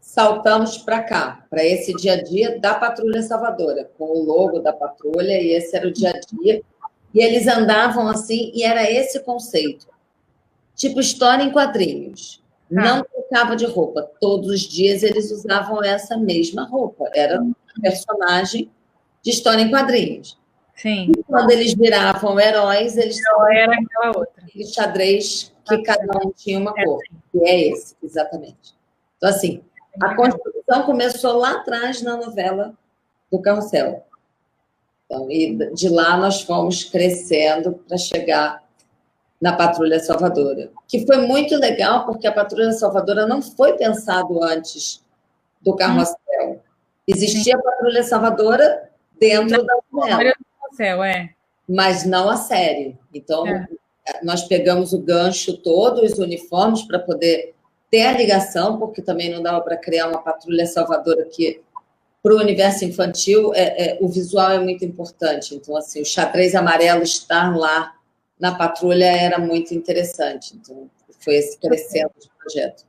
saltamos 0.00 0.78
para 0.78 1.00
cá, 1.04 1.46
para 1.48 1.64
esse 1.64 1.94
dia 1.94 2.14
a 2.14 2.22
dia 2.22 2.58
da 2.58 2.74
Patrulha 2.74 3.22
Salvadora, 3.22 3.88
com 3.96 4.06
o 4.06 4.24
logo 4.24 4.58
da 4.58 4.72
patrulha, 4.72 5.40
e 5.40 5.52
esse 5.52 5.76
era 5.76 5.86
o 5.86 5.92
dia 5.92 6.10
a 6.10 6.20
dia. 6.42 6.60
E 7.14 7.20
eles 7.20 7.46
andavam 7.46 8.08
assim, 8.08 8.50
e 8.52 8.64
era 8.64 8.90
esse 8.90 9.20
conceito 9.20 9.86
tipo 10.76 11.00
história 11.00 11.42
em 11.42 11.50
quadrinhos. 11.50 12.44
Ah. 12.70 12.82
Não 12.82 13.04
trocava 13.04 13.56
de 13.56 13.64
roupa. 13.64 14.08
Todos 14.20 14.48
os 14.48 14.60
dias 14.60 15.02
eles 15.02 15.30
usavam 15.32 15.82
essa 15.82 16.16
mesma 16.16 16.64
roupa. 16.64 17.10
Era 17.14 17.42
um 17.42 17.52
personagem 17.80 18.70
de 19.22 19.30
história 19.30 19.62
em 19.62 19.70
quadrinhos. 19.70 20.38
Sim. 20.76 21.10
E 21.16 21.22
quando 21.24 21.50
eles 21.50 21.74
viravam 21.74 22.38
heróis, 22.38 22.96
eles 22.96 23.18
era 23.50 23.72
aquela 23.72 24.18
outra. 24.18 24.44
Aquele 24.44 24.66
xadrez 24.66 25.52
que 25.66 25.74
ah, 25.74 25.82
cada 25.82 26.26
um 26.26 26.30
tinha 26.30 26.58
uma 26.58 26.74
cor. 26.74 27.00
Que 27.32 27.38
é 27.44 27.68
esse, 27.70 27.96
exatamente. 28.02 28.76
Então, 29.16 29.30
assim, 29.30 29.62
a 30.00 30.14
construção 30.14 30.82
começou 30.84 31.38
lá 31.38 31.52
atrás 31.52 32.02
na 32.02 32.16
novela 32.16 32.74
do 33.32 33.40
Carrossel. 33.40 34.04
Então, 35.06 35.30
e 35.30 35.56
de 35.72 35.88
lá 35.88 36.16
nós 36.16 36.42
fomos 36.42 36.84
crescendo 36.84 37.72
para 37.72 37.96
chegar 37.96 38.65
na 39.40 39.52
Patrulha 39.52 40.00
Salvadora, 40.00 40.70
que 40.88 41.06
foi 41.06 41.18
muito 41.18 41.56
legal 41.56 42.06
porque 42.06 42.26
a 42.26 42.32
Patrulha 42.32 42.72
Salvadora 42.72 43.26
não 43.26 43.42
foi 43.42 43.74
pensado 43.74 44.42
antes 44.42 45.04
do 45.60 45.74
carrossel. 45.76 46.62
Existia 47.06 47.56
a 47.56 47.62
Patrulha 47.62 48.02
Salvadora 48.02 48.90
dentro 49.20 49.64
da 49.64 49.74
novela. 49.92 50.34
Carrossel, 50.60 51.04
é. 51.04 51.30
Mas 51.68 52.04
não 52.04 52.30
a 52.30 52.36
série. 52.36 52.96
Então, 53.12 53.46
é. 53.46 53.66
nós 54.22 54.44
pegamos 54.44 54.92
o 54.92 55.00
gancho 55.00 55.56
todo, 55.58 56.02
os 56.02 56.18
uniformes, 56.18 56.82
para 56.82 56.98
poder 56.98 57.54
ter 57.90 58.06
a 58.06 58.12
ligação, 58.12 58.78
porque 58.78 59.02
também 59.02 59.30
não 59.30 59.42
dava 59.42 59.60
para 59.60 59.76
criar 59.76 60.08
uma 60.08 60.22
patrulha 60.22 60.66
salvadora 60.66 61.24
que 61.24 61.60
para 62.22 62.34
o 62.34 62.38
universo 62.38 62.84
infantil 62.84 63.52
é, 63.54 63.90
é, 63.90 63.98
o 64.00 64.08
visual 64.08 64.50
é 64.50 64.58
muito 64.58 64.84
importante. 64.84 65.54
Então, 65.54 65.76
assim, 65.76 66.02
o 66.02 66.04
xadrez 66.04 66.54
amarelo 66.54 67.02
estar 67.02 67.56
lá 67.56 67.95
na 68.38 68.54
patrulha 68.54 69.06
era 69.06 69.38
muito 69.38 69.74
interessante. 69.74 70.54
Então, 70.54 70.90
foi 71.20 71.36
esse 71.36 71.58
crescendo 71.58 72.12
de 72.20 72.28
projeto. 72.38 72.84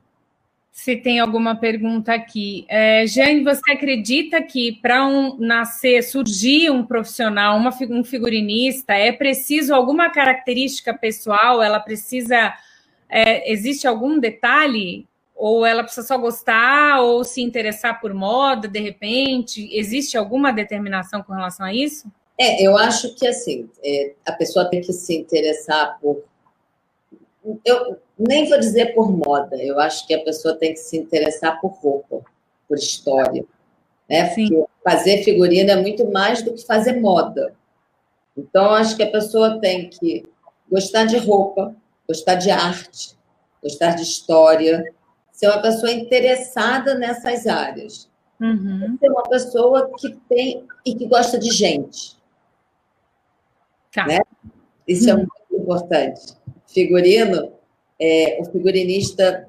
Se 0.78 0.94
tem 0.94 1.18
alguma 1.18 1.56
pergunta 1.56 2.14
aqui. 2.14 2.64
É, 2.68 3.04
Jane, 3.04 3.42
você 3.42 3.72
acredita 3.72 4.40
que 4.40 4.78
para 4.80 5.04
um 5.04 5.36
nascer, 5.36 6.04
surgir 6.04 6.70
um 6.70 6.86
profissional, 6.86 7.56
uma, 7.58 7.76
um 7.90 8.04
figurinista, 8.04 8.94
é 8.94 9.10
preciso 9.10 9.74
alguma 9.74 10.08
característica 10.08 10.94
pessoal? 10.94 11.60
Ela 11.60 11.80
precisa. 11.80 12.54
É, 13.08 13.50
existe 13.50 13.88
algum 13.88 14.20
detalhe? 14.20 15.04
Ou 15.34 15.66
ela 15.66 15.82
precisa 15.82 16.06
só 16.06 16.16
gostar 16.16 17.00
ou 17.00 17.24
se 17.24 17.40
interessar 17.40 18.00
por 18.00 18.14
moda, 18.14 18.68
de 18.68 18.78
repente? 18.78 19.68
Existe 19.72 20.16
alguma 20.16 20.52
determinação 20.52 21.24
com 21.24 21.32
relação 21.32 21.66
a 21.66 21.74
isso? 21.74 22.08
É, 22.38 22.62
eu 22.62 22.76
acho 22.76 23.14
que 23.14 23.26
assim, 23.26 23.68
é, 23.84 24.14
a 24.24 24.32
pessoa 24.32 24.70
tem 24.70 24.80
que 24.80 24.92
se 24.92 25.16
interessar 25.16 25.98
por 26.00 26.22
eu 27.64 27.98
nem 28.18 28.48
vou 28.48 28.58
dizer 28.58 28.94
por 28.94 29.10
moda, 29.10 29.56
eu 29.56 29.78
acho 29.78 30.06
que 30.06 30.14
a 30.14 30.22
pessoa 30.22 30.54
tem 30.56 30.72
que 30.72 30.80
se 30.80 30.98
interessar 30.98 31.60
por 31.60 31.72
roupa, 31.72 32.20
por 32.68 32.76
história. 32.76 33.44
Né? 34.08 34.28
Porque 34.28 34.64
fazer 34.82 35.22
figurino 35.22 35.70
é 35.70 35.76
muito 35.76 36.10
mais 36.10 36.42
do 36.42 36.52
que 36.52 36.66
fazer 36.66 37.00
moda. 37.00 37.54
Então, 38.36 38.70
acho 38.70 38.96
que 38.96 39.02
a 39.02 39.10
pessoa 39.10 39.60
tem 39.60 39.88
que 39.88 40.24
gostar 40.70 41.04
de 41.04 41.16
roupa, 41.16 41.74
gostar 42.06 42.34
de 42.34 42.50
arte, 42.50 43.16
gostar 43.62 43.94
de 43.94 44.02
história, 44.02 44.84
ser 45.32 45.48
uma 45.48 45.62
pessoa 45.62 45.92
interessada 45.92 46.94
nessas 46.94 47.46
áreas. 47.46 48.08
Uhum. 48.40 48.96
Ser 49.00 49.10
uma 49.10 49.24
pessoa 49.24 49.90
que 49.98 50.16
tem 50.28 50.64
e 50.84 50.94
que 50.94 51.06
gosta 51.06 51.38
de 51.38 51.50
gente. 51.50 52.17
Tá. 54.02 54.06
Né? 54.06 54.20
Isso 54.86 55.10
é 55.10 55.14
uhum. 55.14 55.20
é 55.20 55.22
muito 55.22 55.62
importante 55.62 56.38
figurino, 56.68 57.52
é, 58.00 58.38
o 58.40 58.44
figurinista 58.44 59.48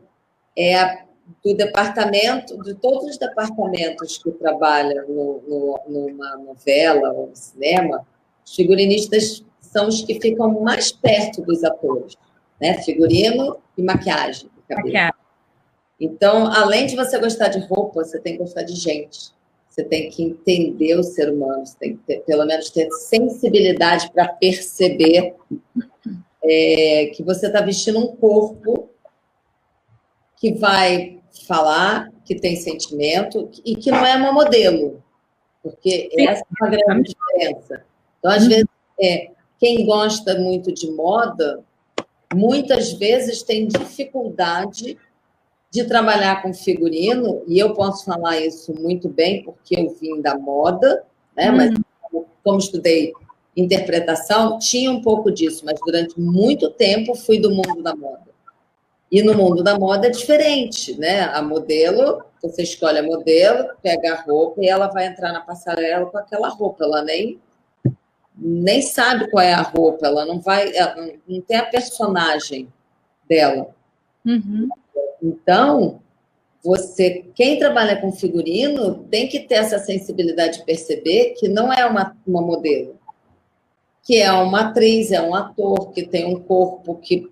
é 0.58 0.76
a, 0.76 1.04
do 1.44 1.54
departamento, 1.54 2.62
de 2.64 2.74
todos 2.74 3.12
os 3.12 3.18
departamentos 3.18 4.18
que 4.18 4.32
trabalham 4.32 5.08
no, 5.08 5.44
no, 5.48 5.80
numa 5.88 6.38
novela 6.38 7.14
ou 7.14 7.28
no 7.28 7.36
cinema, 7.36 8.06
os 8.44 8.56
figurinistas 8.56 9.46
são 9.60 9.88
os 9.88 10.02
que 10.02 10.20
ficam 10.20 10.62
mais 10.62 10.92
perto 10.92 11.44
dos 11.44 11.64
atores, 11.64 12.16
né? 12.60 12.82
Figurino 12.82 13.58
e 13.78 13.84
maquiagem. 13.84 14.50
maquiagem. 14.68 15.14
Então, 16.00 16.48
além 16.48 16.88
de 16.88 16.96
você 16.96 17.20
gostar 17.20 17.50
de 17.50 17.60
roupa, 17.60 18.04
você 18.04 18.20
tem 18.20 18.34
que 18.34 18.40
gostar 18.40 18.64
de 18.64 18.74
gente. 18.74 19.32
Você 19.80 19.86
tem 19.86 20.10
que 20.10 20.24
entender 20.24 20.96
o 20.96 21.04
ser 21.04 21.32
humano, 21.32 21.66
você 21.66 21.78
tem 21.80 21.96
que 21.96 22.04
ter, 22.04 22.20
pelo 22.26 22.46
menos 22.46 22.70
ter 22.70 22.92
sensibilidade 22.92 24.12
para 24.12 24.28
perceber 24.28 25.36
é, 26.44 27.12
que 27.16 27.24
você 27.24 27.48
está 27.48 27.62
vestindo 27.62 27.98
um 27.98 28.14
corpo 28.18 28.90
que 30.36 30.52
vai 30.54 31.22
falar, 31.48 32.12
que 32.26 32.36
tem 32.36 32.58
sentimento 32.58 33.50
e 33.64 33.74
que 33.74 33.90
não 33.90 34.06
é 34.06 34.18
uma 34.18 34.34
modelo, 34.34 35.02
porque 35.64 36.10
Sim. 36.14 36.28
essa 36.28 36.44
é 36.44 36.64
uma 36.66 36.70
grande 36.70 37.14
diferença. 37.14 37.86
Então, 38.20 38.32
às 38.32 38.44
uhum. 38.44 38.50
vezes, 38.50 38.68
é, 39.02 39.32
quem 39.58 39.86
gosta 39.86 40.38
muito 40.38 40.74
de 40.74 40.92
moda, 40.92 41.64
muitas 42.34 42.92
vezes 42.92 43.44
tem 43.44 43.66
dificuldade 43.66 44.98
de 45.72 45.84
trabalhar 45.84 46.42
com 46.42 46.54
figurino, 46.54 47.44
e 47.48 47.60
eu 47.60 47.74
posso 47.74 48.06
falar 48.06 48.40
isso 48.40 48.74
muito 48.74 49.08
bem, 49.08 49.44
porque 49.44 49.80
eu 49.80 49.96
vim 50.00 50.22
da 50.22 50.38
moda, 50.38 51.04
né? 51.36 51.52
Uhum. 51.52 51.58
Mas 51.58 52.26
como 52.44 52.60
estudei 52.60 53.14
interpretação, 53.56 54.58
tinha 54.58 54.90
um 54.90 55.02
pouco 55.02 55.32
disso, 55.32 55.64
mas 55.66 55.80
durante 55.86 56.20
muito 56.20 56.70
tempo 56.72 57.14
fui 57.14 57.40
do 57.40 57.52
mundo 57.52 57.84
da 57.84 57.96
moda. 57.96 58.30
E 59.12 59.24
no 59.24 59.34
mundo 59.34 59.64
da 59.64 59.78
moda 59.78 60.08
é 60.08 60.12
diferente, 60.12 60.98
né? 61.00 61.22
A 61.22 61.42
modelo, 61.42 62.24
você 62.42 62.62
escolhe 62.62 63.00
a 63.00 63.04
modelo, 63.04 63.70
pega 63.82 64.14
a 64.14 64.22
roupa 64.22 64.62
e 64.62 64.68
ela 64.68 64.88
vai 64.88 65.08
entrar 65.08 65.34
na 65.34 65.42
passarela 65.42 66.06
com 66.06 66.18
aquela 66.18 66.48
roupa. 66.50 66.84
Ela 66.84 67.04
nem, 67.04 67.40
nem 68.36 68.82
sabe 68.82 69.30
qual 69.32 69.44
é 69.44 69.54
a 69.54 69.62
roupa, 69.62 70.06
ela 70.06 70.26
não 70.26 70.40
vai, 70.40 70.76
ela 70.76 70.96
não 71.28 71.42
tem 71.42 71.58
a 71.58 71.66
personagem 71.66 72.72
dela. 73.28 73.76
Uhum. 74.26 74.70
Então, 75.22 76.00
você, 76.64 77.26
quem 77.36 77.58
trabalha 77.58 78.00
com 78.00 78.12
figurino, 78.12 79.06
tem 79.10 79.28
que 79.28 79.40
ter 79.40 79.56
essa 79.56 79.80
sensibilidade 79.80 80.60
de 80.60 80.66
perceber 80.66 81.36
que 81.38 81.48
não 81.48 81.72
é 81.72 81.86
uma, 81.86 82.16
uma 82.28 82.42
modelo 82.42 83.00
que 84.10 84.18
é 84.18 84.32
uma 84.32 84.62
atriz, 84.62 85.12
é 85.12 85.22
um 85.22 85.36
ator, 85.36 85.92
que 85.92 86.02
tem 86.02 86.26
um 86.26 86.40
corpo 86.42 86.96
que 86.96 87.30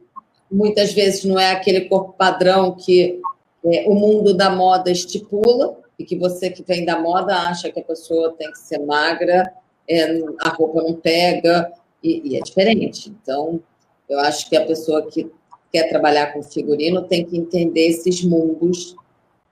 muitas 0.52 0.94
vezes 0.94 1.24
não 1.24 1.40
é 1.40 1.50
aquele 1.50 1.90
corpo 1.90 2.14
padrão 2.14 2.76
que 2.76 3.20
é, 3.66 3.90
o 3.90 3.96
mundo 3.96 4.32
da 4.32 4.52
moda 4.52 4.92
estipula, 4.92 5.76
e 5.98 6.06
que 6.06 6.16
você 6.16 6.52
que 6.52 6.62
vem 6.62 6.86
da 6.86 7.00
moda 7.00 7.36
acha 7.36 7.72
que 7.72 7.80
a 7.80 7.84
pessoa 7.84 8.36
tem 8.38 8.52
que 8.52 8.60
ser 8.60 8.78
magra, 8.78 9.52
é, 9.90 10.22
a 10.40 10.50
roupa 10.50 10.84
não 10.84 10.94
pega, 10.94 11.74
e, 12.04 12.34
e 12.34 12.38
é 12.38 12.42
diferente. 12.42 13.10
Então, 13.10 13.60
eu 14.08 14.20
acho 14.20 14.48
que 14.48 14.56
a 14.56 14.64
pessoa 14.64 15.08
que 15.08 15.32
quer 15.72 15.90
trabalhar 15.90 16.34
com 16.34 16.42
figurino 16.44 17.04
tem 17.04 17.26
que 17.26 17.38
entender 17.38 17.88
esses 17.88 18.24
mundos 18.24 18.96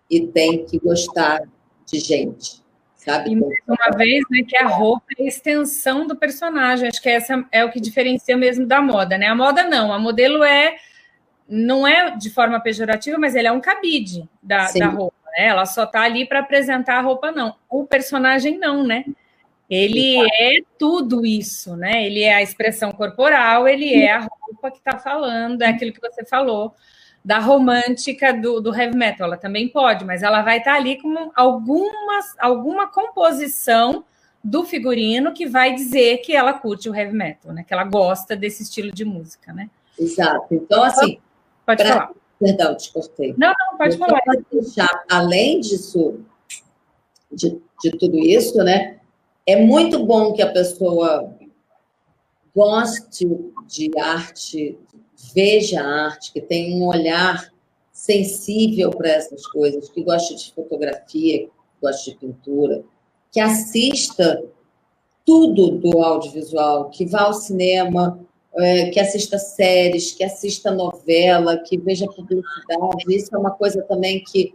e 0.09 0.27
tem 0.27 0.65
que 0.65 0.79
gostar 0.79 1.41
de 1.85 1.99
gente 1.99 2.65
sabe? 3.05 3.31
E 3.31 3.35
mais 3.35 3.53
uma 3.67 3.97
vez, 3.97 4.23
né, 4.31 4.41
que 4.47 4.57
a 4.57 4.67
roupa 4.67 5.05
é 5.17 5.23
a 5.23 5.27
extensão 5.27 6.07
do 6.07 6.15
personagem. 6.15 6.89
Acho 6.89 7.01
que 7.01 7.09
essa 7.09 7.45
é 7.51 7.63
o 7.63 7.71
que 7.71 7.79
diferencia 7.79 8.35
mesmo 8.35 8.65
da 8.65 8.81
moda, 8.81 9.17
né? 9.17 9.27
A 9.27 9.35
moda 9.35 9.63
não, 9.63 9.93
a 9.93 9.99
modelo 9.99 10.43
é 10.43 10.75
não 11.47 11.87
é 11.87 12.17
de 12.17 12.31
forma 12.31 12.59
pejorativa, 12.59 13.19
mas 13.19 13.35
ele 13.35 13.47
é 13.47 13.51
um 13.51 13.61
cabide 13.61 14.27
da, 14.41 14.71
da 14.71 14.87
roupa, 14.87 15.15
né? 15.37 15.45
Ela 15.45 15.65
só 15.67 15.83
está 15.83 16.01
ali 16.01 16.25
para 16.25 16.39
apresentar 16.39 16.97
a 16.97 17.01
roupa, 17.01 17.31
não. 17.31 17.55
O 17.69 17.85
personagem 17.85 18.57
não, 18.57 18.83
né? 18.83 19.05
Ele 19.69 20.17
é 20.17 20.61
tudo 20.77 21.25
isso, 21.25 21.75
né? 21.75 22.05
Ele 22.05 22.21
é 22.21 22.33
a 22.33 22.41
expressão 22.41 22.91
corporal, 22.91 23.67
ele 23.67 23.93
é 23.93 24.11
a 24.11 24.19
roupa 24.19 24.44
que 24.71 24.77
está 24.77 24.97
falando, 24.97 25.61
é 25.61 25.67
aquilo 25.67 25.93
que 25.93 26.01
você 26.01 26.25
falou 26.25 26.73
da 27.23 27.39
romântica 27.39 28.31
do, 28.31 28.61
do 28.61 28.73
heavy 28.75 28.95
metal. 28.95 29.27
Ela 29.27 29.37
também 29.37 29.67
pode, 29.67 30.05
mas 30.05 30.21
ela 30.21 30.43
vai 30.43 30.59
estar 30.59 30.75
ali 30.75 31.01
com 31.01 31.31
algumas, 31.35 32.35
alguma 32.39 32.87
composição 32.87 34.05
do 34.43 34.63
figurino 34.63 35.33
que 35.33 35.47
vai 35.47 35.73
dizer 35.73 36.19
que 36.19 36.35
ela 36.35 36.53
curte 36.53 36.87
o 36.87 36.95
heavy 36.95 37.15
metal, 37.15 37.51
né? 37.51 37.65
Que 37.67 37.73
ela 37.73 37.83
gosta 37.83 38.35
desse 38.35 38.61
estilo 38.61 38.91
de 38.91 39.03
música, 39.03 39.51
né? 39.51 39.71
Exato. 39.97 40.53
Então, 40.53 40.83
assim. 40.83 41.19
Pode 41.65 41.83
pra... 41.83 41.93
falar. 41.93 42.11
Perdão, 42.39 42.75
te 42.75 42.91
cortei. 42.91 43.33
Não, 43.37 43.53
não, 43.57 43.77
pode 43.77 43.97
falar. 43.97 44.21
Deixar, 44.51 45.03
além 45.09 45.61
disso, 45.61 46.19
de, 47.31 47.59
de 47.81 47.91
tudo 47.97 48.19
isso, 48.19 48.57
né? 48.57 48.99
É 49.47 49.55
muito 49.55 50.05
bom 50.05 50.33
que 50.33 50.43
a 50.43 50.51
pessoa 50.51 51.33
goste 52.55 53.25
de 53.67 53.91
arte, 53.99 54.77
veja 55.33 55.81
a 55.81 56.05
arte, 56.05 56.31
que 56.31 56.41
tenha 56.41 56.75
um 56.75 56.87
olhar 56.87 57.51
sensível 57.91 58.91
para 58.91 59.09
essas 59.09 59.47
coisas, 59.47 59.89
que 59.89 60.03
goste 60.03 60.35
de 60.35 60.53
fotografia, 60.53 61.39
que 61.39 61.51
goste 61.81 62.11
de 62.11 62.17
pintura, 62.17 62.83
que 63.31 63.39
assista 63.39 64.43
tudo 65.25 65.71
do 65.71 66.01
audiovisual, 66.01 66.89
que 66.89 67.05
vá 67.05 67.23
ao 67.23 67.33
cinema, 67.33 68.19
é, 68.57 68.89
que 68.89 68.99
assista 68.99 69.37
séries, 69.37 70.11
que 70.11 70.23
assista 70.23 70.71
novela, 70.71 71.57
que 71.57 71.77
veja 71.77 72.05
publicidade. 72.05 73.05
Isso 73.09 73.35
é 73.35 73.37
uma 73.37 73.51
coisa 73.51 73.81
também 73.83 74.23
que 74.23 74.53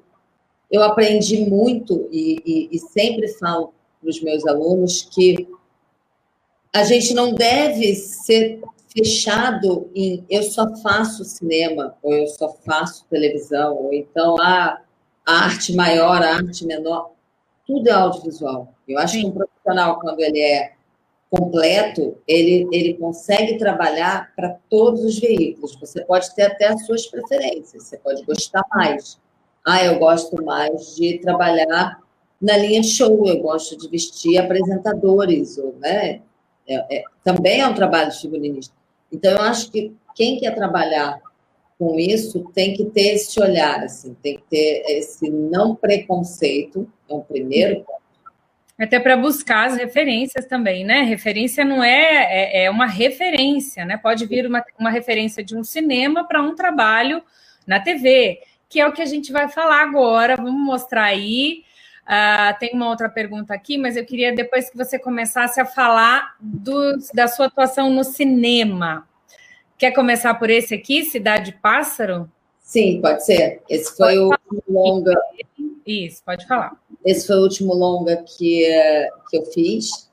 eu 0.70 0.82
aprendi 0.82 1.44
muito 1.44 2.08
e, 2.12 2.40
e, 2.44 2.68
e 2.72 2.78
sempre 2.78 3.28
falo 3.28 3.74
para 4.00 4.08
os 4.08 4.22
meus 4.22 4.46
alunos 4.46 5.02
que 5.02 5.48
a 6.72 6.84
gente 6.84 7.12
não 7.12 7.34
deve 7.34 7.94
ser 7.94 8.62
fechado 8.92 9.90
em 9.94 10.24
eu 10.28 10.42
só 10.42 10.74
faço 10.76 11.24
cinema, 11.24 11.94
ou 12.02 12.12
eu 12.14 12.26
só 12.26 12.48
faço 12.64 13.06
televisão, 13.08 13.76
ou 13.76 13.92
então 13.92 14.36
a 14.40 14.80
arte 15.26 15.74
maior, 15.74 16.22
a 16.22 16.36
arte 16.36 16.66
menor, 16.66 17.12
tudo 17.66 17.88
é 17.88 17.92
audiovisual. 17.92 18.74
Eu 18.86 18.98
acho 18.98 19.14
Sim. 19.14 19.20
que 19.20 19.26
um 19.28 19.32
profissional, 19.32 20.00
quando 20.00 20.20
ele 20.20 20.40
é 20.40 20.72
completo, 21.30 22.18
ele, 22.26 22.66
ele 22.72 22.94
consegue 22.94 23.56
trabalhar 23.56 24.32
para 24.34 24.56
todos 24.68 25.04
os 25.04 25.18
veículos. 25.18 25.78
Você 25.78 26.04
pode 26.04 26.34
ter 26.34 26.42
até 26.42 26.66
as 26.66 26.84
suas 26.84 27.06
preferências, 27.06 27.84
você 27.84 27.96
pode 27.98 28.24
gostar 28.24 28.64
mais. 28.74 29.20
Ah, 29.64 29.84
eu 29.84 29.98
gosto 30.00 30.42
mais 30.44 30.96
de 30.96 31.18
trabalhar 31.18 32.00
na 32.40 32.56
linha 32.56 32.82
show, 32.82 33.26
eu 33.26 33.38
gosto 33.40 33.76
de 33.76 33.88
vestir 33.88 34.38
apresentadores, 34.38 35.58
ou, 35.58 35.76
né? 35.78 36.22
É, 36.66 36.98
é, 36.98 37.04
também 37.22 37.60
é 37.60 37.66
um 37.66 37.74
trabalho 37.74 38.10
de 38.10 38.20
figurinista. 38.20 38.79
Então, 39.12 39.32
eu 39.32 39.42
acho 39.42 39.70
que 39.70 39.92
quem 40.14 40.38
quer 40.38 40.54
trabalhar 40.54 41.20
com 41.78 41.98
isso 41.98 42.50
tem 42.54 42.74
que 42.74 42.84
ter 42.84 43.14
esse 43.14 43.40
olhar, 43.40 43.82
assim, 43.82 44.14
tem 44.22 44.36
que 44.36 44.42
ter 44.50 44.84
esse 44.86 45.30
não 45.30 45.74
preconceito, 45.74 46.86
é 47.08 47.14
um 47.14 47.22
primeiro 47.22 47.76
ponto. 47.76 48.00
Até 48.78 48.98
para 48.98 49.16
buscar 49.16 49.66
as 49.66 49.76
referências 49.76 50.46
também, 50.46 50.84
né? 50.84 51.02
Referência 51.02 51.64
não 51.64 51.84
é, 51.84 52.62
é, 52.62 52.64
é 52.64 52.70
uma 52.70 52.86
referência, 52.86 53.84
né? 53.84 53.96
Pode 53.96 54.24
vir 54.26 54.46
uma, 54.46 54.64
uma 54.78 54.90
referência 54.90 55.44
de 55.44 55.56
um 55.56 55.62
cinema 55.62 56.24
para 56.24 56.42
um 56.42 56.54
trabalho 56.54 57.22
na 57.66 57.78
TV, 57.78 58.40
que 58.68 58.80
é 58.80 58.86
o 58.86 58.92
que 58.92 59.02
a 59.02 59.06
gente 59.06 59.32
vai 59.32 59.48
falar 59.48 59.82
agora. 59.82 60.36
Vamos 60.36 60.64
mostrar 60.64 61.04
aí. 61.04 61.62
Uh, 62.02 62.58
tem 62.58 62.70
uma 62.74 62.88
outra 62.88 63.08
pergunta 63.08 63.54
aqui, 63.54 63.78
mas 63.78 63.96
eu 63.96 64.04
queria 64.04 64.34
depois 64.34 64.68
que 64.68 64.76
você 64.76 64.98
começasse 64.98 65.60
a 65.60 65.64
falar 65.64 66.36
do, 66.40 66.96
da 67.14 67.28
sua 67.28 67.46
atuação 67.46 67.90
no 67.90 68.02
cinema. 68.02 69.06
Quer 69.78 69.92
começar 69.92 70.34
por 70.34 70.50
esse 70.50 70.74
aqui, 70.74 71.04
Cidade 71.04 71.52
Pássaro? 71.62 72.30
Sim, 72.60 73.00
pode 73.00 73.24
ser. 73.24 73.62
Esse 73.68 73.96
foi 73.96 74.16
pode 74.16 74.18
o 74.18 74.28
último 74.28 74.62
longa. 74.68 75.14
Isso, 75.86 76.22
pode 76.24 76.46
falar. 76.46 76.76
Esse 77.04 77.26
foi 77.26 77.36
o 77.36 77.42
último 77.42 77.74
longa 77.74 78.16
que, 78.18 78.64
que 79.30 79.38
eu 79.38 79.44
fiz. 79.46 80.10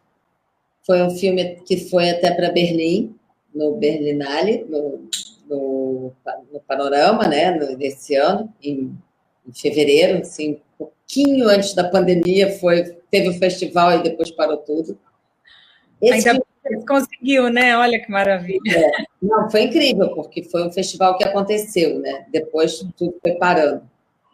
Foi 0.86 1.02
um 1.02 1.10
filme 1.10 1.58
que 1.66 1.90
foi 1.90 2.10
até 2.10 2.32
para 2.32 2.52
Berlim, 2.52 3.16
no 3.54 3.76
Berlinale, 3.76 4.66
no, 4.70 5.10
no, 5.50 6.14
no 6.54 6.60
Panorama, 6.68 7.28
né, 7.28 7.52
nesse 7.76 8.16
ano, 8.16 8.54
em, 8.64 8.98
em, 9.48 9.54
fevereiro, 9.54 10.20
assim, 10.20 10.54
um 10.54 10.86
pouquinho 10.86 11.48
antes 11.48 11.74
da 11.74 11.90
pandemia, 11.90 12.58
foi, 12.60 12.84
teve 13.10 13.30
o 13.30 13.34
festival 13.40 14.00
e 14.00 14.04
depois 14.04 14.32
parou 14.32 14.58
tudo. 14.58 14.98
Esse 16.02 16.30
Ainda 16.30 16.46
filme... 16.64 16.86
conseguiu, 16.86 17.50
né? 17.50 17.78
Olha 17.78 18.00
que 18.00 18.12
maravilha. 18.12 18.60
É. 18.70 18.92
Não, 19.22 19.50
foi 19.50 19.64
incrível, 19.64 20.14
porque 20.14 20.44
foi 20.44 20.68
um 20.68 20.72
festival 20.72 21.18
que 21.18 21.24
aconteceu, 21.24 22.00
né? 22.00 22.26
Depois 22.32 22.86
tudo 22.96 23.16
foi 23.22 23.34
parando. 23.34 23.82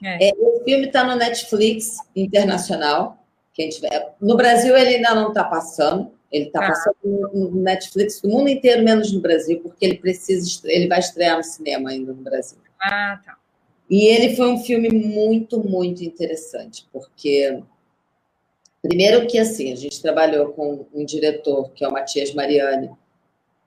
É. 0.03 0.30
É, 0.30 0.34
o 0.38 0.61
filme 0.66 0.88
está 0.88 1.03
no 1.03 1.16
Netflix 1.16 1.97
internacional. 2.16 3.18
Quem 3.53 3.70
tiver. 3.70 4.16
No 4.20 4.36
Brasil 4.36 4.76
ele 4.76 4.95
ainda 4.95 5.16
não 5.16 5.30
está 5.30 5.43
passando. 5.43 6.11
Ele 6.32 6.45
está 6.45 6.66
ah. 6.66 6.68
passando 6.70 6.95
no 7.32 7.61
Netflix 7.61 8.22
no 8.24 8.32
mundo 8.32 8.49
inteiro, 8.49 8.84
menos 8.84 9.14
no 9.14 9.22
Brasil, 9.22 9.59
porque 9.61 9.86
ele 9.86 9.97
precisa, 9.99 10.61
ele 10.66 10.88
vai 10.88 10.99
estrear 10.99 11.38
no 11.38 11.43
cinema 11.43 11.91
ainda 11.91 12.11
no 12.11 12.24
Brasil. 12.24 12.57
Ah, 12.82 13.20
tá. 13.24 13.38
E 13.90 14.08
ele 14.08 14.36
foi 14.36 14.48
um 14.48 14.60
filme 14.60 14.90
muito, 14.90 15.60
muito 15.60 16.04
interessante, 16.04 16.88
porque 16.92 17.62
primeiro 18.82 19.28
que 19.28 19.38
assim, 19.38 19.72
a 19.72 19.76
gente 19.76 20.02
trabalhou 20.02 20.50
com 20.50 20.86
um 20.94 21.06
diretor, 21.06 21.72
que 21.72 21.84
é 21.84 21.88
o 21.88 21.92
Matias 21.92 22.34
Mariani, 22.34 22.90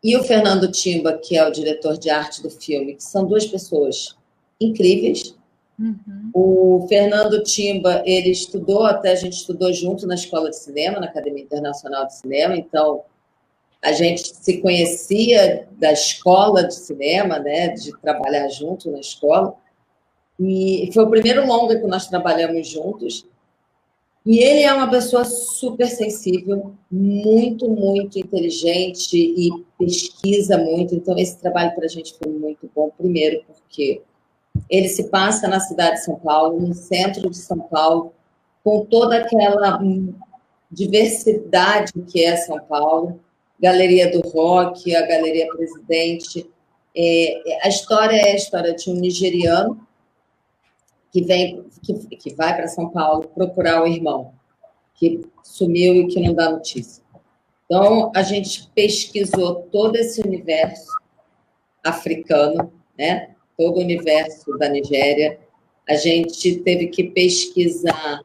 e 0.03 0.17
o 0.17 0.25
Fernando 0.25 0.71
Timba, 0.71 1.19
que 1.19 1.37
é 1.37 1.47
o 1.47 1.51
diretor 1.51 1.97
de 1.97 2.11
arte 2.11 2.43
do 2.43 2.51
filme, 2.51 2.95
que 2.95 3.03
são 3.03 3.27
duas 3.27 3.47
pessoas 3.47 4.17
incríveis, 4.61 5.35
Uhum. 5.79 6.31
O 6.33 6.87
Fernando 6.89 7.43
Timba, 7.43 8.03
ele 8.07 8.31
estudou, 8.31 8.85
até 8.85 9.13
a 9.13 9.15
gente 9.15 9.35
estudou 9.35 9.73
junto 9.73 10.07
na 10.07 10.15
Escola 10.15 10.51
de 10.51 10.57
Cinema, 10.57 11.01
na 11.01 11.07
Academia 11.07 11.43
Internacional 11.43 12.07
de 12.07 12.17
Cinema, 12.17 12.57
então 12.57 13.03
a 13.83 13.93
gente 13.93 14.35
se 14.35 14.59
conhecia 14.59 15.69
da 15.73 15.93
escola 15.93 16.65
de 16.65 16.75
cinema, 16.75 17.39
né, 17.39 17.69
de 17.69 17.93
trabalhar 17.99 18.49
junto 18.49 18.91
na 18.91 18.99
escola, 18.99 19.55
e 20.39 20.91
foi 20.93 21.05
o 21.05 21.11
primeiro 21.11 21.47
longa 21.47 21.79
que 21.79 21.87
nós 21.87 22.07
trabalhamos 22.07 22.69
juntos, 22.69 23.27
e 24.25 24.39
ele 24.39 24.63
é 24.63 24.73
uma 24.73 24.91
pessoa 24.91 25.25
super 25.25 25.87
sensível, 25.87 26.75
muito, 26.91 27.71
muito 27.71 28.19
inteligente 28.19 29.17
e 29.17 29.51
pesquisa 29.79 30.59
muito, 30.59 30.97
então 30.97 31.17
esse 31.17 31.39
trabalho 31.39 31.75
para 31.75 31.85
a 31.85 31.89
gente 31.89 32.17
foi 32.19 32.33
muito 32.33 32.69
bom, 32.75 32.91
primeiro 32.99 33.45
porque 33.47 34.03
ele 34.69 34.89
se 34.89 35.05
passa 35.11 35.47
na 35.47 35.61
cidade 35.61 35.97
de 35.97 36.05
São 36.05 36.17
Paulo, 36.17 36.61
no 36.61 36.75
centro 36.75 37.31
de 37.31 37.37
São 37.37 37.59
Paulo, 37.59 38.13
com 38.65 38.85
toda 38.85 39.19
aquela 39.19 39.81
diversidade 40.71 41.93
que 42.09 42.25
é 42.25 42.37
São 42.37 42.59
Paulo, 42.61 43.21
Galeria 43.61 44.11
do 44.11 44.29
Rock, 44.29 44.95
a 44.95 45.07
Galeria 45.07 45.47
Presidente. 45.49 46.51
É, 46.97 47.61
a 47.63 47.69
história 47.69 48.17
é 48.17 48.33
a 48.33 48.37
história 48.37 48.75
de 48.75 48.91
um 48.91 48.95
nigeriano 48.95 49.86
que 51.17 51.23
vem, 51.23 51.65
que, 51.83 51.95
que 51.95 52.35
vai 52.35 52.55
para 52.55 52.69
São 52.69 52.91
Paulo 52.91 53.27
procurar 53.29 53.83
o 53.83 53.87
irmão 53.87 54.35
que 54.95 55.23
sumiu 55.43 55.95
e 55.95 56.09
que 56.09 56.21
não 56.21 56.35
dá 56.35 56.51
notícia. 56.51 57.03
Então 57.65 58.13
a 58.15 58.23
gente 58.23 58.71
pesquisou 58.75 59.63
todo 59.73 59.97
esse 59.97 60.21
universo 60.21 60.93
africano, 61.83 62.71
né? 62.99 63.31
todo 63.57 63.79
o 63.79 63.81
universo 63.81 64.59
da 64.59 64.69
Nigéria. 64.69 65.41
A 65.89 65.95
gente 65.95 66.57
teve 66.57 66.89
que 66.89 67.05
pesquisar 67.05 68.21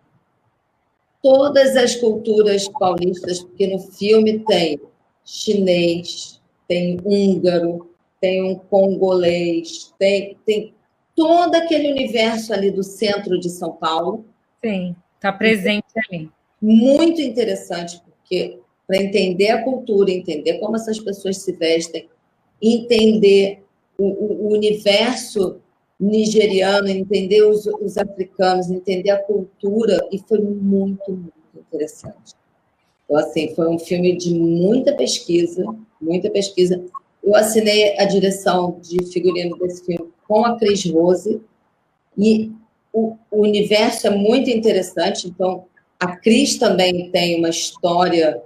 todas 1.24 1.78
as 1.78 1.96
culturas 1.96 2.68
paulistas, 2.68 3.42
porque 3.42 3.68
no 3.68 3.80
filme 3.80 4.40
tem 4.40 4.82
chinês, 5.24 6.42
tem 6.68 7.00
húngaro, 7.06 7.90
tem 8.20 8.44
um 8.44 8.56
congolês, 8.56 9.94
tem, 9.98 10.38
tem 10.46 10.74
todo 11.22 11.54
aquele 11.54 11.92
universo 11.92 12.52
ali 12.52 12.72
do 12.72 12.82
centro 12.82 13.40
de 13.40 13.48
São 13.48 13.74
Paulo. 13.74 14.26
Sim, 14.66 14.96
está 15.16 15.32
presente 15.32 15.86
ali. 16.10 16.32
Muito 16.60 17.22
interessante, 17.22 18.02
porque 18.04 18.58
para 18.88 18.98
entender 18.98 19.50
a 19.52 19.64
cultura, 19.64 20.10
entender 20.10 20.58
como 20.58 20.76
essas 20.76 21.00
pessoas 21.00 21.38
se 21.38 21.52
vestem, 21.52 22.10
entender 22.60 23.64
o, 24.00 24.48
o 24.48 24.54
universo 24.54 25.62
nigeriano, 26.00 26.88
entender 26.88 27.44
os, 27.44 27.68
os, 27.68 28.00
africanos, 28.00 28.72
entender 28.72 29.12
a 29.12 29.22
cultura, 29.22 30.00
e 30.12 30.18
foi 30.18 30.40
muito, 30.40 31.12
muito 31.12 31.34
interessante. 31.56 32.34
Então, 33.06 33.18
assim, 33.18 33.54
foi 33.54 33.70
um 33.70 33.78
filme 33.78 34.18
de 34.18 34.34
muita 34.34 34.94
pesquisa, 34.94 35.64
muita 36.02 36.32
pesquisa. 36.32 36.84
Eu 37.24 37.36
assinei 37.36 37.96
a 38.00 38.06
direção 38.06 38.80
de 38.82 39.06
figurino 39.14 39.56
desse 39.60 39.86
filme 39.86 40.12
com 40.32 40.46
a 40.46 40.58
Cris 40.58 40.90
Rose, 40.90 41.42
e 42.18 42.54
o, 42.94 43.18
o 43.30 43.42
universo 43.42 44.08
é 44.08 44.10
muito 44.10 44.50
interessante, 44.50 45.28
então 45.28 45.66
a 46.00 46.16
Cris 46.16 46.58
também 46.58 47.12
tem 47.12 47.38
uma 47.38 47.50
história 47.50 48.42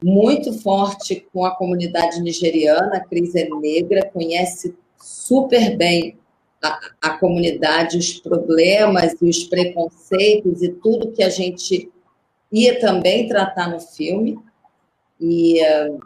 muito 0.00 0.52
forte 0.60 1.26
com 1.32 1.44
a 1.44 1.50
comunidade 1.56 2.20
nigeriana. 2.20 2.98
A 2.98 3.00
Cris 3.00 3.34
é 3.34 3.48
negra, 3.48 4.08
conhece 4.12 4.76
super 4.96 5.76
bem 5.76 6.16
a, 6.62 6.78
a 7.02 7.18
comunidade, 7.18 7.98
os 7.98 8.20
problemas 8.20 9.20
e 9.20 9.28
os 9.28 9.42
preconceitos 9.42 10.62
e 10.62 10.68
tudo 10.68 11.10
que 11.10 11.22
a 11.24 11.28
gente 11.28 11.90
ia 12.52 12.78
também 12.78 13.26
tratar 13.26 13.68
no 13.72 13.80
filme. 13.80 14.38
E 15.20 15.60
uh, 15.62 15.98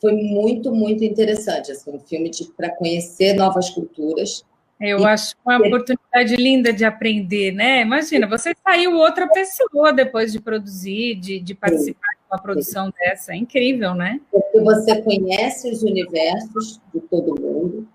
foi 0.00 0.12
muito, 0.12 0.72
muito 0.72 1.04
interessante. 1.04 1.72
Assim, 1.72 1.90
um 1.90 1.98
filme 1.98 2.30
para 2.56 2.70
conhecer 2.70 3.34
novas 3.34 3.68
culturas. 3.68 4.44
Eu 4.80 5.00
e 5.00 5.04
acho 5.04 5.34
uma 5.44 5.58
oportunidade 5.58 6.36
linda 6.36 6.72
de 6.72 6.84
aprender, 6.84 7.52
né? 7.52 7.82
Imagina, 7.82 8.26
você 8.26 8.54
saiu 8.64 8.96
outra 8.96 9.28
pessoa 9.28 9.92
depois 9.92 10.32
de 10.32 10.40
produzir, 10.40 11.16
de, 11.16 11.38
de 11.38 11.54
participar 11.54 12.08
Sim. 12.12 12.18
de 12.18 12.32
uma 12.32 12.42
produção 12.42 12.86
Sim. 12.86 12.92
dessa. 12.98 13.32
É 13.32 13.36
incrível, 13.36 13.94
né? 13.94 14.20
Porque 14.30 14.58
você 14.60 15.02
conhece 15.02 15.70
os 15.70 15.82
universos 15.82 16.80
de 16.94 17.00
todo 17.00 17.38
mundo, 17.38 17.86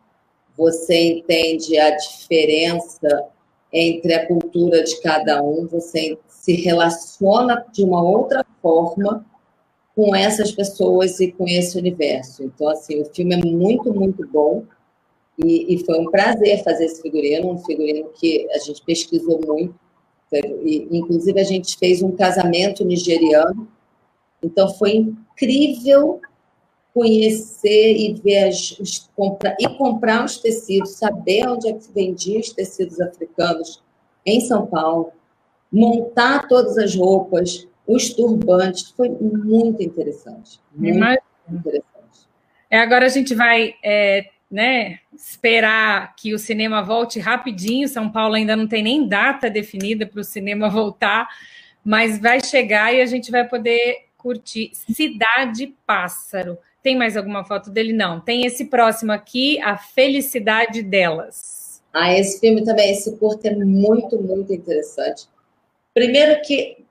você 0.56 1.18
entende 1.18 1.78
a 1.80 1.96
diferença 1.96 3.26
entre 3.74 4.14
a 4.14 4.28
cultura 4.28 4.84
de 4.84 5.02
cada 5.02 5.42
um, 5.42 5.66
você 5.66 6.18
se 6.28 6.54
relaciona 6.54 7.66
de 7.74 7.84
uma 7.84 8.04
outra 8.04 8.46
forma 8.62 9.26
com 9.96 10.16
essas 10.16 10.52
pessoas 10.52 11.20
e 11.20 11.32
com 11.32 11.48
esse 11.48 11.78
universo. 11.78 12.44
Então, 12.44 12.70
assim, 12.70 13.02
o 13.02 13.06
filme 13.06 13.34
é 13.34 13.38
muito, 13.38 13.94
muito 13.94 14.28
bom. 14.28 14.64
E, 15.44 15.76
e 15.76 15.86
foi 15.86 16.00
um 16.00 16.10
prazer 16.10 16.64
fazer 16.64 16.86
esse 16.86 17.02
figurino, 17.02 17.52
um 17.52 17.58
figurino 17.58 18.10
que 18.16 18.48
a 18.52 18.60
gente 18.60 18.82
pesquisou 18.84 19.40
muito. 19.46 19.76
E, 20.34 20.88
inclusive, 20.92 21.40
a 21.40 21.44
gente 21.44 21.78
fez 21.78 22.02
um 22.02 22.12
casamento 22.12 22.84
nigeriano. 22.84 23.68
Então, 24.42 24.74
foi 24.76 24.96
incrível 24.96 26.22
conhecer 26.94 27.98
e 27.98 28.14
ver 28.14 28.48
as, 28.48 28.72
os, 28.80 29.10
comprar, 29.16 29.56
e 29.60 29.68
comprar 29.78 30.24
os 30.24 30.38
tecidos, 30.38 30.92
saber 30.92 31.48
onde 31.48 31.68
é 31.68 31.74
que 31.74 31.92
vendia 31.94 32.40
os 32.40 32.52
tecidos 32.52 33.02
africanos 33.02 33.84
em 34.26 34.40
São 34.40 34.66
Paulo, 34.66 35.12
montar 35.72 36.48
todas 36.48 36.78
as 36.78 36.96
roupas, 36.96 37.68
os 37.86 38.14
turbantes, 38.14 38.92
foi 38.92 39.10
muito 39.10 39.84
interessante. 39.84 40.60
Muito 40.74 40.96
Imagina. 40.96 41.22
interessante. 41.50 41.86
É, 42.70 42.80
agora 42.80 43.06
a 43.06 43.10
gente 43.10 43.36
vai 43.36 43.76
é, 43.84 44.26
né, 44.50 45.00
esperar 45.14 46.16
que 46.16 46.34
o 46.34 46.40
cinema 46.40 46.82
volte 46.82 47.20
rapidinho. 47.20 47.88
São 47.88 48.10
Paulo 48.10 48.36
ainda 48.36 48.56
não 48.56 48.68
tem 48.68 48.84
nem 48.84 49.08
data 49.08 49.50
definida 49.50 50.06
para 50.06 50.22
o 50.22 50.24
cinema 50.24 50.70
voltar, 50.70 51.28
mas 51.84 52.20
vai 52.20 52.44
chegar 52.44 52.94
e 52.94 53.02
a 53.02 53.06
gente 53.06 53.32
vai 53.32 53.48
poder 53.48 54.06
curtir 54.18 54.72
Cidade 54.74 55.74
Pássaro. 55.86 56.58
Tem 56.82 56.96
mais 56.96 57.18
alguma 57.18 57.44
foto 57.44 57.70
dele? 57.70 57.94
Não. 57.94 58.20
Tem 58.20 58.46
esse 58.46 58.66
próximo 58.66 59.12
aqui, 59.12 59.60
A 59.62 59.78
Felicidade 59.78 60.84
Delas. 60.84 61.82
Ah, 61.92 62.14
esse 62.14 62.40
filme 62.40 62.64
também, 62.64 62.92
esse 62.92 63.16
curto 63.18 63.46
é 63.46 63.56
muito, 63.56 64.22
muito 64.22 64.54
interessante. 64.54 65.28
Primeiro 65.94 66.42
que 66.42 66.86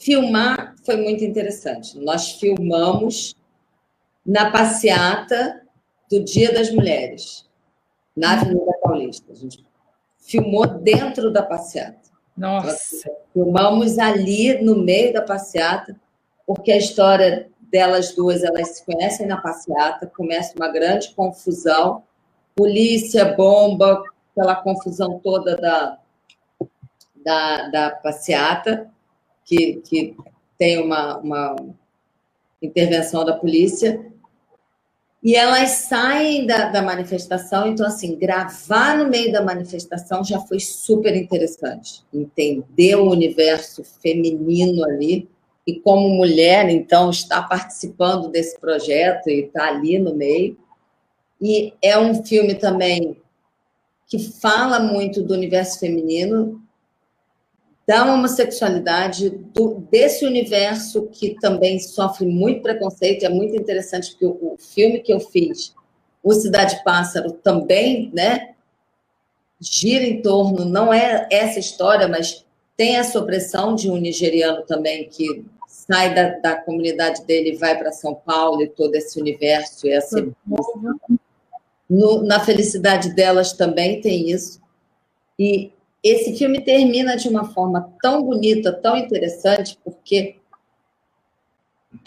filmar 0.00 0.74
foi 0.84 0.96
muito 0.96 1.22
interessante. 1.22 1.98
Nós 1.98 2.32
filmamos 2.32 3.34
na 4.26 4.50
passeata 4.50 5.62
do 6.10 6.24
Dia 6.24 6.52
das 6.52 6.70
Mulheres, 6.70 7.48
na 8.16 8.32
Avenida 8.32 8.72
Paulista. 8.82 9.32
A 9.32 9.34
gente 9.34 9.64
filmou 10.18 10.66
dentro 10.66 11.32
da 11.32 11.42
passeata. 11.42 12.10
Nossa! 12.36 13.10
filmamos 13.32 13.98
ali 13.98 14.62
no 14.62 14.76
meio 14.82 15.12
da 15.12 15.22
passeata, 15.22 15.94
porque 16.46 16.72
a 16.72 16.76
história 16.76 17.48
delas 17.70 18.14
duas, 18.14 18.42
elas 18.42 18.76
se 18.76 18.84
conhecem 18.84 19.26
na 19.26 19.36
passeata, 19.36 20.06
começa 20.06 20.54
uma 20.56 20.68
grande 20.68 21.14
confusão, 21.14 22.02
polícia, 22.56 23.24
bomba, 23.36 24.02
aquela 24.32 24.56
confusão 24.56 25.20
toda 25.20 25.56
da, 25.56 25.98
da, 27.24 27.68
da 27.68 27.90
passeata, 27.90 28.90
que, 29.44 29.76
que 29.84 30.16
tem 30.58 30.82
uma, 30.82 31.18
uma 31.18 31.56
intervenção 32.60 33.24
da 33.24 33.36
polícia, 33.36 34.09
e 35.22 35.34
elas 35.34 35.70
saem 35.70 36.46
da, 36.46 36.70
da, 36.70 36.80
manifestação, 36.80 37.68
então, 37.68 37.86
assim, 37.86 38.16
gravar 38.16 38.96
no 38.96 39.08
meio 39.10 39.30
da 39.30 39.42
manifestação 39.42 40.24
já 40.24 40.40
foi 40.40 40.58
super 40.58 41.14
interessante. 41.14 42.02
Entender 42.12 42.94
o 42.96 43.10
universo 43.10 43.84
feminino 44.02 44.82
ali, 44.82 45.28
e 45.66 45.78
como 45.78 46.08
mulher, 46.08 46.70
então, 46.70 47.10
está 47.10 47.42
participando 47.42 48.28
desse 48.28 48.58
projeto 48.58 49.28
e 49.28 49.44
está 49.44 49.68
ali 49.68 49.98
no 49.98 50.14
meio. 50.14 50.56
E 51.40 51.74
é 51.82 51.98
um 51.98 52.24
filme 52.24 52.54
também 52.54 53.16
que 54.06 54.18
fala 54.18 54.80
muito 54.80 55.22
do 55.22 55.34
universo 55.34 55.78
feminino, 55.78 56.59
da 57.90 58.04
homossexualidade, 58.04 59.30
do, 59.30 59.84
desse 59.90 60.24
universo 60.24 61.08
que 61.10 61.34
também 61.40 61.80
sofre 61.80 62.24
muito 62.24 62.62
preconceito. 62.62 63.24
É 63.24 63.28
muito 63.28 63.56
interessante 63.56 64.12
porque 64.12 64.26
o, 64.26 64.54
o 64.54 64.56
filme 64.56 65.00
que 65.00 65.12
eu 65.12 65.18
fiz, 65.18 65.74
O 66.22 66.32
Cidade 66.32 66.84
Pássaro, 66.84 67.32
também 67.32 68.08
né, 68.14 68.50
gira 69.60 70.04
em 70.04 70.22
torno, 70.22 70.64
não 70.64 70.94
é 70.94 71.26
essa 71.32 71.58
história, 71.58 72.06
mas 72.06 72.46
tem 72.76 72.96
essa 72.96 73.18
opressão 73.18 73.74
de 73.74 73.90
um 73.90 73.96
nigeriano 73.96 74.62
também 74.62 75.08
que 75.08 75.44
sai 75.66 76.14
da, 76.14 76.38
da 76.38 76.62
comunidade 76.62 77.24
dele 77.24 77.54
e 77.54 77.56
vai 77.56 77.76
para 77.76 77.90
São 77.90 78.14
Paulo 78.14 78.62
e 78.62 78.68
todo 78.68 78.94
esse 78.94 79.20
universo 79.20 79.88
e 79.88 79.90
essa 79.90 80.28
no, 81.88 82.22
na 82.22 82.38
felicidade 82.38 83.12
delas 83.16 83.52
também 83.52 84.00
tem 84.00 84.30
isso. 84.30 84.60
E 85.36 85.72
esse 86.02 86.36
filme 86.36 86.62
termina 86.62 87.16
de 87.16 87.28
uma 87.28 87.52
forma 87.52 87.92
tão 88.02 88.22
bonita, 88.22 88.72
tão 88.72 88.96
interessante, 88.96 89.78
porque 89.84 90.36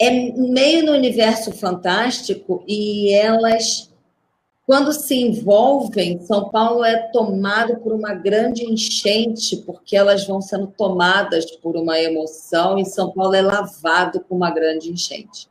é 0.00 0.10
meio 0.10 0.84
no 0.84 0.92
universo 0.92 1.52
fantástico 1.52 2.64
e 2.66 3.12
elas, 3.12 3.92
quando 4.66 4.92
se 4.92 5.14
envolvem, 5.14 6.18
São 6.20 6.48
Paulo 6.48 6.82
é 6.82 6.96
tomado 7.12 7.76
por 7.76 7.92
uma 7.92 8.14
grande 8.14 8.64
enchente, 8.64 9.58
porque 9.58 9.96
elas 9.96 10.26
vão 10.26 10.40
sendo 10.40 10.66
tomadas 10.66 11.50
por 11.56 11.76
uma 11.76 11.98
emoção 12.00 12.78
e 12.78 12.84
São 12.84 13.12
Paulo 13.12 13.34
é 13.34 13.42
lavado 13.42 14.20
com 14.20 14.34
uma 14.34 14.50
grande 14.50 14.90
enchente. 14.90 15.48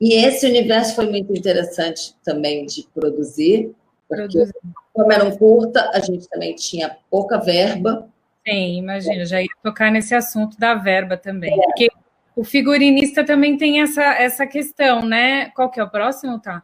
E 0.00 0.14
esse 0.14 0.46
universo 0.46 0.94
foi 0.94 1.10
muito 1.10 1.32
interessante 1.32 2.14
também 2.24 2.64
de 2.66 2.86
produzir, 2.94 3.74
porque 4.08 4.22
produzir 4.22 4.54
como 4.94 5.12
era 5.12 5.24
um 5.24 5.36
curta, 5.36 5.90
a 5.92 5.98
gente 5.98 6.28
também 6.28 6.54
tinha 6.54 6.96
pouca 7.10 7.36
verba. 7.38 8.08
Sim, 8.46 8.78
imagina, 8.78 9.26
já 9.26 9.42
ia 9.42 9.48
tocar 9.62 9.90
nesse 9.90 10.14
assunto 10.14 10.58
da 10.58 10.74
verba 10.74 11.16
também. 11.16 11.52
É. 11.52 11.64
Porque 11.64 11.88
o 12.36 12.44
figurinista 12.44 13.24
também 13.24 13.56
tem 13.56 13.82
essa, 13.82 14.02
essa 14.02 14.46
questão, 14.46 15.02
né? 15.02 15.50
Qual 15.50 15.68
que 15.68 15.80
é 15.80 15.82
o 15.82 15.90
próximo, 15.90 16.38
tá? 16.38 16.62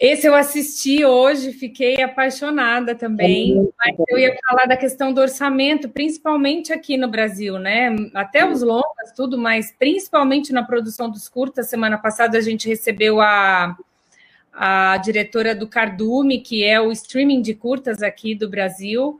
Esse 0.00 0.26
eu 0.26 0.34
assisti 0.34 1.04
hoje, 1.04 1.52
fiquei 1.52 2.02
apaixonada 2.02 2.94
também. 2.94 3.58
É 3.58 3.62
mas 3.78 3.96
eu 4.08 4.18
ia 4.18 4.34
falar 4.48 4.64
da 4.64 4.76
questão 4.76 5.12
do 5.12 5.20
orçamento, 5.20 5.90
principalmente 5.90 6.72
aqui 6.72 6.96
no 6.96 7.06
Brasil, 7.06 7.58
né? 7.58 7.94
Até 8.14 8.48
os 8.48 8.62
longas, 8.62 9.12
tudo, 9.14 9.36
mas 9.36 9.72
principalmente 9.78 10.52
na 10.52 10.64
produção 10.64 11.10
dos 11.10 11.28
curtas. 11.28 11.68
Semana 11.68 11.98
passada 11.98 12.38
a 12.38 12.40
gente 12.40 12.66
recebeu 12.66 13.20
a 13.20 13.76
a 14.62 14.98
diretora 14.98 15.54
do 15.54 15.66
Cardume, 15.66 16.38
que 16.38 16.62
é 16.62 16.78
o 16.78 16.92
streaming 16.92 17.40
de 17.40 17.54
curtas 17.54 18.02
aqui 18.02 18.34
do 18.34 18.46
Brasil, 18.46 19.18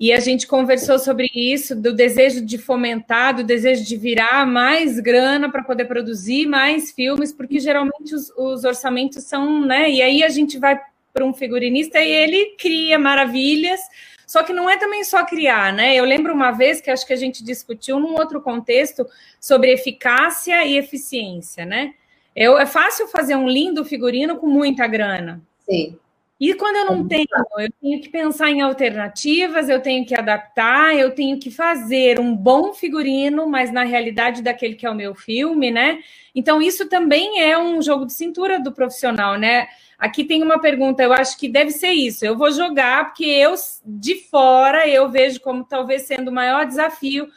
e 0.00 0.10
a 0.10 0.18
gente 0.18 0.46
conversou 0.46 0.98
sobre 0.98 1.30
isso, 1.34 1.76
do 1.76 1.92
desejo 1.92 2.42
de 2.42 2.56
fomentar, 2.56 3.36
do 3.36 3.44
desejo 3.44 3.84
de 3.84 3.94
virar 3.94 4.46
mais 4.46 4.98
grana 4.98 5.52
para 5.52 5.62
poder 5.62 5.84
produzir 5.84 6.46
mais 6.46 6.92
filmes, 6.92 7.30
porque 7.30 7.60
geralmente 7.60 8.14
os, 8.14 8.30
os, 8.30 8.64
orçamentos 8.64 9.24
são, 9.24 9.66
né? 9.66 9.90
E 9.90 10.00
aí 10.00 10.24
a 10.24 10.30
gente 10.30 10.58
vai 10.58 10.80
para 11.12 11.26
um 11.26 11.34
figurinista 11.34 12.00
e 12.00 12.10
ele 12.10 12.56
cria 12.56 12.98
maravilhas, 12.98 13.80
só 14.26 14.42
que 14.42 14.54
não 14.54 14.70
é 14.70 14.78
também 14.78 15.04
só 15.04 15.26
criar, 15.26 15.74
né? 15.74 15.94
Eu 15.94 16.06
lembro 16.06 16.32
uma 16.32 16.52
vez 16.52 16.80
que 16.80 16.90
acho 16.90 17.06
que 17.06 17.12
a 17.12 17.16
gente 17.16 17.44
discutiu 17.44 18.00
num 18.00 18.14
outro 18.14 18.40
contexto 18.40 19.06
sobre 19.38 19.70
eficácia 19.72 20.64
e 20.64 20.78
eficiência, 20.78 21.66
né? 21.66 21.92
Eu, 22.34 22.58
é 22.58 22.66
fácil 22.66 23.08
fazer 23.08 23.34
um 23.34 23.48
lindo 23.48 23.84
figurino 23.84 24.36
com 24.36 24.46
muita 24.46 24.86
grana. 24.86 25.42
Sim. 25.68 25.96
E 26.40 26.54
quando 26.54 26.76
eu 26.76 26.86
não 26.86 27.06
tenho, 27.06 27.26
eu 27.58 27.68
tenho 27.82 28.00
que 28.00 28.08
pensar 28.08 28.48
em 28.48 28.62
alternativas, 28.62 29.68
eu 29.68 29.78
tenho 29.78 30.06
que 30.06 30.14
adaptar, 30.14 30.96
eu 30.96 31.14
tenho 31.14 31.38
que 31.38 31.50
fazer 31.50 32.18
um 32.18 32.34
bom 32.34 32.72
figurino, 32.72 33.46
mas 33.46 33.70
na 33.70 33.84
realidade 33.84 34.40
daquele 34.40 34.74
que 34.74 34.86
é 34.86 34.90
o 34.90 34.94
meu 34.94 35.14
filme, 35.14 35.70
né? 35.70 35.98
Então, 36.34 36.62
isso 36.62 36.88
também 36.88 37.42
é 37.42 37.58
um 37.58 37.82
jogo 37.82 38.06
de 38.06 38.14
cintura 38.14 38.58
do 38.58 38.72
profissional, 38.72 39.38
né? 39.38 39.68
Aqui 39.98 40.24
tem 40.24 40.42
uma 40.42 40.58
pergunta, 40.58 41.02
eu 41.02 41.12
acho 41.12 41.38
que 41.38 41.46
deve 41.46 41.72
ser 41.72 41.90
isso. 41.90 42.24
Eu 42.24 42.38
vou 42.38 42.50
jogar, 42.50 43.08
porque 43.08 43.26
eu, 43.26 43.52
de 43.84 44.14
fora, 44.30 44.88
eu 44.88 45.10
vejo 45.10 45.40
como 45.42 45.62
talvez 45.62 46.02
sendo 46.02 46.28
o 46.28 46.34
maior 46.34 46.64
desafio 46.64 47.28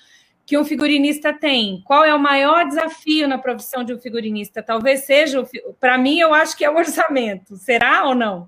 que 0.45 0.57
um 0.57 0.65
figurinista 0.65 1.33
tem? 1.33 1.81
Qual 1.85 2.03
é 2.03 2.13
o 2.13 2.19
maior 2.19 2.67
desafio 2.67 3.27
na 3.27 3.37
profissão 3.37 3.83
de 3.83 3.93
um 3.93 3.99
figurinista? 3.99 4.61
Talvez 4.61 5.05
seja, 5.05 5.43
para 5.79 5.97
mim, 5.97 6.19
eu 6.19 6.33
acho 6.33 6.57
que 6.57 6.65
é 6.65 6.69
o 6.69 6.75
orçamento. 6.75 7.55
Será 7.55 8.05
ou 8.07 8.15
não? 8.15 8.47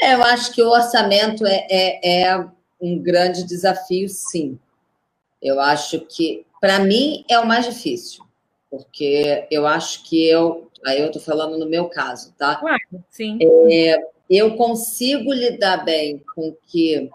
É, 0.00 0.14
eu 0.14 0.22
acho 0.22 0.52
que 0.52 0.62
o 0.62 0.68
orçamento 0.68 1.46
é, 1.46 1.66
é, 1.70 2.22
é 2.22 2.46
um 2.80 2.98
grande 2.98 3.44
desafio, 3.44 4.08
sim. 4.08 4.58
Eu 5.42 5.60
acho 5.60 6.00
que, 6.00 6.46
para 6.60 6.78
mim, 6.78 7.24
é 7.28 7.38
o 7.38 7.46
mais 7.46 7.64
difícil, 7.64 8.24
porque 8.70 9.46
eu 9.50 9.66
acho 9.66 10.04
que 10.04 10.28
eu, 10.28 10.70
aí 10.84 11.00
eu 11.00 11.06
estou 11.06 11.22
falando 11.22 11.58
no 11.58 11.66
meu 11.66 11.88
caso, 11.88 12.32
tá? 12.36 12.56
Claro, 12.56 13.04
sim. 13.10 13.38
É, 13.70 13.96
eu 14.28 14.54
consigo 14.56 15.32
lidar 15.32 15.84
bem 15.84 16.22
com 16.34 16.48
o 16.48 16.56
que 16.66 17.10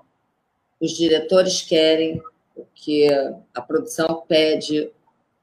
os 0.80 0.91
diretores 0.91 1.61
querem, 1.61 2.22
o 2.56 2.66
que 2.74 3.08
a 3.54 3.62
produção 3.62 4.24
pede. 4.28 4.91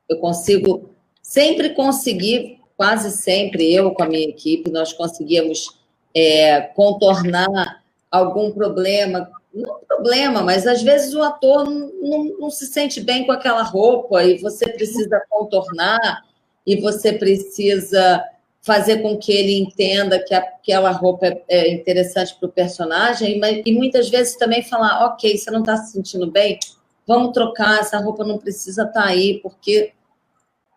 Eu 0.09 0.19
consigo 0.19 0.91
sempre 1.23 1.71
conseguir, 1.71 2.61
quase 2.77 3.11
sempre, 3.11 3.73
eu 3.73 3.91
com 3.93 4.03
a 4.03 4.09
minha 4.09 4.29
equipe, 4.29 4.71
nós 4.71 4.93
conseguíamos 4.93 5.79
é, 6.15 6.61
contornar 6.61 7.83
algum 8.11 8.51
problema. 8.51 9.31
Não 9.53 9.79
problema, 9.99 10.43
mas 10.43 10.67
às 10.67 10.83
vezes 10.83 11.15
o 11.15 11.23
ator 11.23 11.69
não, 11.69 11.91
não, 12.01 12.25
não 12.39 12.51
se 12.51 12.67
sente 12.67 13.01
bem 13.01 13.27
com 13.27 13.33
aquela 13.33 13.63
roupa 13.63 14.23
e 14.23 14.39
você 14.39 14.71
precisa 14.71 15.21
contornar 15.29 16.25
e 16.65 16.81
você 16.81 17.13
precisa 17.13 18.25
fazer 18.63 18.99
com 18.99 19.17
que 19.17 19.33
ele 19.33 19.59
entenda 19.59 20.23
que 20.23 20.35
aquela 20.35 20.91
roupa 20.91 21.27
é, 21.27 21.43
é 21.49 21.73
interessante 21.73 22.37
para 22.39 22.49
o 22.49 22.53
personagem, 22.53 23.39
mas, 23.39 23.63
e 23.65 23.73
muitas 23.73 24.09
vezes 24.09 24.37
também 24.37 24.63
falar, 24.63 25.07
ok, 25.07 25.37
você 25.37 25.51
não 25.51 25.61
está 25.61 25.77
se 25.77 25.93
sentindo 25.93 26.31
bem, 26.31 26.59
vamos 27.09 27.33
trocar, 27.33 27.81
essa 27.81 27.99
roupa 27.99 28.23
não 28.23 28.37
precisa 28.37 28.83
estar 28.83 29.03
tá 29.03 29.09
aí, 29.09 29.41
porque 29.41 29.95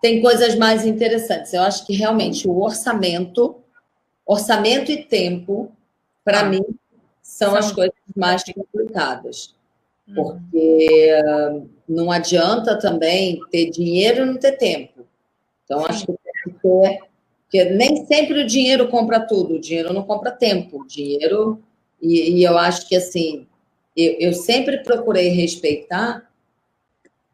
tem 0.02 0.22
coisas 0.22 0.56
mais 0.56 0.86
interessantes. 0.86 1.54
Eu 1.54 1.62
acho 1.62 1.86
que 1.86 1.94
realmente 1.94 2.48
o 2.48 2.58
orçamento, 2.62 3.58
orçamento 4.26 4.90
e 4.90 5.04
tempo, 5.04 5.70
para 6.24 6.40
ah, 6.40 6.46
mim, 6.46 6.64
são, 7.22 7.50
são, 7.50 7.58
as 7.58 7.72
coisas 7.74 7.94
mais 8.16 8.44
complicadas. 8.46 9.54
Uhum. 10.08 10.16
Porque 10.16 11.10
hum. 11.52 11.68
não 11.88 12.10
adianta 12.10 12.80
também 12.80 13.42
ter 13.52 13.70
dinheiro 13.70 14.24
e 14.24 14.26
não 14.26 14.38
ter 14.38 14.54
tempo. 14.54 15.06
Então, 15.66 15.82
Sim. 15.82 15.86
acho 15.90 16.06
que 16.06 16.14
tem 16.14 16.54
que 16.54 16.60
ter. 16.62 17.12
Porque 17.44 17.66
nem 17.66 18.06
sempre 18.06 18.42
o 18.42 18.48
dinheiro 18.48 18.88
compra 18.88 19.20
tudo, 19.20 19.56
o 19.56 19.60
dinheiro 19.60 19.94
não 19.94 20.04
compra 20.04 20.32
tempo. 20.32 20.82
O 20.82 20.88
dinheiro. 20.88 21.62
E, 22.02 22.38
e 22.40 22.44
eu 22.44 22.58
acho 22.58 22.88
que, 22.88 22.96
assim, 22.96 23.46
eu, 23.96 24.14
eu 24.20 24.34
sempre 24.34 24.84
procurei 24.84 25.30
respeitar 25.30 26.30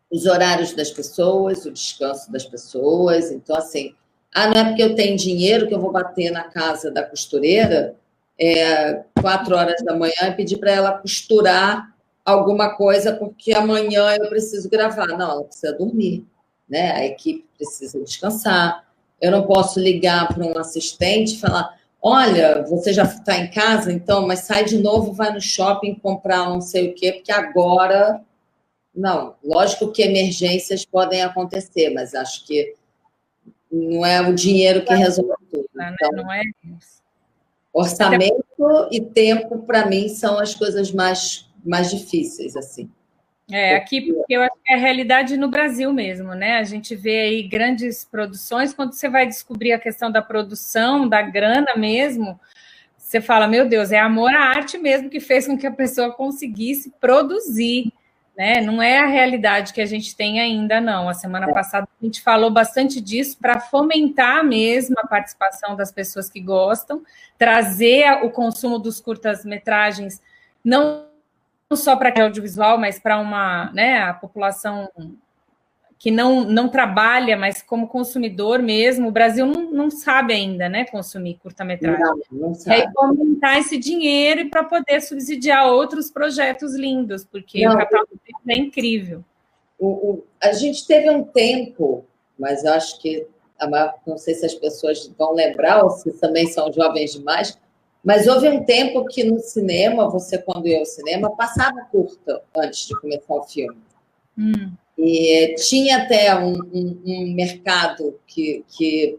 os 0.10 0.26
horários 0.26 0.74
das 0.74 0.90
pessoas, 0.90 1.66
o 1.66 1.72
descanso 1.72 2.32
das 2.32 2.46
pessoas. 2.46 3.32
Então, 3.32 3.56
assim, 3.56 3.94
Ah, 4.34 4.48
não 4.48 4.62
é 4.62 4.66
porque 4.66 4.84
eu 4.84 4.96
tenho 4.96 5.18
dinheiro 5.18 5.68
que 5.68 5.74
eu 5.74 5.80
vou 5.82 5.92
bater 5.92 6.32
na 6.32 6.44
casa 6.44 6.92
da 6.92 7.04
costureira 7.04 7.96
é, 8.40 9.04
quatro 9.22 9.56
horas 9.56 9.84
da 9.84 9.96
manhã 9.96 10.30
e 10.30 10.36
pedir 10.36 10.58
para 10.58 10.72
ela 10.72 10.92
costurar 11.00 11.94
alguma 12.24 12.76
coisa 12.76 13.14
porque 13.16 13.54
amanhã 13.54 14.16
eu 14.16 14.30
preciso 14.30 14.70
gravar. 14.70 15.08
Não, 15.08 15.32
ela 15.32 15.44
precisa 15.44 15.74
dormir, 15.74 16.26
né? 16.70 16.92
A 16.92 17.06
equipe 17.06 17.46
precisa 17.58 18.00
descansar. 18.04 18.86
Eu 19.20 19.32
não 19.32 19.44
posso 19.48 19.80
ligar 19.80 20.28
para 20.28 20.46
um 20.46 20.58
assistente 20.58 21.36
e 21.36 21.40
falar: 21.40 21.76
olha, 22.08 22.64
você 22.64 22.94
já 22.94 23.04
está 23.04 23.38
em 23.38 23.50
casa, 23.50 23.92
então, 23.92 24.26
mas 24.26 24.40
sai 24.40 24.64
de 24.64 24.78
novo, 24.78 25.12
vai 25.12 25.34
no 25.34 25.42
shopping 25.42 25.96
comprar 25.96 26.50
não 26.50 26.62
sei 26.62 26.92
o 26.92 26.96
quê, 26.96 27.14
porque 27.14 27.32
agora. 27.32 28.22
Não, 28.96 29.36
lógico 29.44 29.92
que 29.92 30.02
emergências 30.02 30.84
podem 30.84 31.22
acontecer, 31.22 31.92
mas 31.92 32.16
acho 32.16 32.48
que 32.48 32.74
não 33.72 34.04
é 34.04 34.22
o 34.22 34.34
dinheiro 34.34 34.84
que 34.84 34.94
resolve 34.94 35.34
tudo. 35.52 35.70
Então, 35.76 36.12
não 36.14 36.34
é 36.34 36.42
orçamento 37.72 38.44
e 38.92 39.00
tempo, 39.00 39.60
para 39.60 39.86
mim, 39.86 40.10
são 40.10 40.40
as 40.40 40.56
coisas 40.56 40.92
mais, 40.92 41.48
mais 41.64 41.92
difíceis, 41.92 42.56
assim. 42.56 42.90
É, 43.50 43.78
aqui 43.78 44.02
porque 44.02 44.34
eu 44.34 44.42
acho 44.42 44.56
que 44.64 44.74
é 44.74 44.76
a 44.76 44.80
realidade 44.80 45.38
no 45.38 45.48
Brasil 45.48 45.94
mesmo, 45.94 46.36
né? 46.36 46.58
A 46.58 46.64
gente 46.64 46.96
vê 46.96 47.22
aí 47.22 47.44
grandes 47.44 48.04
produções, 48.04 48.74
quando 48.74 48.92
você 48.92 49.08
vai 49.08 49.26
descobrir 49.26 49.72
a 49.72 49.80
questão 49.80 50.12
da 50.12 50.22
produção, 50.22 51.08
da 51.08 51.22
grana 51.22 51.76
mesmo, 51.78 52.38
você 52.98 53.22
fala, 53.22 53.48
meu 53.48 53.68
Deus, 53.68 53.94
é 53.94 54.00
amor 54.00 54.34
à 54.34 54.50
arte 54.50 54.78
mesmo 54.78 55.10
que 55.10 55.22
fez 55.22 55.48
com 55.48 55.58
que 55.58 55.66
a 55.66 55.72
pessoa 55.72 56.12
conseguisse 56.12 56.92
produzir, 57.00 57.94
né? 58.38 58.60
Não 58.60 58.82
é 58.82 59.00
a 59.00 59.06
realidade 59.06 59.72
que 59.72 59.80
a 59.80 59.86
gente 59.86 60.14
tem 60.14 60.42
ainda, 60.42 60.82
não. 60.82 61.08
A 61.08 61.14
semana 61.14 61.52
passada 61.54 61.88
a 62.02 62.06
gente 62.06 62.22
falou 62.22 62.52
bastante 62.52 63.00
disso 63.00 63.38
para 63.42 63.62
fomentar 63.62 64.44
mesmo 64.44 64.96
a 65.00 65.08
participação 65.08 65.74
das 65.74 65.90
pessoas 65.90 66.30
que 66.30 66.42
gostam, 66.42 67.02
trazer 67.38 68.26
o 68.26 68.30
consumo 68.30 68.78
dos 68.78 69.00
curtas-metragens, 69.00 70.22
não 70.62 71.07
só 71.76 71.96
para 71.96 72.14
o 72.20 72.24
audiovisual, 72.24 72.78
mas 72.78 73.00
para 73.00 73.20
uma, 73.20 73.72
né, 73.74 74.00
a 74.00 74.14
população 74.14 74.90
que 76.00 76.12
não, 76.12 76.44
não 76.44 76.70
trabalha, 76.70 77.36
mas 77.36 77.62
como 77.62 77.88
consumidor 77.88 78.62
mesmo, 78.62 79.08
o 79.08 79.12
Brasil 79.12 79.46
não, 79.46 79.72
não 79.72 79.90
sabe 79.90 80.32
ainda, 80.32 80.70
né, 80.70 80.86
consumir 80.86 81.40
curta-metragem. 81.42 82.00
Não, 82.32 82.50
não 82.50 82.54
sabe. 82.54 82.82
É 82.82 82.88
aumentar 82.96 83.58
esse 83.58 83.78
dinheiro 83.78 84.50
para 84.50 84.64
poder 84.64 85.02
subsidiar 85.02 85.68
outros 85.68 86.12
projetos 86.12 86.76
lindos, 86.76 87.26
porque 87.26 87.66
não, 87.66 87.74
o 87.74 87.78
catálogo 87.78 88.12
é 88.48 88.58
incrível. 88.58 89.24
O, 89.80 89.88
o, 89.88 90.24
a 90.42 90.54
gente 90.54 90.86
teve 90.86 91.10
um 91.10 91.24
tempo, 91.24 92.06
mas 92.38 92.64
acho 92.64 93.00
que 93.02 93.28
não 94.06 94.18
sei 94.20 94.36
se 94.36 94.46
as 94.46 94.54
pessoas 94.54 95.12
vão 95.18 95.34
lembrar 95.34 95.84
ou 95.84 95.90
se 95.90 96.12
também 96.20 96.48
são 96.48 96.72
jovens 96.72 97.14
demais, 97.14 97.58
mas 98.08 98.26
houve 98.26 98.48
um 98.48 98.64
tempo 98.64 99.04
que 99.04 99.22
no 99.26 99.38
cinema, 99.38 100.10
você 100.10 100.38
quando 100.38 100.66
ia 100.66 100.80
ao 100.80 100.86
cinema, 100.86 101.36
passava 101.36 101.82
curta 101.92 102.42
antes 102.56 102.88
de 102.88 102.98
começar 103.02 103.36
o 103.36 103.44
filme. 103.44 103.78
Hum. 104.38 104.72
E 104.98 105.56
tinha 105.56 105.98
até 105.98 106.34
um, 106.34 106.54
um, 106.54 107.02
um 107.06 107.34
mercado 107.36 108.18
que, 108.26 108.64
que 108.70 109.18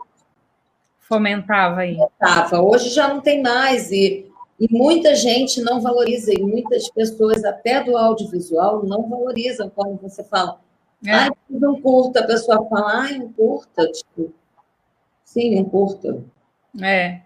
fomentava 1.01 1.81
aí. 1.81 1.97
Fomentava. 1.97 2.63
Hoje 2.63 2.89
já 2.89 3.07
não 3.07 3.21
tem 3.21 3.43
mais 3.43 3.93
e, 3.93 4.27
e 4.59 4.67
muita 4.71 5.15
gente 5.15 5.61
não 5.61 5.83
valoriza 5.83 6.33
e 6.33 6.41
muitas 6.41 6.89
pessoas 6.89 7.45
até 7.45 7.85
do 7.85 7.95
audiovisual 7.95 8.87
não 8.87 9.07
valorizam 9.07 9.69
quando 9.69 10.01
você 10.01 10.25
fala 10.25 10.63
é. 11.05 11.13
ai, 11.13 11.31
um 11.51 11.79
curta, 11.83 12.21
a 12.21 12.27
pessoa 12.27 12.67
fala, 12.71 13.03
ai, 13.03 13.21
um 13.21 13.31
curta, 13.35 13.87
tipo, 13.93 14.33
sim, 15.25 15.61
um 15.61 15.65
curta. 15.67 16.25
É, 16.83 17.21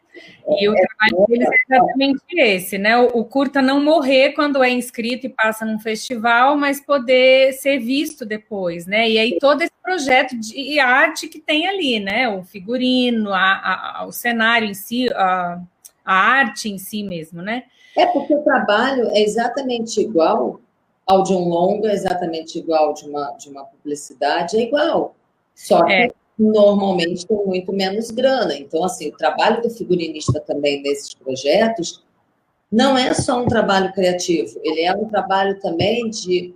e 0.58 0.68
o 0.68 0.74
trabalho 0.74 1.26
deles 1.26 1.48
é 1.48 1.74
exatamente 1.74 2.22
esse, 2.32 2.78
né? 2.78 2.98
O, 2.98 3.20
o, 3.20 3.24
curta 3.24 3.62
não 3.62 3.82
morrer 3.82 4.32
quando 4.32 4.62
é 4.62 4.70
inscrito 4.70 5.26
e 5.26 5.30
passa 5.30 5.64
num 5.64 5.78
festival, 5.78 6.56
mas 6.56 6.80
poder 6.80 7.52
ser 7.54 7.78
visto 7.78 8.26
depois, 8.26 8.86
né? 8.86 9.08
E 9.08 9.18
aí 9.18 9.38
todo 9.38 9.62
esse 9.62 9.72
projeto 9.82 10.38
de 10.38 10.78
arte 10.78 11.28
que 11.28 11.40
tem 11.40 11.66
ali, 11.66 11.98
né? 11.98 12.28
O 12.28 12.42
figurino, 12.42 13.32
a, 13.32 14.00
a, 14.00 14.06
o 14.06 14.12
cenário 14.12 14.68
em 14.68 14.74
si, 14.74 15.08
a, 15.14 15.60
a 16.04 16.14
arte 16.14 16.68
em 16.68 16.78
si 16.78 17.02
mesmo, 17.02 17.40
né? 17.40 17.64
É 17.96 18.06
porque 18.06 18.34
o 18.34 18.42
trabalho 18.42 19.08
é 19.10 19.22
exatamente 19.22 20.00
igual 20.00 20.60
ao 21.06 21.22
de 21.22 21.32
um 21.32 21.48
longa, 21.48 21.90
é 21.90 21.94
exatamente 21.94 22.58
igual 22.58 22.92
de 22.94 23.08
uma, 23.08 23.30
de 23.32 23.48
uma 23.48 23.64
publicidade, 23.64 24.56
é 24.56 24.62
igual. 24.62 25.14
Só 25.54 25.84
que 25.84 25.92
é 25.92 26.08
normalmente 26.38 27.26
tem 27.26 27.36
muito 27.46 27.72
menos 27.72 28.10
grana. 28.10 28.54
Então, 28.56 28.84
assim, 28.84 29.08
o 29.08 29.16
trabalho 29.16 29.62
do 29.62 29.70
figurinista 29.70 30.40
também 30.40 30.82
nesses 30.82 31.14
projetos 31.14 32.02
não 32.70 32.96
é 32.96 33.12
só 33.12 33.42
um 33.42 33.46
trabalho 33.46 33.92
criativo, 33.92 34.58
ele 34.62 34.80
é 34.80 34.94
um 34.94 35.06
trabalho 35.06 35.60
também 35.60 36.08
de 36.08 36.54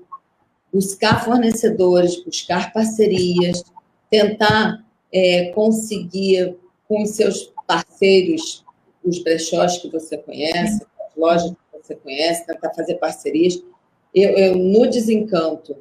buscar 0.73 1.23
fornecedores, 1.23 2.25
buscar 2.25 2.73
parcerias, 2.73 3.63
tentar 4.11 4.83
é, 5.13 5.51
conseguir 5.51 6.57
com 6.89 7.03
os 7.03 7.11
seus 7.11 7.53
parceiros, 7.67 8.65
os 9.05 9.23
brechós 9.23 9.79
que 9.79 9.91
você 9.91 10.17
conhece, 10.17 10.85
as 11.01 11.17
lojas 11.17 11.51
que 11.51 11.79
você 11.83 11.95
conhece, 11.97 12.47
tentar 12.47 12.73
fazer 12.73 12.95
parcerias. 12.95 13.63
Eu, 14.15 14.31
eu 14.31 14.57
no 14.57 14.89
Desencanto, 14.89 15.77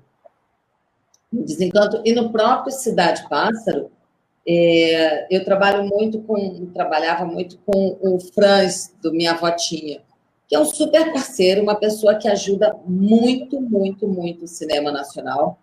Desencanto 1.43 2.01
e 2.05 2.13
no 2.13 2.31
próprio 2.31 2.71
Cidade 2.71 3.27
Pássaro, 3.29 3.91
é, 4.47 5.27
eu 5.35 5.43
trabalho 5.43 5.83
muito 5.83 6.19
com, 6.21 6.67
trabalhava 6.67 7.25
muito 7.25 7.57
com 7.65 7.97
o 7.99 8.19
Franz, 8.19 8.93
do 9.01 9.11
Minha 9.11 9.33
Votinha, 9.33 10.01
que 10.47 10.55
é 10.55 10.59
um 10.59 10.65
super 10.65 11.11
parceiro, 11.11 11.63
uma 11.63 11.75
pessoa 11.75 12.15
que 12.15 12.27
ajuda 12.27 12.75
muito, 12.85 13.59
muito, 13.59 14.07
muito 14.07 14.45
o 14.45 14.47
cinema 14.47 14.91
nacional, 14.91 15.57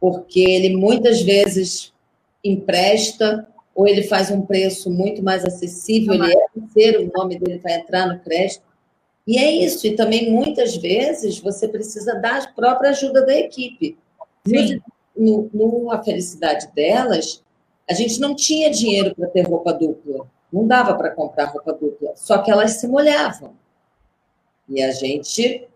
porque 0.00 0.40
ele 0.40 0.76
muitas 0.76 1.22
vezes 1.22 1.92
empresta 2.42 3.46
ou 3.74 3.86
ele 3.86 4.02
faz 4.02 4.28
um 4.28 4.40
preço 4.40 4.90
muito 4.90 5.22
mais 5.22 5.44
acessível, 5.44 6.14
ele 6.14 6.32
é 6.32 6.46
parceiro, 6.52 7.04
o 7.04 7.12
nome 7.16 7.38
dele 7.38 7.60
vai 7.60 7.74
entrar 7.74 8.08
no 8.08 8.18
crédito. 8.18 8.66
E 9.24 9.38
é 9.38 9.52
isso, 9.52 9.86
e 9.86 9.94
também 9.94 10.32
muitas 10.32 10.76
vezes 10.76 11.38
você 11.38 11.68
precisa 11.68 12.16
da 12.16 12.44
própria 12.56 12.90
ajuda 12.90 13.24
da 13.24 13.38
equipe. 13.38 13.96
Sim. 14.44 14.80
No, 15.18 15.50
no 15.52 15.90
A 15.90 16.02
Felicidade 16.02 16.68
Delas, 16.74 17.42
a 17.88 17.92
gente 17.92 18.20
não 18.20 18.34
tinha 18.34 18.70
dinheiro 18.70 19.14
para 19.14 19.28
ter 19.28 19.42
roupa 19.42 19.72
dupla, 19.72 20.26
não 20.52 20.66
dava 20.66 20.94
para 20.94 21.10
comprar 21.10 21.46
roupa 21.46 21.72
dupla, 21.72 22.12
só 22.14 22.38
que 22.38 22.50
elas 22.50 22.72
se 22.72 22.86
molhavam. 22.86 23.54
E 24.68 24.82
a 24.82 24.92
gente 24.92 25.68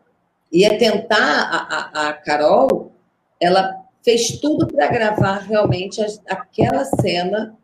ia 0.53 0.79
tentar, 0.79 1.17
a, 1.19 1.57
a, 1.57 2.09
a 2.09 2.13
Carol, 2.13 2.93
ela 3.41 3.83
fez 4.03 4.39
tudo 4.39 4.67
para 4.67 4.89
gravar 4.89 5.39
realmente 5.39 6.01
aquela 6.29 6.85
cena 6.85 7.57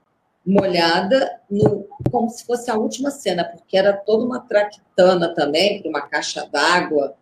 molhada, 0.46 1.40
no, 1.50 1.86
como 2.10 2.30
se 2.30 2.44
fosse 2.46 2.70
a 2.70 2.74
última 2.74 3.10
cena, 3.10 3.44
porque 3.44 3.76
era 3.76 3.92
toda 3.92 4.24
uma 4.24 4.40
traquitana 4.40 5.34
também, 5.34 5.82
para 5.82 5.90
uma 5.90 6.00
caixa 6.00 6.48
d'água 6.50 7.14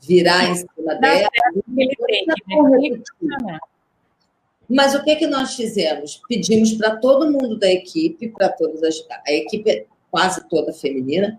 virar 0.00 0.50
em 0.50 0.56
cima 0.56 0.96
dela. 0.96 1.28
Mas 4.72 4.94
o 4.94 5.04
que, 5.04 5.16
que 5.16 5.26
nós 5.26 5.54
fizemos? 5.54 6.22
Pedimos 6.26 6.72
para 6.72 6.96
todo 6.96 7.30
mundo 7.30 7.58
da 7.58 7.70
equipe, 7.70 8.28
para 8.28 8.48
todas 8.48 8.82
as. 8.82 9.04
A 9.26 9.30
equipe 9.30 9.70
é 9.70 9.84
quase 10.10 10.48
toda 10.48 10.72
feminina. 10.72 11.38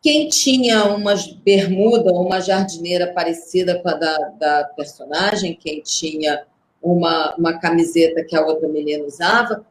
Quem 0.00 0.28
tinha 0.30 0.84
uma 0.84 1.14
bermuda 1.44 2.10
ou 2.10 2.24
uma 2.26 2.40
jardineira 2.40 3.12
parecida 3.12 3.78
com 3.80 3.88
a 3.90 3.94
da, 3.94 4.18
da 4.38 4.64
personagem, 4.76 5.54
quem 5.54 5.82
tinha 5.82 6.44
uma, 6.82 7.34
uma 7.36 7.58
camiseta 7.58 8.24
que 8.24 8.34
a 8.34 8.44
outra 8.44 8.68
menina 8.68 9.04
usava, 9.04 9.64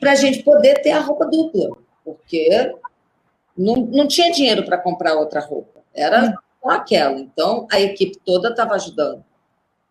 para 0.00 0.12
a 0.12 0.14
gente 0.14 0.42
poder 0.42 0.80
ter 0.80 0.92
a 0.92 1.00
roupa 1.00 1.26
dupla, 1.26 1.76
porque 2.04 2.74
não, 3.56 3.76
não 3.76 4.06
tinha 4.06 4.32
dinheiro 4.32 4.64
para 4.64 4.78
comprar 4.78 5.14
outra 5.14 5.40
roupa, 5.40 5.80
era 5.94 6.34
só 6.62 6.70
aquela. 6.70 7.18
Então, 7.18 7.66
a 7.70 7.80
equipe 7.80 8.18
toda 8.24 8.50
estava 8.50 8.74
ajudando. 8.74 9.24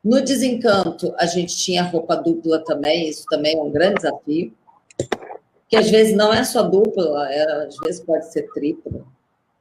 No 0.04 0.22
desencanto, 0.22 1.14
a 1.18 1.26
gente 1.26 1.56
tinha 1.58 1.84
roupa 1.84 2.16
dupla 2.16 2.64
também, 2.64 3.10
isso 3.10 3.26
também 3.30 3.58
é 3.58 3.62
um 3.62 3.72
grande 3.72 3.96
desafio. 3.96 4.54
Que 5.68 5.76
às 5.76 5.90
vezes 5.90 6.16
não 6.16 6.34
é 6.34 6.44
só 6.44 6.64
dupla, 6.64 7.30
é, 7.30 7.66
às 7.66 7.78
vezes 7.78 8.02
pode 8.02 8.32
ser 8.32 8.44
tripla, 8.54 9.06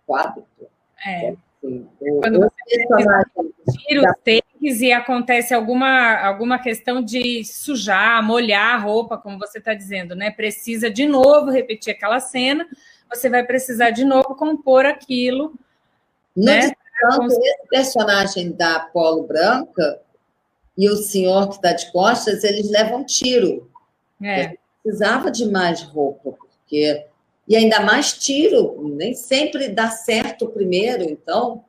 quádrupla. 0.07 0.69
É. 1.05 1.35
Assim, 1.67 1.89
Quando 2.21 2.39
você 2.41 3.81
tira 3.89 4.03
os 4.03 4.17
takes 4.25 4.81
e 4.81 4.93
acontece 4.93 5.53
alguma, 5.53 6.17
alguma 6.21 6.59
questão 6.59 7.03
de 7.03 7.45
sujar, 7.45 8.23
molhar 8.23 8.77
a 8.77 8.79
roupa, 8.79 9.19
como 9.19 9.39
você 9.39 9.59
está 9.59 9.75
dizendo, 9.75 10.15
né? 10.15 10.31
Precisa 10.31 10.91
de 10.91 11.07
novo 11.07 11.51
repetir 11.51 11.93
aquela 11.93 12.21
cena, 12.21 12.67
você 13.11 13.29
vai 13.29 13.45
precisar 13.45 13.91
de 13.91 14.05
novo 14.05 14.37
compor 14.37 14.87
aquilo. 14.87 15.55
No 16.37 16.45
né? 16.45 16.61
Desencanto, 16.61 17.41
esse 17.43 17.69
personagem 17.69 18.53
da 18.53 18.81
Polo 18.81 19.25
Branca, 19.25 20.01
e 20.77 20.89
o 20.89 20.97
senhor 20.97 21.49
que 21.49 21.57
está 21.57 21.73
de 21.73 21.91
costas, 21.91 22.45
eles 22.45 22.71
levam 22.71 23.05
tiro. 23.05 23.71
É. 24.23 24.57
precisava 24.83 25.31
de 25.31 25.45
mais 25.47 25.83
roupa, 25.83 26.33
porque 26.33 27.07
e 27.49 27.55
ainda 27.55 27.81
mais 27.81 28.13
tiro, 28.13 28.77
nem 28.97 29.15
sempre 29.15 29.69
dá 29.69 29.89
certo 29.91 30.47
o 30.47 30.49
primeiro, 30.49 31.05
então. 31.05 31.65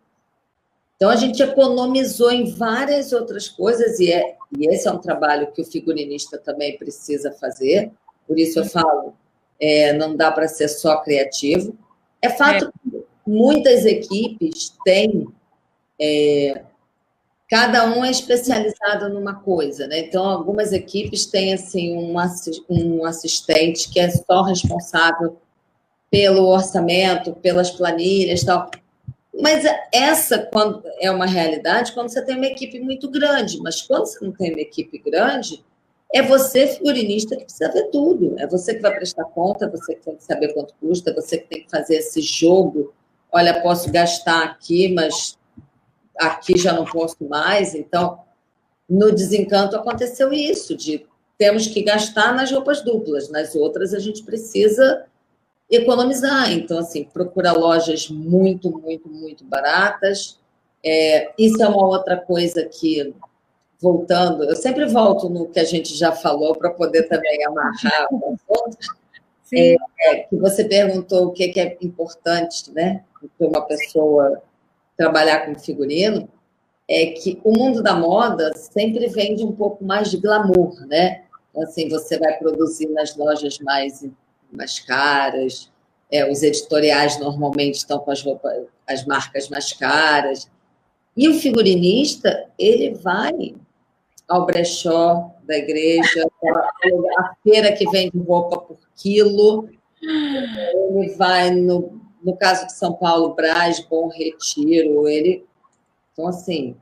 Então 0.95 1.10
a 1.12 1.16
gente 1.16 1.41
economizou 1.43 2.32
em 2.32 2.51
várias 2.51 3.14
outras 3.14 3.47
coisas 3.47 3.99
e, 3.99 4.12
é, 4.12 4.36
e 4.58 4.68
esse 4.74 4.88
é 4.88 4.91
um 4.91 4.97
trabalho 4.97 5.51
que 5.51 5.62
o 5.62 5.66
figurinista 5.66 6.39
também 6.39 6.76
precisa 6.78 7.32
fazer. 7.34 7.91
Por 8.28 8.39
isso 8.39 8.60
eu 8.60 8.66
falo, 8.66 9.14
é, 9.60 9.93
não 9.93 10.16
dá 10.16 10.32
para 10.32 10.47
ser 10.47 10.68
só 10.68 10.97
criativo. 11.01 11.78
É 12.20 12.30
fato 12.30 12.66
é. 12.66 12.89
que 12.89 13.05
muitas 13.28 13.86
equipes 13.86 14.74
têm 14.84 15.28
é, 16.01 16.64
cada 17.50 17.86
um 17.86 18.04
é 18.04 18.12
especializado 18.12 19.10
numa 19.10 19.36
coisa, 19.36 19.88
né? 19.88 20.00
Então, 20.00 20.26
algumas 20.26 20.74
equipes 20.74 21.26
têm 21.26 21.54
assim 21.54 21.95
um, 21.98 23.06
assistente 23.06 23.89
que 23.89 24.00
é 24.00 24.10
só 24.10 24.41
responsável 24.43 25.38
pelo 26.12 26.48
orçamento, 26.48 27.34
pelas 27.34 27.72
planilhas 27.72 28.43
tal. 28.43 28.70
Mas 29.39 29.64
essa 29.93 30.39
quando 30.39 30.84
é 31.00 31.12
uma 31.12 31.26
realidade 31.26 31.91
quando 31.93 32.10
você 32.10 32.22
tem 32.24 32.36
uma 32.36 32.48
equipe 32.48 32.80
muito 32.80 33.10
grande, 33.10 33.60
mas 33.62 33.82
quando 33.82 34.06
você 34.06 34.26
não 34.26 34.32
tem 34.32 34.52
uma 34.52 34.62
equipe 34.62 34.98
grande, 34.98 35.64
é 36.14 36.22
você, 36.22 36.68
figurinista, 36.68 37.36
que 37.36 37.43
precisa 37.43 37.72
ver 37.72 37.89
tudo. 37.91 38.36
É 38.39 38.48
você 38.48 38.76
que 38.76 38.82
vai 38.82 38.95
prestar 38.95 39.26
conta, 39.26 39.66
é 39.66 39.70
você 39.70 39.95
que 39.95 40.04
tem 40.04 40.16
que 40.16 40.24
saber 40.24 40.54
quanto 40.54 40.74
custa, 40.80 41.12
é 41.12 41.14
você 41.14 41.38
que 41.38 41.48
tem 41.48 41.64
que 41.64 41.70
fazer 41.70 41.98
esse 41.98 42.22
jogo. 42.22 42.93
Olha, 43.32 43.62
posso 43.62 43.91
gastar 43.91 44.43
aqui, 44.43 44.93
mas 44.93 45.38
aqui 46.20 46.57
já 46.57 46.74
não 46.74 46.86
posso 46.86 47.24
mais. 47.28 47.76
Então, 47.76 48.20
no 48.89 49.11
desencanto 49.11 49.76
aconteceu 49.76 50.32
isso, 50.32 50.76
de 50.76 51.05
temos 51.38 51.68
que 51.68 51.84
gastar 51.84 52.34
nas 52.34 52.51
roupas 52.51 52.82
duplas, 52.82 53.30
nas 53.30 53.55
outras 53.55 53.93
a 53.93 53.99
gente 53.99 54.24
precisa 54.24 55.05
economizar. 55.70 56.51
Então, 56.51 56.80
assim, 56.80 57.03
procura 57.03 57.51
lojas 57.51 58.09
muito, 58.09 58.72
muito, 58.72 59.07
muito 59.07 59.43
baratas. 59.43 60.39
É, 60.84 61.32
isso 61.38 61.61
é 61.61 61.68
uma 61.68 61.86
outra 61.86 62.18
coisa 62.18 62.65
que, 62.65 63.13
voltando, 63.80 64.43
eu 64.45 64.55
sempre 64.55 64.86
volto 64.86 65.30
no 65.30 65.47
que 65.47 65.59
a 65.59 65.65
gente 65.65 65.95
já 65.95 66.11
falou 66.11 66.55
para 66.55 66.72
poder 66.72 67.03
também 67.03 67.45
amarrar 67.45 68.07
o 68.11 68.38
assunto. 68.49 68.78
É, 69.53 69.76
é, 70.01 70.15
que 70.24 70.36
você 70.36 70.65
perguntou 70.65 71.28
o 71.28 71.32
que, 71.32 71.47
que 71.47 71.59
é 71.59 71.78
importante, 71.82 72.70
né, 72.74 73.05
para 73.38 73.47
uma 73.47 73.61
pessoa 73.61 74.41
trabalhar 74.98 75.45
com 75.45 75.58
figurino, 75.58 76.28
é 76.89 77.08
que 77.08 77.39
o 77.43 77.52
mundo 77.52 77.84
da 77.84 77.95
moda 77.95 78.52
sempre 78.56 79.08
vende 79.08 79.43
um 79.43 79.52
pouco 79.52 79.84
mais 79.84 80.10
de 80.10 80.18
glamour, 80.18 80.86
né? 80.88 81.24
Então, 81.52 81.64
assim, 81.64 81.89
você 81.89 82.18
vai 82.18 82.38
produzir 82.38 82.88
nas 82.89 83.16
lojas 83.16 83.60
mais 83.60 84.04
mais 84.52 84.80
caras, 84.80 85.70
é, 86.12 86.30
os 86.30 86.41
editoriais 86.41 87.20
normalmente 87.20 87.76
estão 87.76 88.00
com 88.00 88.12
as 88.12 88.22
roupas, 88.22 88.66
as 88.88 89.06
marcas 89.06 89.50
mais 89.50 89.74
caras. 89.74 90.50
E 91.16 91.28
o 91.28 91.34
figurinista, 91.34 92.45
ele 92.58 92.93
vai 92.93 93.56
ao 94.28 94.45
brechó 94.45 95.32
da 95.43 95.58
igreja, 95.58 96.28
a 97.18 97.34
feira 97.43 97.72
que 97.72 97.89
vende 97.89 98.18
roupa 98.20 98.58
por 98.60 98.78
quilo, 98.95 99.70
ele 100.02 101.16
vai 101.16 101.52
no, 101.52 102.02
no 102.28 102.36
caso 102.36 102.65
de 102.67 102.73
São 102.73 102.93
Paulo, 102.93 103.34
Brás, 103.34 103.80
Bom 103.80 104.09
Retiro, 104.09 105.07
ele... 105.07 105.45
Então, 106.11 106.28
assim, 106.28 106.75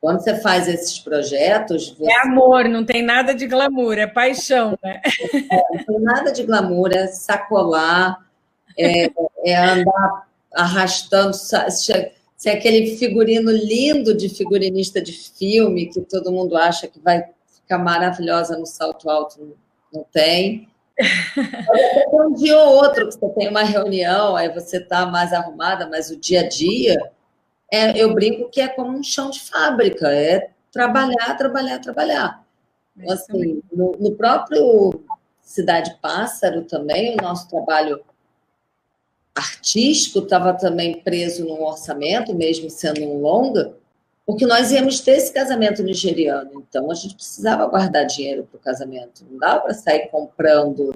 quando 0.00 0.20
você 0.20 0.40
faz 0.40 0.66
esses 0.66 0.98
projetos. 0.98 1.90
Você... 1.90 2.10
É 2.10 2.22
amor, 2.22 2.68
não 2.68 2.84
tem 2.84 3.02
nada 3.02 3.34
de 3.34 3.46
glamour, 3.46 3.98
é 3.98 4.06
paixão, 4.06 4.76
né? 4.82 5.00
É, 5.50 5.76
não 5.76 5.84
tem 5.84 6.00
nada 6.00 6.32
de 6.32 6.42
glamour, 6.42 6.90
é 6.92 7.06
sacolar, 7.06 8.26
é, 8.78 9.10
é 9.44 9.56
andar 9.56 10.26
arrastando. 10.52 11.34
Se 11.34 11.92
é 11.92 12.52
aquele 12.52 12.96
figurino 12.96 13.50
lindo 13.50 14.16
de 14.16 14.28
figurinista 14.28 15.00
de 15.00 15.12
filme, 15.12 15.86
que 15.86 16.00
todo 16.00 16.32
mundo 16.32 16.56
acha 16.56 16.88
que 16.88 16.98
vai 16.98 17.24
ficar 17.54 17.78
maravilhosa 17.78 18.58
no 18.58 18.66
salto 18.66 19.08
alto, 19.08 19.40
não, 19.40 19.54
não 19.92 20.06
um 22.12 22.32
dia 22.34 22.58
ou 22.58 22.76
outro 22.76 23.08
que 23.08 23.14
você 23.14 23.28
tem 23.30 23.48
uma 23.48 23.62
reunião, 23.62 24.34
aí 24.34 24.52
você 24.52 24.78
está 24.78 25.06
mais 25.06 25.32
arrumada, 25.32 25.86
mas 25.88 26.10
o 26.10 26.16
dia 26.16 26.40
a 26.40 26.48
dia 26.48 26.96
é, 27.70 27.98
eu 27.98 28.14
brinco 28.14 28.48
que 28.48 28.60
é 28.60 28.68
como 28.68 28.96
um 28.96 29.02
chão 29.02 29.30
de 29.30 29.40
fábrica, 29.40 30.12
é 30.12 30.50
trabalhar, 30.72 31.36
trabalhar, 31.36 31.78
trabalhar. 31.80 32.44
Então, 32.96 33.12
assim, 33.12 33.62
no, 33.72 33.92
no 33.98 34.12
próprio 34.12 35.04
Cidade 35.42 35.98
Pássaro 36.00 36.62
também, 36.62 37.14
o 37.14 37.22
nosso 37.22 37.48
trabalho 37.48 38.00
artístico 39.34 40.20
estava 40.20 40.54
também 40.54 41.00
preso 41.02 41.44
num 41.44 41.62
orçamento, 41.62 42.34
mesmo 42.34 42.70
sendo 42.70 43.02
um 43.02 43.20
longa, 43.20 43.74
porque 44.26 44.44
nós 44.44 44.72
íamos 44.72 45.00
ter 45.00 45.12
esse 45.12 45.32
casamento 45.32 45.84
nigeriano, 45.84 46.50
então 46.68 46.90
a 46.90 46.94
gente 46.94 47.14
precisava 47.14 47.64
guardar 47.66 48.04
dinheiro 48.04 48.44
para 48.50 48.58
o 48.58 48.60
casamento, 48.60 49.24
não 49.30 49.38
dava 49.38 49.60
para 49.60 49.74
sair 49.74 50.08
comprando 50.08 50.92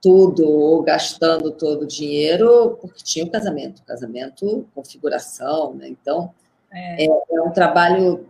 tudo 0.00 0.48
ou 0.48 0.82
gastando 0.82 1.52
todo 1.52 1.82
o 1.82 1.86
dinheiro, 1.86 2.78
porque 2.80 3.04
tinha 3.04 3.26
o 3.26 3.30
casamento, 3.30 3.82
casamento, 3.84 4.66
configuração, 4.74 5.74
né? 5.74 5.86
Então, 5.88 6.32
é. 6.72 7.04
É, 7.04 7.08
é 7.30 7.42
um 7.42 7.52
trabalho 7.52 8.26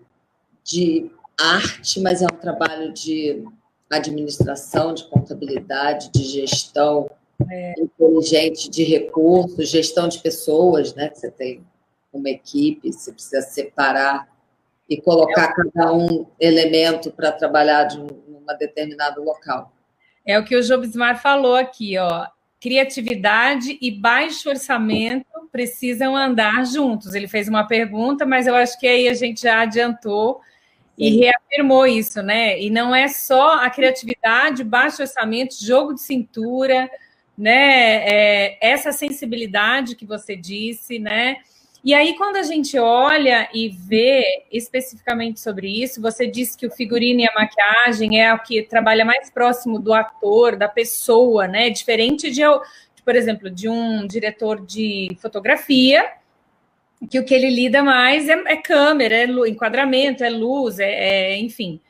de 0.64 1.10
arte, 1.40 2.00
mas 2.00 2.20
é 2.20 2.26
um 2.26 2.36
trabalho 2.36 2.92
de 2.92 3.44
administração, 3.88 4.92
de 4.92 5.04
contabilidade, 5.04 6.10
de 6.10 6.24
gestão 6.24 7.08
é. 7.48 7.74
inteligente 7.78 8.68
de 8.68 8.82
recursos, 8.82 9.68
gestão 9.68 10.08
de 10.08 10.18
pessoas, 10.18 10.94
né? 10.94 11.10
Você 11.14 11.30
tem 11.30 11.64
uma 12.12 12.28
equipe, 12.28 12.92
você 12.92 13.12
precisa 13.12 13.40
separar 13.40 14.31
e 14.92 15.00
colocar 15.00 15.54
cada 15.54 15.92
um 15.92 16.26
elemento 16.38 17.10
para 17.10 17.32
trabalhar 17.32 17.84
de 17.84 17.98
um, 17.98 18.06
numa 18.28 18.52
determinado 18.52 19.22
local. 19.22 19.72
É 20.24 20.38
o 20.38 20.44
que 20.44 20.54
o 20.54 20.62
Jobsmar 20.62 21.20
falou 21.20 21.56
aqui, 21.56 21.96
ó. 21.96 22.26
Criatividade 22.60 23.78
e 23.80 23.90
baixo 23.90 24.50
orçamento 24.50 25.26
precisam 25.50 26.14
andar 26.14 26.66
juntos. 26.66 27.14
Ele 27.14 27.26
fez 27.26 27.48
uma 27.48 27.66
pergunta, 27.66 28.26
mas 28.26 28.46
eu 28.46 28.54
acho 28.54 28.78
que 28.78 28.86
aí 28.86 29.08
a 29.08 29.14
gente 29.14 29.42
já 29.42 29.62
adiantou 29.62 30.40
e 30.96 31.16
reafirmou 31.16 31.86
isso, 31.86 32.22
né? 32.22 32.60
E 32.60 32.68
não 32.68 32.94
é 32.94 33.08
só 33.08 33.54
a 33.54 33.70
criatividade, 33.70 34.62
baixo 34.62 35.00
orçamento, 35.00 35.54
jogo 35.58 35.94
de 35.94 36.02
cintura, 36.02 36.88
né? 37.36 38.06
É, 38.06 38.58
essa 38.60 38.92
sensibilidade 38.92 39.96
que 39.96 40.04
você 40.04 40.36
disse, 40.36 40.98
né? 40.98 41.38
E 41.84 41.92
aí, 41.94 42.16
quando 42.16 42.36
a 42.36 42.44
gente 42.44 42.78
olha 42.78 43.48
e 43.52 43.68
vê 43.68 44.44
especificamente 44.52 45.40
sobre 45.40 45.68
isso, 45.68 46.00
você 46.00 46.28
disse 46.28 46.56
que 46.56 46.66
o 46.66 46.70
figurino 46.70 47.20
e 47.20 47.26
a 47.26 47.34
maquiagem 47.34 48.20
é 48.20 48.32
o 48.32 48.38
que 48.38 48.62
trabalha 48.62 49.04
mais 49.04 49.30
próximo 49.30 49.80
do 49.80 49.92
ator, 49.92 50.54
da 50.54 50.68
pessoa, 50.68 51.48
né? 51.48 51.70
Diferente 51.70 52.30
de, 52.30 52.42
por 53.04 53.16
exemplo, 53.16 53.50
de 53.50 53.68
um 53.68 54.06
diretor 54.06 54.64
de 54.64 55.08
fotografia, 55.20 56.08
que 57.10 57.18
o 57.18 57.24
que 57.24 57.34
ele 57.34 57.50
lida 57.50 57.82
mais 57.82 58.28
é, 58.28 58.40
é 58.46 58.56
câmera, 58.56 59.16
é 59.16 59.26
enquadramento, 59.48 60.22
é 60.22 60.30
luz, 60.30 60.78
é, 60.78 61.32
é 61.32 61.38
enfim. 61.38 61.80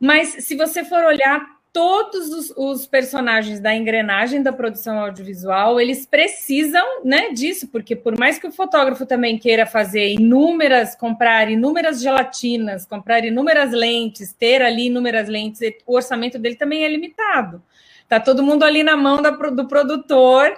Mas 0.00 0.30
se 0.44 0.56
você 0.56 0.84
for 0.84 1.04
olhar 1.04 1.59
todos 1.80 2.28
os, 2.28 2.52
os, 2.58 2.86
personagens 2.86 3.58
da 3.58 3.74
engrenagem 3.74 4.42
da 4.42 4.52
produção 4.52 4.98
audiovisual, 5.00 5.80
eles 5.80 6.04
precisam 6.04 7.02
né, 7.02 7.30
disso, 7.30 7.68
porque 7.68 7.96
por 7.96 8.18
mais 8.18 8.38
que 8.38 8.46
o 8.46 8.52
fotógrafo 8.52 9.06
também 9.06 9.38
queira 9.38 9.64
fazer 9.64 10.12
inúmeras, 10.12 10.94
comprar 10.94 11.50
inúmeras 11.50 12.02
gelatinas, 12.02 12.84
comprar 12.84 13.24
inúmeras 13.24 13.72
lentes, 13.72 14.30
ter 14.30 14.60
ali 14.60 14.88
inúmeras 14.88 15.26
lentes, 15.26 15.62
o 15.86 15.96
orçamento 15.96 16.38
dele 16.38 16.56
também 16.56 16.84
é 16.84 16.88
limitado. 16.88 17.62
Tá 18.06 18.20
todo 18.20 18.42
mundo 18.42 18.62
ali 18.62 18.82
na 18.82 18.94
mão 18.94 19.22
da, 19.22 19.30
do 19.30 19.66
produtor, 19.66 20.54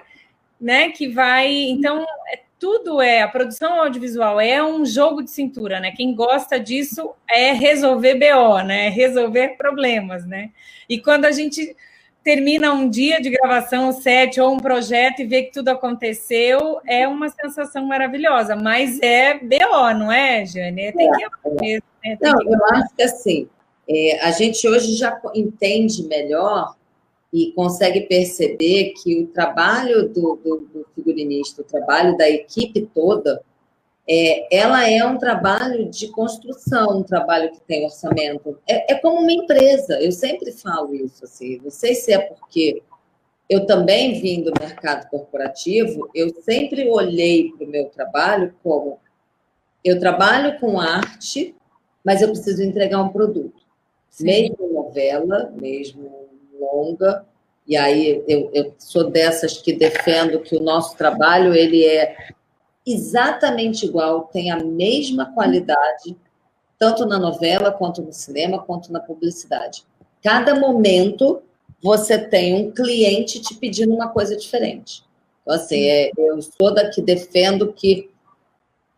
né? 0.60 0.88
Que 0.88 1.06
vai. 1.06 1.52
Então, 1.52 2.04
é 2.32 2.40
tudo 2.62 3.02
é, 3.02 3.22
a 3.22 3.28
produção 3.28 3.80
audiovisual 3.80 4.40
é 4.40 4.62
um 4.62 4.86
jogo 4.86 5.20
de 5.20 5.32
cintura, 5.32 5.80
né? 5.80 5.90
Quem 5.90 6.14
gosta 6.14 6.60
disso 6.60 7.10
é 7.28 7.50
resolver 7.50 8.14
BO, 8.14 8.62
né? 8.62 8.88
Resolver 8.88 9.56
problemas, 9.56 10.24
né? 10.24 10.50
E 10.88 10.96
quando 11.00 11.24
a 11.24 11.32
gente 11.32 11.74
termina 12.22 12.72
um 12.72 12.88
dia 12.88 13.20
de 13.20 13.30
gravação, 13.30 13.88
um 13.88 13.92
set 13.92 14.40
ou 14.40 14.54
um 14.54 14.60
projeto 14.60 15.22
e 15.22 15.26
vê 15.26 15.42
que 15.42 15.52
tudo 15.52 15.70
aconteceu, 15.70 16.80
é 16.86 17.08
uma 17.08 17.28
sensação 17.30 17.84
maravilhosa, 17.84 18.54
mas 18.54 19.00
é 19.02 19.34
BO, 19.40 19.98
não 19.98 20.12
é, 20.12 20.46
Jane? 20.46 20.92
Tem 20.92 21.10
que... 21.58 21.82
É. 22.04 22.16
Não, 22.20 22.40
eu 22.42 22.64
acho 22.66 22.94
que 22.94 23.02
assim, 23.02 23.48
é, 23.90 24.20
a 24.24 24.30
gente 24.30 24.68
hoje 24.68 24.94
já 24.94 25.20
entende 25.34 26.06
melhor 26.06 26.76
e 27.32 27.52
consegue 27.52 28.02
perceber 28.02 28.92
que 29.02 29.18
o 29.22 29.26
trabalho 29.26 30.08
do, 30.08 30.36
do, 30.36 30.68
do, 30.72 30.86
figurinista, 30.94 31.62
o 31.62 31.64
trabalho 31.64 32.16
da 32.16 32.28
equipe 32.28 32.88
toda, 32.94 33.42
é, 34.06 34.54
ela 34.54 34.86
é 34.88 35.02
um 35.04 35.16
trabalho 35.16 35.88
de 35.88 36.08
construção, 36.08 36.98
um 36.98 37.02
trabalho 37.02 37.50
que 37.52 37.60
tem 37.62 37.84
orçamento. 37.84 38.58
É, 38.68 38.92
é, 38.92 38.96
como 38.96 39.20
uma 39.20 39.32
empresa, 39.32 39.98
eu 40.00 40.12
sempre 40.12 40.52
falo 40.52 40.94
isso, 40.94 41.24
assim, 41.24 41.58
não 41.62 41.70
sei 41.70 41.94
se 41.94 42.12
é 42.12 42.18
porque 42.18 42.82
eu 43.48 43.64
também 43.64 44.20
vim 44.20 44.42
do 44.42 44.52
mercado 44.60 45.08
corporativo, 45.08 46.10
eu 46.14 46.34
sempre 46.42 46.88
olhei 46.88 47.52
para 47.52 47.66
o 47.66 47.70
meu 47.70 47.86
trabalho 47.86 48.54
como 48.62 48.98
eu 49.84 49.98
trabalho 49.98 50.58
com 50.60 50.78
arte, 50.78 51.54
mas 52.04 52.22
eu 52.22 52.28
preciso 52.28 52.62
entregar 52.62 53.00
um 53.02 53.08
produto. 53.08 53.62
Sim. 54.08 54.24
Mesmo 54.24 54.72
novela, 54.72 55.52
mesmo 55.58 56.21
longa, 56.62 57.24
e 57.66 57.76
aí 57.76 58.22
eu, 58.26 58.50
eu 58.52 58.74
sou 58.78 59.10
dessas 59.10 59.58
que 59.58 59.72
defendo 59.72 60.40
que 60.40 60.56
o 60.56 60.62
nosso 60.62 60.96
trabalho 60.96 61.54
ele 61.54 61.84
é 61.84 62.16
exatamente 62.86 63.86
igual, 63.86 64.28
tem 64.32 64.50
a 64.50 64.62
mesma 64.62 65.32
qualidade, 65.32 66.16
tanto 66.78 67.06
na 67.06 67.18
novela, 67.18 67.70
quanto 67.70 68.02
no 68.02 68.12
cinema, 68.12 68.62
quanto 68.62 68.92
na 68.92 68.98
publicidade. 68.98 69.84
Cada 70.22 70.54
momento 70.54 71.42
você 71.82 72.18
tem 72.18 72.54
um 72.54 72.70
cliente 72.70 73.40
te 73.40 73.54
pedindo 73.54 73.94
uma 73.94 74.08
coisa 74.08 74.36
diferente. 74.36 75.04
Então, 75.42 75.54
assim, 75.54 75.84
é, 75.84 76.10
eu 76.16 76.40
sou 76.42 76.72
da 76.72 76.88
que 76.88 77.02
defendo 77.02 77.72
que 77.72 78.10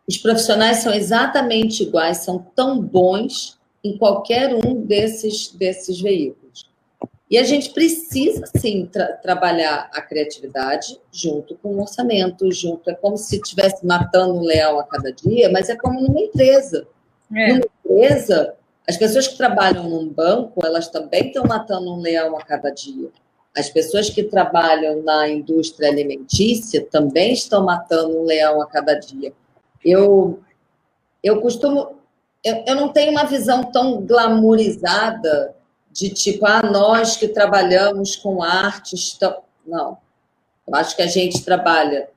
os 0.07 0.17
profissionais 0.17 0.77
são 0.77 0.93
exatamente 0.93 1.83
iguais, 1.83 2.17
são 2.17 2.45
tão 2.55 2.79
bons 2.79 3.59
em 3.83 3.97
qualquer 3.97 4.53
um 4.53 4.81
desses, 4.81 5.51
desses 5.51 5.99
veículos. 5.99 6.44
E 7.29 7.39
a 7.39 7.43
gente 7.43 7.71
precisa, 7.71 8.45
sim, 8.55 8.87
tra 8.91 9.13
trabalhar 9.13 9.89
a 9.91 10.01
criatividade 10.01 10.99
junto 11.11 11.55
com 11.55 11.69
o 11.69 11.81
orçamento, 11.81 12.51
junto. 12.51 12.89
É 12.89 12.93
como 12.93 13.17
se 13.17 13.37
estivesse 13.37 13.85
matando 13.85 14.35
um 14.35 14.41
leão 14.41 14.79
a 14.79 14.83
cada 14.83 15.11
dia, 15.11 15.49
mas 15.49 15.67
é 15.69 15.75
como 15.75 15.99
numa 16.01 16.19
empresa. 16.19 16.87
É. 17.35 17.53
Numa 17.53 17.65
empresa, 17.83 18.53
as 18.87 18.95
pessoas 18.95 19.27
que 19.27 19.37
trabalham 19.37 19.89
num 19.89 20.07
banco, 20.07 20.63
elas 20.63 20.87
também 20.87 21.27
estão 21.27 21.45
matando 21.45 21.91
um 21.91 21.99
leão 21.99 22.37
a 22.37 22.43
cada 22.43 22.69
dia. 22.69 23.09
As 23.57 23.69
pessoas 23.69 24.09
que 24.09 24.23
trabalham 24.23 25.01
na 25.01 25.27
indústria 25.27 25.89
alimentícia 25.89 26.85
também 26.85 27.33
estão 27.33 27.65
matando 27.65 28.19
um 28.19 28.23
leão 28.23 28.61
a 28.61 28.67
cada 28.67 28.93
dia. 28.93 29.33
Eu, 29.83 30.39
eu 31.23 31.41
costumo. 31.41 31.95
Eu, 32.43 32.63
eu 32.67 32.75
não 32.75 32.89
tenho 32.89 33.11
uma 33.11 33.23
visão 33.23 33.63
tão 33.63 34.01
glamourizada 34.01 35.55
de 35.95 36.09
tipo, 36.09 36.45
ah, 36.45 36.61
nós 36.61 37.15
que 37.15 37.29
trabalhamos 37.29 38.17
com 38.17 38.43
arte, 38.43 38.97
não. 39.65 39.97
Eu 40.67 40.75
acho 40.75 40.93
que 40.93 41.01
a 41.01 41.07
gente 41.07 41.41
trabalha 41.41 42.09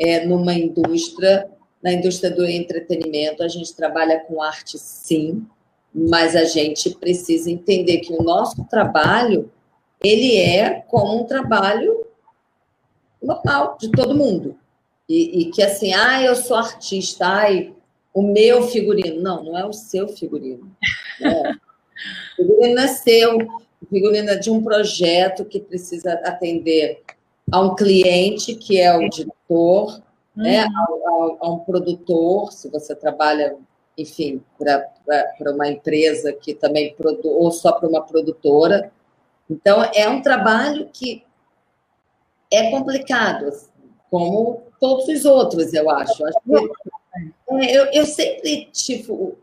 é, 0.00 0.24
numa 0.24 0.54
indústria, 0.54 1.46
na 1.82 1.92
indústria 1.92 2.30
do 2.30 2.46
entretenimento, 2.46 3.42
a 3.42 3.48
gente 3.48 3.76
trabalha 3.76 4.20
com 4.20 4.42
arte 4.42 4.78
sim, 4.78 5.46
mas 5.94 6.34
a 6.34 6.44
gente 6.44 6.90
precisa 6.94 7.50
entender 7.50 7.98
que 7.98 8.14
o 8.14 8.22
nosso 8.22 8.64
trabalho, 8.64 9.52
ele 10.02 10.38
é 10.38 10.80
como 10.88 11.20
um 11.20 11.24
trabalho 11.24 12.06
normal 13.22 13.76
de 13.78 13.90
todo 13.90 14.16
mundo. 14.16 14.58
E, 15.06 15.42
e 15.42 15.50
que 15.50 15.62
assim, 15.62 15.92
ah, 15.92 16.22
eu 16.22 16.34
sou 16.34 16.56
artista, 16.56 17.26
ai, 17.26 17.74
o 18.14 18.22
meu 18.22 18.62
figurino. 18.68 19.20
Não, 19.20 19.44
não 19.44 19.58
é 19.58 19.66
o 19.66 19.74
seu 19.74 20.08
figurino. 20.08 20.74
É. 21.20 21.65
O 22.38 22.42
figurino 22.42 22.80
é 22.80 22.86
o 23.82 23.86
figurino 23.86 24.30
é 24.30 24.36
de 24.36 24.50
um 24.50 24.62
projeto 24.62 25.44
que 25.44 25.60
precisa 25.60 26.14
atender 26.24 27.02
a 27.52 27.60
um 27.60 27.74
cliente, 27.74 28.54
que 28.54 28.80
é 28.80 28.96
o 28.96 29.08
diretor, 29.08 30.02
né, 30.34 30.36
uhum. 30.36 30.42
né, 30.42 30.58
a, 30.60 30.66
a, 30.66 31.36
a, 31.40 31.52
um 31.52 31.58
produtor, 31.60 32.52
se 32.52 32.68
você 32.68 32.94
trabalha, 32.94 33.56
enfim, 33.96 34.42
para 34.58 35.52
uma 35.52 35.68
empresa 35.68 36.32
que 36.32 36.54
também 36.54 36.94
produz, 36.94 37.24
ou 37.24 37.50
só 37.50 37.72
para 37.72 37.88
uma 37.88 38.02
produtora. 38.02 38.90
Então, 39.48 39.82
é 39.94 40.08
um 40.08 40.20
trabalho 40.20 40.88
que 40.92 41.24
é 42.50 42.70
complicado, 42.70 43.50
como 44.10 44.62
todos 44.80 45.08
os 45.08 45.24
outros, 45.24 45.72
eu 45.72 45.88
acho. 45.88 46.24
acho 46.24 46.38
que, 46.44 47.54
é, 47.54 47.76
eu, 47.76 47.84
eu 47.92 48.04
sempre, 48.04 48.68
tipo, 48.72 49.36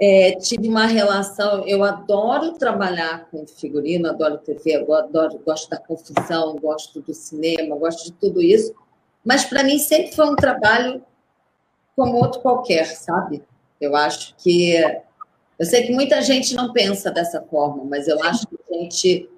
é, 0.00 0.32
tive 0.36 0.66
uma 0.66 0.86
relação. 0.86 1.66
Eu 1.66 1.84
adoro 1.84 2.52
trabalhar 2.52 3.28
com 3.30 3.46
figurino, 3.46 4.08
adoro 4.08 4.38
TV, 4.38 4.76
adoro, 4.76 5.38
gosto 5.44 5.68
da 5.68 5.76
confusão, 5.76 6.56
gosto 6.56 7.02
do 7.02 7.12
cinema, 7.12 7.76
gosto 7.76 8.04
de 8.04 8.12
tudo 8.12 8.40
isso. 8.40 8.74
Mas 9.22 9.44
para 9.44 9.62
mim 9.62 9.78
sempre 9.78 10.14
foi 10.14 10.26
um 10.26 10.34
trabalho 10.36 11.02
como 11.94 12.16
outro 12.16 12.40
qualquer, 12.40 12.86
sabe? 12.86 13.42
Eu 13.78 13.94
acho 13.94 14.34
que. 14.38 14.74
Eu 15.58 15.66
sei 15.66 15.86
que 15.86 15.92
muita 15.92 16.22
gente 16.22 16.54
não 16.54 16.72
pensa 16.72 17.10
dessa 17.10 17.42
forma, 17.42 17.84
mas 17.84 18.08
eu 18.08 18.22
acho 18.24 18.46
que 18.46 18.56
a 18.70 18.78
gente 18.78 19.30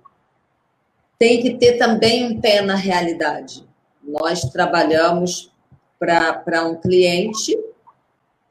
tem 1.19 1.43
que 1.43 1.55
ter 1.55 1.73
também 1.79 2.25
um 2.25 2.41
pé 2.41 2.61
na 2.61 2.77
realidade. 2.77 3.67
Nós 4.01 4.43
trabalhamos 4.43 5.53
para 5.99 6.65
um 6.69 6.77
cliente 6.77 7.59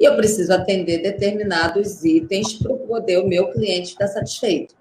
e 0.02 0.06
eu 0.06 0.16
preciso 0.16 0.52
atender 0.52 1.04
determinados 1.04 2.04
itens 2.04 2.54
para 2.56 2.74
poder 2.76 3.20
o 3.20 3.28
meu 3.28 3.52
cliente 3.52 3.92
ficar 3.92 4.08
satisfeito. 4.08 4.74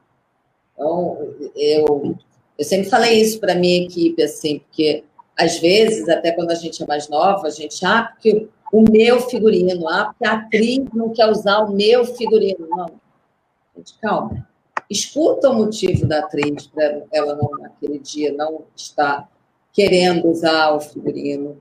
Então, 0.73 1.35
eu, 1.55 2.16
eu 2.57 2.64
sempre 2.64 2.89
falei 2.89 3.21
isso 3.21 3.39
para 3.39 3.55
minha 3.55 3.85
equipe, 3.85 4.23
assim, 4.23 4.61
porque 4.61 5.05
às 5.37 5.59
vezes, 5.59 6.09
até 6.09 6.33
quando 6.33 6.53
a 6.53 6.55
gente 6.55 6.83
é 6.83 6.87
mais 6.87 7.07
nova, 7.11 7.49
a 7.49 7.51
gente, 7.51 7.85
ah, 7.85 8.05
porque 8.14 8.49
o 8.73 8.83
meu 8.91 9.21
figurino, 9.21 9.87
ah, 9.91 10.07
porque 10.07 10.27
a 10.27 10.39
atriz 10.39 10.89
não 10.95 11.11
quer 11.11 11.31
usar 11.31 11.59
o 11.59 11.71
meu 11.71 12.07
figurino. 12.07 12.66
Não. 12.71 12.91
Gente, 13.77 13.99
calma. 14.01 14.49
Escuta 14.89 15.51
o 15.51 15.55
motivo 15.55 16.07
da 16.07 16.21
atriz 16.21 16.66
para 16.66 17.03
ela 17.12 17.35
não, 17.35 17.51
naquele 17.59 17.99
dia, 17.99 18.33
não 18.33 18.62
estar 18.75 19.31
querendo 19.71 20.31
usar 20.31 20.73
o 20.73 20.81
figurino. 20.81 21.61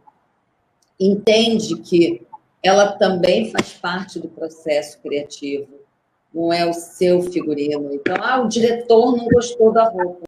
Entende 0.97 1.76
que 1.82 2.26
ela 2.62 2.93
também 2.93 3.51
faz 3.51 3.74
parte 3.74 4.20
do 4.20 4.28
processo 4.28 4.99
criativo, 5.01 5.68
não 6.34 6.51
é 6.51 6.66
o 6.66 6.74
seu 6.74 7.22
figurino. 7.22 7.93
Então, 7.93 8.16
ah, 8.20 8.41
o 8.41 8.47
diretor 8.47 9.16
não 9.16 9.28
gostou 9.28 9.72
da 9.72 9.89
roupa. 9.89 10.28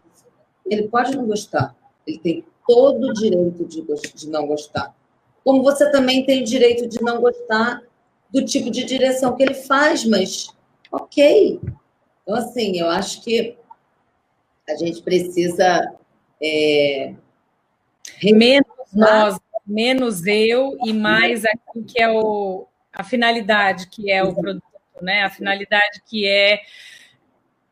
Ele 0.66 0.88
pode 0.88 1.16
não 1.16 1.26
gostar, 1.26 1.76
ele 2.08 2.18
tem 2.20 2.46
todo 2.68 3.10
o 3.10 3.14
direito 3.14 3.66
de, 3.66 3.84
de 4.14 4.30
não 4.30 4.48
gostar. 4.48 4.96
Como 5.44 5.64
você 5.64 5.92
também 5.92 6.26
tem 6.26 6.42
o 6.42 6.46
direito 6.46 6.88
de 6.88 7.02
não 7.02 7.20
gostar 7.20 7.82
do 8.32 8.46
tipo 8.46 8.70
de 8.70 8.86
direção 8.86 9.36
que 9.36 9.44
ele 9.44 9.54
faz, 9.54 10.06
mas 10.06 10.48
ok. 10.92 11.60
Então, 12.24 12.36
assim, 12.36 12.80
eu 12.80 12.88
acho 12.90 13.22
que 13.22 13.58
a 14.70 14.76
gente 14.76 15.02
precisa. 15.02 15.94
É, 16.42 17.14
menos 18.24 18.66
nós 18.94 19.38
menos 19.72 20.26
eu 20.26 20.78
e 20.86 20.93
mais 20.93 21.45
aquilo 21.45 21.86
que 21.86 22.01
é 22.01 22.09
o, 22.09 22.67
a 22.93 23.03
finalidade, 23.03 23.88
que 23.88 24.11
é 24.11 24.24
o 24.24 24.36
produto, 24.36 24.63
né? 25.01 25.24
A 25.24 25.30
finalidade 25.30 26.01
que 26.05 26.28
é, 26.28 26.61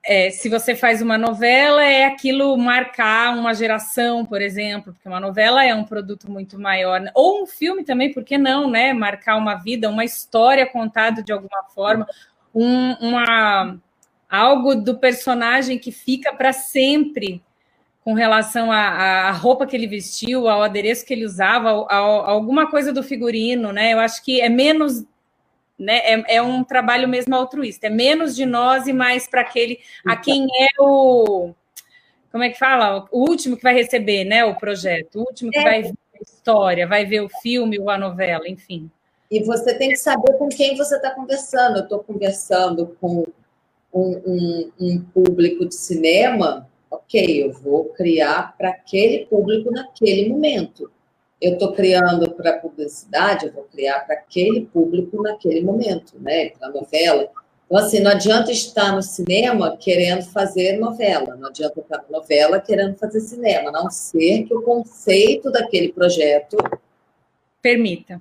é, 0.06 0.30
se 0.30 0.50
você 0.50 0.76
faz 0.76 1.02
uma 1.02 1.18
novela, 1.18 1.84
é 1.84 2.06
aquilo 2.06 2.58
marcar 2.58 3.38
uma 3.38 3.54
geração, 3.54 4.26
por 4.26 4.42
exemplo, 4.42 4.94
porque 4.94 5.08
uma 5.08 5.20
novela 5.20 5.64
é 5.66 5.76
um 5.76 5.84
produto 5.84 6.32
muito 6.32 6.60
maior, 6.60 7.02
né? 7.02 7.12
ou 7.14 7.44
um 7.44 7.46
filme 7.46 7.84
também, 7.84 8.12
por 8.12 8.24
que 8.24 8.38
não, 8.38 8.70
né? 8.70 8.94
Marcar 8.94 9.36
uma 9.36 9.56
vida, 9.56 9.90
uma 9.90 10.06
história 10.06 10.66
contada 10.66 11.22
de 11.22 11.32
alguma 11.32 11.64
forma, 11.74 12.08
um, 12.56 12.94
uma 12.94 13.78
algo 14.30 14.76
do 14.76 14.98
personagem 15.00 15.80
que 15.80 15.92
fica 15.92 16.34
para 16.34 16.54
sempre 16.54 17.44
com 18.10 18.16
relação 18.16 18.72
à, 18.72 19.30
roupa 19.30 19.68
que 19.68 19.76
ele 19.76 19.86
vestiu, 19.86 20.50
ao 20.50 20.64
adereço 20.64 21.06
que 21.06 21.14
ele 21.14 21.26
usava, 21.26 21.70
a, 21.88 21.96
a, 21.96 22.32
alguma 22.32 22.68
coisa 22.68 22.92
do 22.92 23.04
figurino, 23.04 23.72
né? 23.72 23.94
Eu 23.94 24.00
acho 24.00 24.24
que 24.26 24.42
é 24.42 24.50
menos, 24.50 25.06
né? 25.78 26.00
É, 26.00 26.38
é, 26.38 26.42
um 26.42 26.64
trabalho 26.64 27.08
mesmo 27.08 27.36
altruísta, 27.36 27.86
é 27.86 27.90
menos 27.92 28.36
de 28.36 28.48
nós 28.48 28.88
e 28.88 28.94
mais 28.94 29.28
para 29.28 29.42
aquele 29.42 29.80
a 30.08 30.16
quem 30.16 30.48
é 30.60 30.82
o 30.82 31.54
como 32.32 32.44
é 32.44 32.50
que 32.50 32.58
fala? 32.58 33.06
O 33.12 33.30
último 33.30 33.56
que 33.56 33.62
vai 33.62 33.76
receber, 33.76 34.24
né? 34.24 34.44
O 34.44 34.56
projeto, 34.56 35.18
o 35.18 35.20
último 35.20 35.52
que 35.52 35.60
é. 35.60 35.64
vai 35.64 35.84
ver 35.84 35.94
a 36.16 36.24
história, 36.24 36.88
vai 36.88 37.06
ver 37.06 37.22
o 37.22 37.30
filme 37.44 37.78
ou 37.78 37.92
a 37.92 37.98
novela, 37.98 38.50
enfim. 38.50 38.90
E 39.30 39.44
você 39.44 39.76
tem 39.76 39.90
que 39.90 39.98
saber 39.98 40.34
com 40.40 40.50
quem 40.50 40.76
você 40.76 40.96
está 40.96 41.12
conversando. 41.12 41.78
Eu 41.78 41.84
estou 41.84 42.00
conversando 42.00 42.98
com 43.00 43.24
um, 43.94 44.22
um, 44.26 44.72
um 44.80 45.00
público 45.14 45.64
de 45.68 45.76
cinema 45.76 46.68
ok, 46.90 47.44
eu 47.44 47.52
vou 47.52 47.86
criar 47.90 48.56
para 48.58 48.70
aquele 48.70 49.26
público 49.26 49.72
naquele 49.72 50.30
momento. 50.30 50.92
Eu 51.42 51.54
estou 51.54 51.72
criando 51.72 52.32
para 52.32 52.58
publicidade, 52.60 53.46
eu 53.46 53.54
vou 53.54 53.64
criar 53.64 54.02
para 54.02 54.16
aquele 54.16 54.66
público 54.66 55.22
naquele 55.22 55.62
momento, 55.62 56.18
né? 56.20 56.50
Para 56.50 56.70
novela. 56.70 57.30
Então, 57.66 57.78
assim, 57.78 58.00
não 58.00 58.12
adianta 58.12 58.52
estar 58.52 58.94
no 58.94 59.02
cinema 59.04 59.78
querendo 59.78 60.24
fazer 60.24 60.80
novela, 60.80 61.36
não 61.36 61.50
adianta 61.50 61.80
estar 61.80 61.98
na 61.98 62.18
novela 62.18 62.60
querendo 62.60 62.98
fazer 62.98 63.22
cinema, 63.22 63.70
a 63.70 63.72
não 63.72 63.92
ser 63.92 64.44
que 64.44 64.54
o 64.54 64.64
conceito 64.64 65.52
daquele 65.52 65.94
projeto 65.94 66.58
permita. 67.62 68.20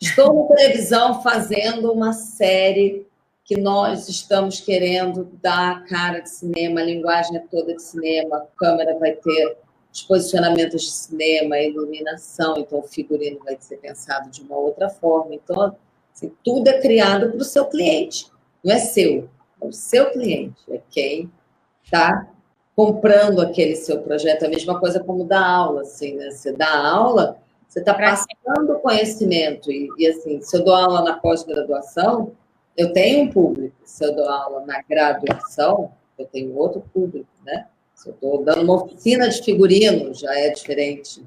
Estou 0.00 0.48
na 0.48 0.56
televisão 0.56 1.22
fazendo 1.22 1.92
uma 1.92 2.12
série 2.12 3.06
que 3.48 3.58
nós 3.58 4.10
estamos 4.10 4.60
querendo 4.60 5.24
dar 5.40 5.82
cara 5.86 6.20
de 6.20 6.28
cinema, 6.28 6.80
a 6.80 6.84
linguagem 6.84 7.34
é 7.34 7.40
toda 7.50 7.74
de 7.74 7.80
cinema, 7.82 8.36
a 8.36 8.46
câmera 8.58 8.98
vai 8.98 9.12
ter 9.12 9.56
os 9.90 10.02
posicionamentos 10.02 10.82
de 10.82 10.90
cinema, 10.90 11.56
a 11.56 11.62
iluminação, 11.62 12.58
então 12.58 12.80
o 12.80 12.82
figurino 12.82 13.40
vai 13.42 13.56
ser 13.58 13.78
pensado 13.78 14.30
de 14.30 14.42
uma 14.42 14.54
outra 14.54 14.90
forma. 14.90 15.34
Então, 15.34 15.74
assim, 16.14 16.30
tudo 16.44 16.68
é 16.68 16.78
criado 16.78 17.30
para 17.30 17.40
o 17.40 17.44
seu 17.44 17.64
cliente, 17.64 18.30
não 18.62 18.74
é 18.74 18.78
seu, 18.78 19.30
é 19.62 19.64
o 19.64 19.72
seu 19.72 20.10
cliente, 20.10 20.60
é 20.70 20.82
quem 20.90 21.32
está 21.82 22.28
comprando 22.76 23.40
aquele 23.40 23.76
seu 23.76 24.02
projeto. 24.02 24.44
A 24.44 24.50
mesma 24.50 24.78
coisa 24.78 25.00
como 25.00 25.24
dar 25.24 25.44
aula, 25.44 25.80
assim, 25.80 26.16
né? 26.16 26.30
Você 26.30 26.52
dá 26.52 26.86
aula, 26.86 27.38
você 27.66 27.78
está 27.80 27.94
passando 27.94 28.78
conhecimento. 28.80 29.72
E, 29.72 29.88
e, 29.96 30.06
assim, 30.06 30.42
se 30.42 30.54
eu 30.54 30.64
dou 30.64 30.74
aula 30.74 31.02
na 31.02 31.14
pós-graduação, 31.14 32.32
eu 32.78 32.92
tenho 32.92 33.22
um 33.24 33.28
público. 33.28 33.74
Se 33.84 34.04
eu 34.04 34.14
dou 34.14 34.30
aula 34.30 34.64
na 34.64 34.80
graduação, 34.88 35.90
eu 36.16 36.24
tenho 36.24 36.56
outro 36.56 36.80
público, 36.94 37.28
né? 37.44 37.66
Se 37.92 38.08
eu 38.08 38.14
estou 38.14 38.44
dando 38.44 38.62
uma 38.62 38.84
oficina 38.84 39.28
de 39.28 39.42
figurino, 39.42 40.14
já 40.14 40.32
é 40.38 40.50
diferente. 40.50 41.26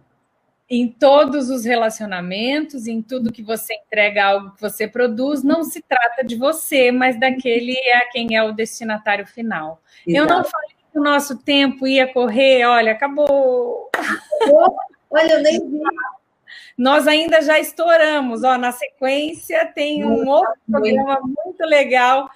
Em 0.70 0.88
todos 0.88 1.50
os 1.50 1.66
relacionamentos, 1.66 2.88
em 2.88 3.02
tudo 3.02 3.34
que 3.34 3.44
você 3.44 3.74
entrega, 3.74 4.24
algo 4.24 4.52
que 4.52 4.62
você 4.62 4.88
produz, 4.88 5.44
não 5.44 5.66
se 5.66 5.82
trata 5.82 6.24
de 6.24 6.38
você, 6.38 6.90
mas 6.90 7.20
daquele 7.20 7.78
a 7.92 8.10
quem 8.10 8.38
é 8.38 8.42
o 8.42 8.54
destinatário 8.54 9.28
final. 9.28 9.82
Exato. 10.08 10.32
Eu 10.32 10.38
não 10.38 10.46
falei 10.46 10.70
que 10.70 10.98
o 10.98 11.04
nosso 11.04 11.38
tempo 11.38 11.86
ia 11.86 12.08
correr, 12.08 12.64
olha, 12.64 12.94
acabou. 12.94 13.90
Olha, 15.10 15.34
eu 15.34 15.42
nem 15.42 15.60
vi. 15.60 15.82
Nós 16.82 17.08
ainda 17.08 17.44
já 17.44 17.60
estouramos, 17.60 18.44
ó, 18.44 18.58
na 18.58 18.72
sequência 18.72 19.68
tem 19.68 20.04
um 20.04 20.28
outro 20.28 20.60
programa 20.68 21.20
muito 21.22 21.64
legal, 21.64 22.28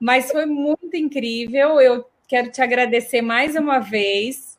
mas 0.00 0.32
foi 0.32 0.46
muito 0.46 0.96
incrível. 0.96 1.78
Eu 1.78 2.06
quero 2.26 2.50
te 2.50 2.62
agradecer 2.62 3.20
mais 3.20 3.54
uma 3.56 3.78
vez. 3.78 4.58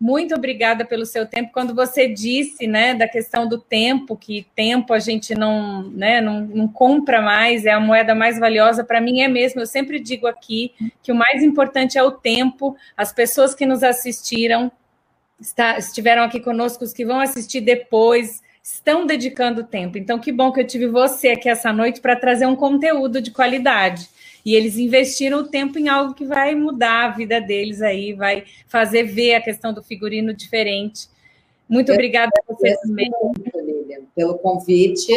Muito 0.00 0.34
obrigada 0.34 0.86
pelo 0.86 1.04
seu 1.04 1.26
tempo. 1.26 1.52
Quando 1.52 1.74
você 1.74 2.08
disse, 2.08 2.66
né, 2.66 2.94
da 2.94 3.06
questão 3.06 3.46
do 3.46 3.58
tempo, 3.60 4.16
que 4.16 4.46
tempo 4.56 4.94
a 4.94 4.98
gente 4.98 5.34
não, 5.34 5.82
né, 5.90 6.22
não, 6.22 6.40
não 6.40 6.66
compra 6.66 7.20
mais, 7.20 7.66
é 7.66 7.72
a 7.72 7.78
moeda 7.78 8.14
mais 8.14 8.38
valiosa, 8.38 8.82
para 8.82 9.02
mim 9.02 9.20
é 9.20 9.28
mesmo. 9.28 9.60
Eu 9.60 9.66
sempre 9.66 10.00
digo 10.00 10.26
aqui 10.26 10.72
que 11.02 11.12
o 11.12 11.14
mais 11.14 11.42
importante 11.42 11.98
é 11.98 12.02
o 12.02 12.10
tempo. 12.10 12.74
As 12.96 13.12
pessoas 13.12 13.54
que 13.54 13.66
nos 13.66 13.82
assistiram, 13.82 14.72
está, 15.38 15.76
estiveram 15.76 16.22
aqui 16.22 16.40
conosco, 16.40 16.84
os 16.84 16.94
que 16.94 17.04
vão 17.04 17.20
assistir 17.20 17.60
depois, 17.60 18.47
estão 18.74 19.06
dedicando 19.06 19.64
tempo. 19.64 19.96
Então, 19.96 20.18
que 20.18 20.30
bom 20.30 20.52
que 20.52 20.60
eu 20.60 20.66
tive 20.66 20.88
você 20.88 21.30
aqui 21.30 21.48
essa 21.48 21.72
noite 21.72 22.00
para 22.00 22.14
trazer 22.14 22.46
um 22.46 22.54
conteúdo 22.54 23.20
de 23.20 23.30
qualidade. 23.30 24.08
E 24.44 24.54
eles 24.54 24.76
investiram 24.76 25.38
o 25.38 25.48
tempo 25.48 25.78
em 25.78 25.88
algo 25.88 26.14
que 26.14 26.26
vai 26.26 26.54
mudar 26.54 27.06
a 27.06 27.10
vida 27.10 27.40
deles 27.40 27.80
aí, 27.80 28.12
vai 28.12 28.44
fazer 28.66 29.04
ver 29.04 29.34
a 29.34 29.40
questão 29.40 29.72
do 29.72 29.82
figurino 29.82 30.34
diferente. 30.34 31.08
Muito 31.68 31.92
obrigada 31.92 32.30
a 32.36 32.52
você 32.52 32.76
também. 32.82 33.10
Lilian, 33.54 34.02
pelo 34.14 34.38
convite. 34.38 35.12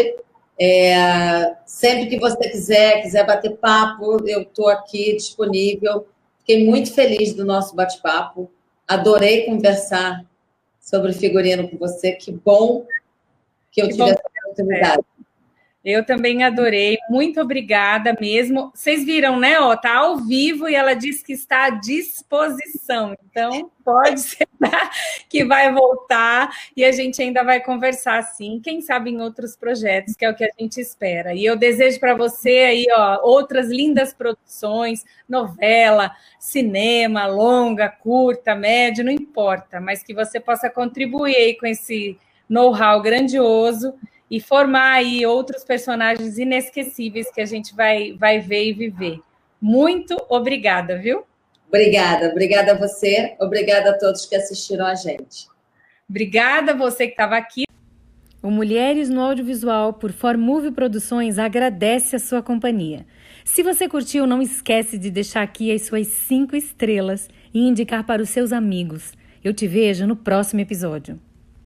É, 0.60 1.56
sempre 1.66 2.08
que 2.08 2.20
você 2.20 2.50
quiser, 2.50 3.02
quiser 3.02 3.26
bater 3.26 3.58
papo, 3.58 4.18
eu 4.28 4.42
estou 4.44 4.70
aqui 4.70 5.16
disponível. 5.16 6.08
Fiquei 6.40 6.66
muito 6.66 6.94
feliz 6.94 7.34
do 7.34 7.46
nosso 7.46 7.76
bate-papo. 7.76 8.50
Adorei 8.88 9.46
conversar 9.46 10.26
sobre 10.80 11.14
figurino 11.14 11.70
com 11.70 11.78
você. 11.78 12.12
Que 12.14 12.32
bom 12.32 12.86
que 13.72 13.82
eu 13.82 13.88
que 13.88 13.94
tive 13.94 14.10
essa 14.10 14.24
oportunidade. 14.44 15.04
Eu 15.84 16.06
também 16.06 16.44
adorei, 16.44 17.00
muito 17.10 17.42
obrigada 17.42 18.16
mesmo. 18.22 18.72
Vocês 18.72 19.04
viram, 19.04 19.40
né? 19.40 19.60
Ó, 19.60 19.76
tá 19.76 19.98
ao 19.98 20.18
vivo 20.18 20.70
e 20.70 20.76
ela 20.76 20.94
disse 20.94 21.24
que 21.24 21.34
está 21.34 21.66
à 21.66 21.70
disposição. 21.72 23.16
Então, 23.26 23.72
pode 23.84 24.22
ser 24.22 24.48
que 25.28 25.44
vai 25.44 25.74
voltar 25.74 26.52
e 26.78 26.86
a 26.86 26.92
gente 26.92 27.20
ainda 27.20 27.44
vai 27.44 27.60
conversar 27.60 28.22
sim, 28.22 28.62
quem 28.64 28.80
sabe 28.80 29.10
em 29.10 29.22
outros 29.22 29.56
projetos, 29.56 30.16
que 30.16 30.24
é 30.24 30.30
o 30.30 30.36
que 30.36 30.44
a 30.44 30.52
gente 30.60 30.80
espera. 30.80 31.34
E 31.34 31.44
eu 31.44 31.56
desejo 31.56 32.00
para 32.00 32.14
você 32.14 32.58
aí, 32.60 32.86
ó, 32.92 33.20
outras 33.24 33.68
lindas 33.68 34.14
produções, 34.14 35.04
novela, 35.28 36.12
cinema, 36.40 37.26
longa, 37.26 37.90
curta, 37.90 38.54
média, 38.54 39.04
não 39.04 39.12
importa, 39.12 39.82
mas 39.82 40.04
que 40.04 40.14
você 40.14 40.40
possa 40.40 40.70
contribuir 40.70 41.36
aí 41.36 41.58
com 41.58 41.66
esse 41.66 42.20
know-how 42.52 43.02
grandioso 43.02 43.94
e 44.30 44.42
formar 44.42 44.96
aí 44.96 45.26
outros 45.26 45.64
personagens 45.64 46.38
inesquecíveis 46.38 47.32
que 47.32 47.40
a 47.40 47.46
gente 47.46 47.74
vai, 47.74 48.12
vai 48.14 48.40
ver 48.40 48.66
e 48.66 48.74
viver. 48.74 49.20
Muito 49.62 50.18
obrigada, 50.30 50.98
viu? 50.98 51.24
Obrigada, 51.70 52.30
obrigada 52.30 52.74
a 52.74 52.76
você, 52.76 53.36
obrigada 53.40 53.92
a 53.92 53.98
todos 53.98 54.26
que 54.26 54.36
assistiram 54.36 54.86
a 54.86 54.96
gente. 54.96 55.48
Obrigada 56.10 56.74
a 56.74 56.76
você 56.76 57.06
que 57.06 57.14
estava 57.14 57.38
aqui. 57.38 57.64
O 58.44 58.52
Mulheres 58.52 59.08
no 59.10 59.22
Audiovisual 59.22 59.94
por 59.94 60.12
Formove 60.12 60.72
Produções 60.72 61.40
agradece 61.40 62.18
a 62.18 62.20
sua 62.20 62.42
companhia. 62.42 63.06
Se 63.46 63.64
você 63.64 63.88
curtiu, 63.88 64.28
não 64.28 64.42
esquece 64.42 64.98
de 64.98 65.10
deixar 65.10 65.44
aqui 65.44 65.72
as 65.72 65.84
suas 65.84 66.08
cinco 66.08 66.56
estrelas 66.56 67.30
e 67.54 67.66
indicar 67.66 68.06
para 68.06 68.22
os 68.22 68.30
seus 68.30 68.52
amigos. 68.52 69.14
Eu 69.44 69.54
te 69.54 69.68
vejo 69.68 70.06
no 70.06 70.16
próximo 70.16 70.60
episódio. 70.60 71.20